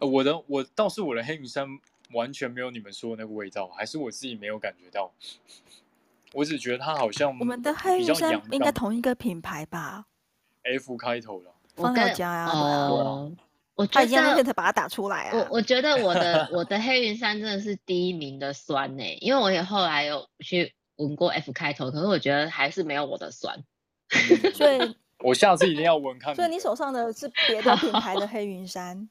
[0.00, 1.66] 我的我倒是我的黑云山
[2.12, 5.10] 完全没有你们说的那个味道，还是我自己没有感觉到。
[6.34, 10.04] 我只觉得它好像我们的黑云山应该同一个品牌吧
[10.64, 12.46] ？F 开头的芳疗家呀。
[12.46, 13.32] 哦。
[13.82, 13.86] 我
[14.36, 15.30] 觉得把它打出来啊！
[15.34, 23.64] 我我觉得我的 我的黑云山真的是第一名的酸呢、欸，因为我也后来有去闻过 F 开头，可是我觉得还是没有我的酸。
[24.54, 26.34] 所以，我下次一定要闻看。
[26.34, 29.08] 所以你手上的是别的品牌的 黑云山，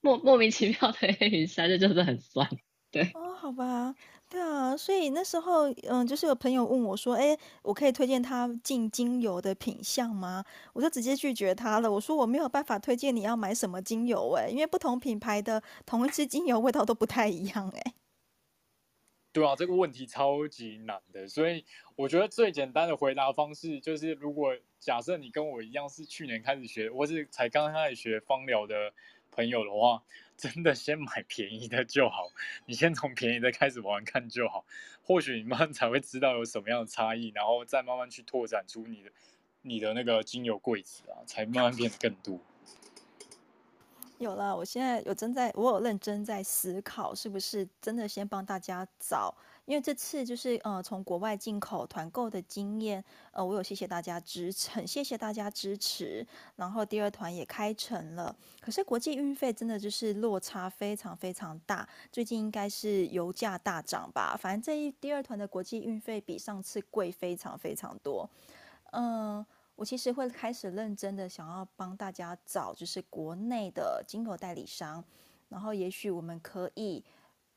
[0.00, 2.48] 莫莫名其妙的黑云山，这就是很酸。
[2.90, 3.94] 对哦，好吧。
[4.34, 10.44] 对啊，所以那时候，嗯，就是有朋友问我说：“哎，我可以推荐他进精油的品相吗？”
[10.74, 11.88] 我就直接拒绝他了。
[11.92, 17.94] 我说：“我没有办法推荐你要买什么精油，哎，因为不同品牌的同一支精油味道都不太一样，哎。”
[19.30, 28.92] 对啊，这个问题超级难的，所以我觉得最简单的回答方式就是：如果假设你跟我一样是去年开始学，或是才刚开始学芳疗的
[29.34, 30.02] 朋友的话。
[30.36, 32.28] 真的先买便宜的就好，
[32.66, 34.64] 你先从便宜的开始玩看就好，
[35.00, 39.12] 或许你慢慢才会知道有什么样的差异，然后再慢慢去拓展出你的
[39.62, 42.40] 你的那个精油柜子啊，才慢慢变得更多。
[44.18, 49.36] 有了，我现在有正在，我有认真在思考，是不是真的先帮大家找。
[49.66, 56.26] 因为这次就是呃从国外进口团购的经验，呃我有谢谢大家支持，很谢谢大家支持。
[56.56, 61.88] 然后第二团也开成了，可是国际运费真的就是落差非常非常大。
[62.12, 68.28] 最近应该是油价大涨吧，反正这一第二团的国际运费比上次贵非常非常多。
[68.92, 69.44] 嗯、
[69.76, 75.02] 我其实会开始认真的想要帮大家找就是国内的进口代理商，
[75.48, 77.02] 然后也许我们可以。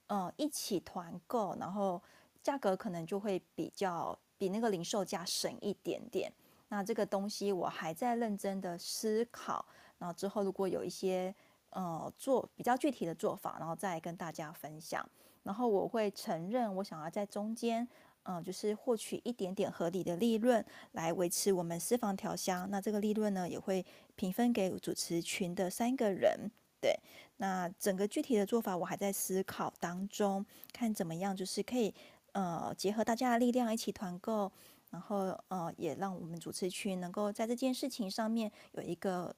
[0.07, 2.01] 嗯，一起团购，然后
[2.41, 6.31] 价格可能就会比较比那个零售价省一点点。
[6.69, 9.65] 那这个东西我还在认真的思考，
[9.97, 11.33] 然后之后如果有一些
[11.71, 15.07] 呃做比较具体的做法，然后再跟大家分享。
[15.43, 17.87] 然后我会承认，我想要在中间，
[18.23, 22.69] 嗯、呃，就是获取一点点合理的利润来维持我们私房调香。
[22.69, 23.85] 那这个利润呢，也会
[24.15, 26.51] 平分给主持群的三个人。
[26.79, 26.95] 对，
[27.37, 31.93] 那整个具体的做法我还在思考当中，看怎么样，就是可以
[32.33, 34.51] 呃结合大家的力量一起团购，
[34.91, 39.35] 然后呃也让我们主持群能够在这件事情上面有一个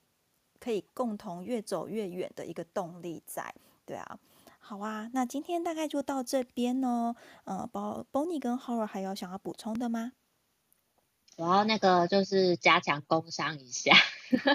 [0.60, 3.56] 可以共同越走越远的一个动力在。
[3.86, 4.20] 对啊，
[4.60, 7.16] 好啊，那今天大概就到这边哦。
[7.46, 10.12] 呃，包 Bonnie 跟 Howard 还有想要补充的吗？
[11.38, 13.94] 我要那个就是加强工商一下。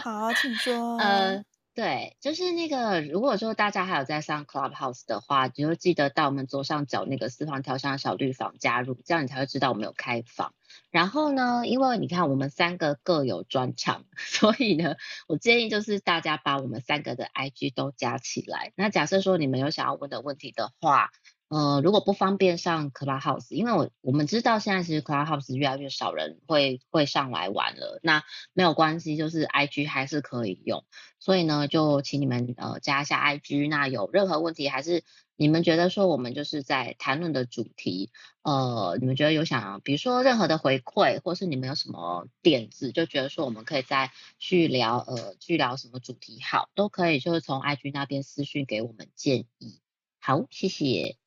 [0.02, 0.98] 好，请说。
[0.98, 1.42] 呃。
[1.74, 10.54] 对，就是那个，如果说大家还有在上 Clubhouse 的话，就记得到我们左上角那个私房调香小绿房加入，这样你才会知道我们有开房。
[10.92, 14.94] 然后呢，因为你看我们三个各有专长， 所以呢，
[15.26, 18.72] 我建议就是大家把我们三个的 IG 都加起来。
[18.76, 21.10] 那假设说你们有想要问的问题的话，
[21.48, 30.84] 呃，如果不方便上 Clubhouse，因为我我们知道现在其实 Clubhouse 越来越少人会会上来玩了，那没有关系，就是 IG 还是可以用，
[31.20, 35.04] 所以呢，就请你们呃加一下 IG，那有任何问题还是
[35.36, 38.10] 你们觉得说我们就是在谈论的主题，
[38.42, 49.80] 呃，你们觉得有想，比如说任何的回馈，或是你们有什么点子，就觉得说我们可以再去聊，呃，去聊什么主题，好，都可以，就是从 IG 那边私讯给我们建议，
[50.18, 51.23] 好，谢谢。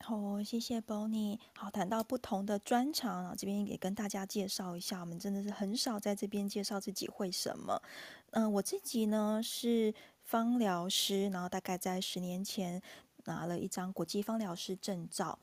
[0.00, 1.38] 好、谢谢 Bonnie。
[1.56, 7.82] 好，谈到不同的专长，然后这边也跟大家介绍一下，我们真的是很少在这边介绍自己会什么。
[8.30, 9.92] 嗯、我自己呢是
[10.22, 12.80] 芳疗师，然后大概在十年前
[13.24, 15.38] 拿了一张国际芳疗师证照。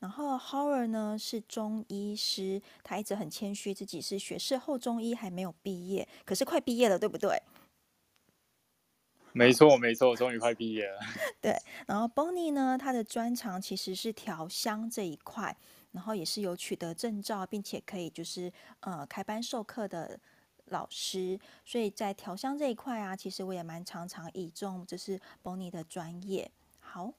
[0.00, 7.40] 然后 Howard 呢是中医师，他一直很谦虚，自己是学士后中医，还没有毕业，可是快毕业了，对不对？
[9.32, 10.98] 没错没错，终于快毕业了。
[11.40, 11.56] 对，
[11.86, 15.56] 然后 Bonnie 呢，他的专长其实是调香这一块，
[15.92, 20.18] 然后也是有取得证照，并且可以就是呃开班授课的
[20.66, 26.50] 老师，所以在调香这一块啊，其实我也蛮常常倚重就是 Bonnie 的专业。
[26.80, 27.12] 好。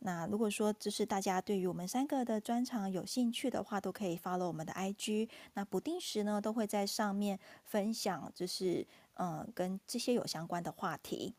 [0.00, 5.26] 那如果说就是大家对于我们三个的专长有兴趣的话，都可以 follow 我们的 IG。
[5.54, 11.34] 那不定时呢都会在上面分享，就是嗯跟这些有相关的话题。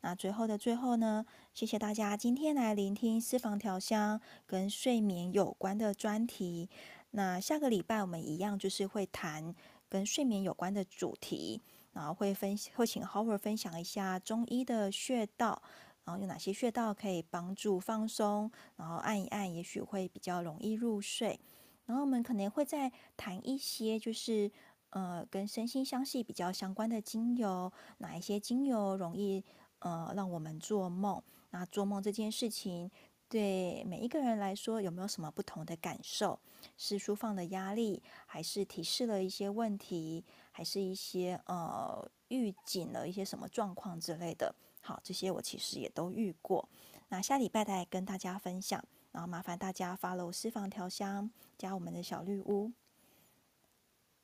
[0.00, 6.70] 那最后的最后呢，谢谢大家今天来聆听私房调香跟睡眠有关的专题。
[7.10, 9.54] 那下个礼拜我们一样就是会谈
[9.88, 11.60] 跟睡眠有关的主题，
[11.92, 15.62] 然后会分会请 Howard 分享一下中医的穴道。
[16.04, 18.50] 然后有哪些穴道可以帮助放松？
[18.76, 21.38] 然后按一按，也许会比较容易入睡。
[21.84, 24.50] 然后我们可能会再谈一些，就是
[24.90, 29.44] 呃，跟身心相系比较相关的精油，哪一些精油容易
[29.80, 31.22] 呃让我们做梦？
[31.50, 32.90] 那做梦这件事情，
[33.28, 36.38] 对每一个人来说有没有什么不同的感受？
[36.76, 44.54] 是释放的压力，还是提示了一些问题，还是一些呃预警了一些什么状况之类的？
[44.82, 46.68] 好，这些我其实也都遇过。
[47.08, 52.72] 那下礼拜再跟大家分享，然后麻烦大家 follow 私房调香，加我们的小绿屋。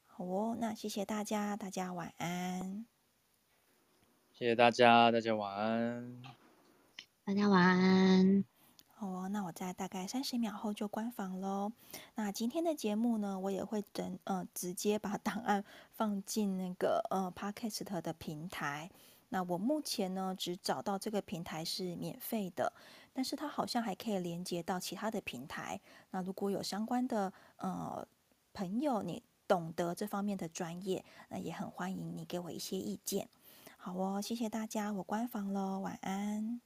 [0.06, 2.93] 好哦，那谢谢大家，大家晚安。
[4.36, 6.20] 谢谢大家，大家晚安。
[7.24, 8.44] 大家晚安。
[8.96, 11.70] 好哦，那我在大概三十秒后就关房喽。
[12.16, 18.90] 那今天的节目呢，我也会整呃直接把档案放进那个呃 Podcast 的平台。
[19.28, 22.72] 那我目前呢，只找到这个平台是免费的，
[23.12, 25.80] 但是它好像还可以连接到其他的平台。
[26.10, 28.04] 那如果有相关的呃
[28.52, 33.28] 朋友，你懂得这方面的专业，那也很欢迎你给我一些意见。
[33.84, 36.62] 好哦，谢谢大家，我关房喽，晚安。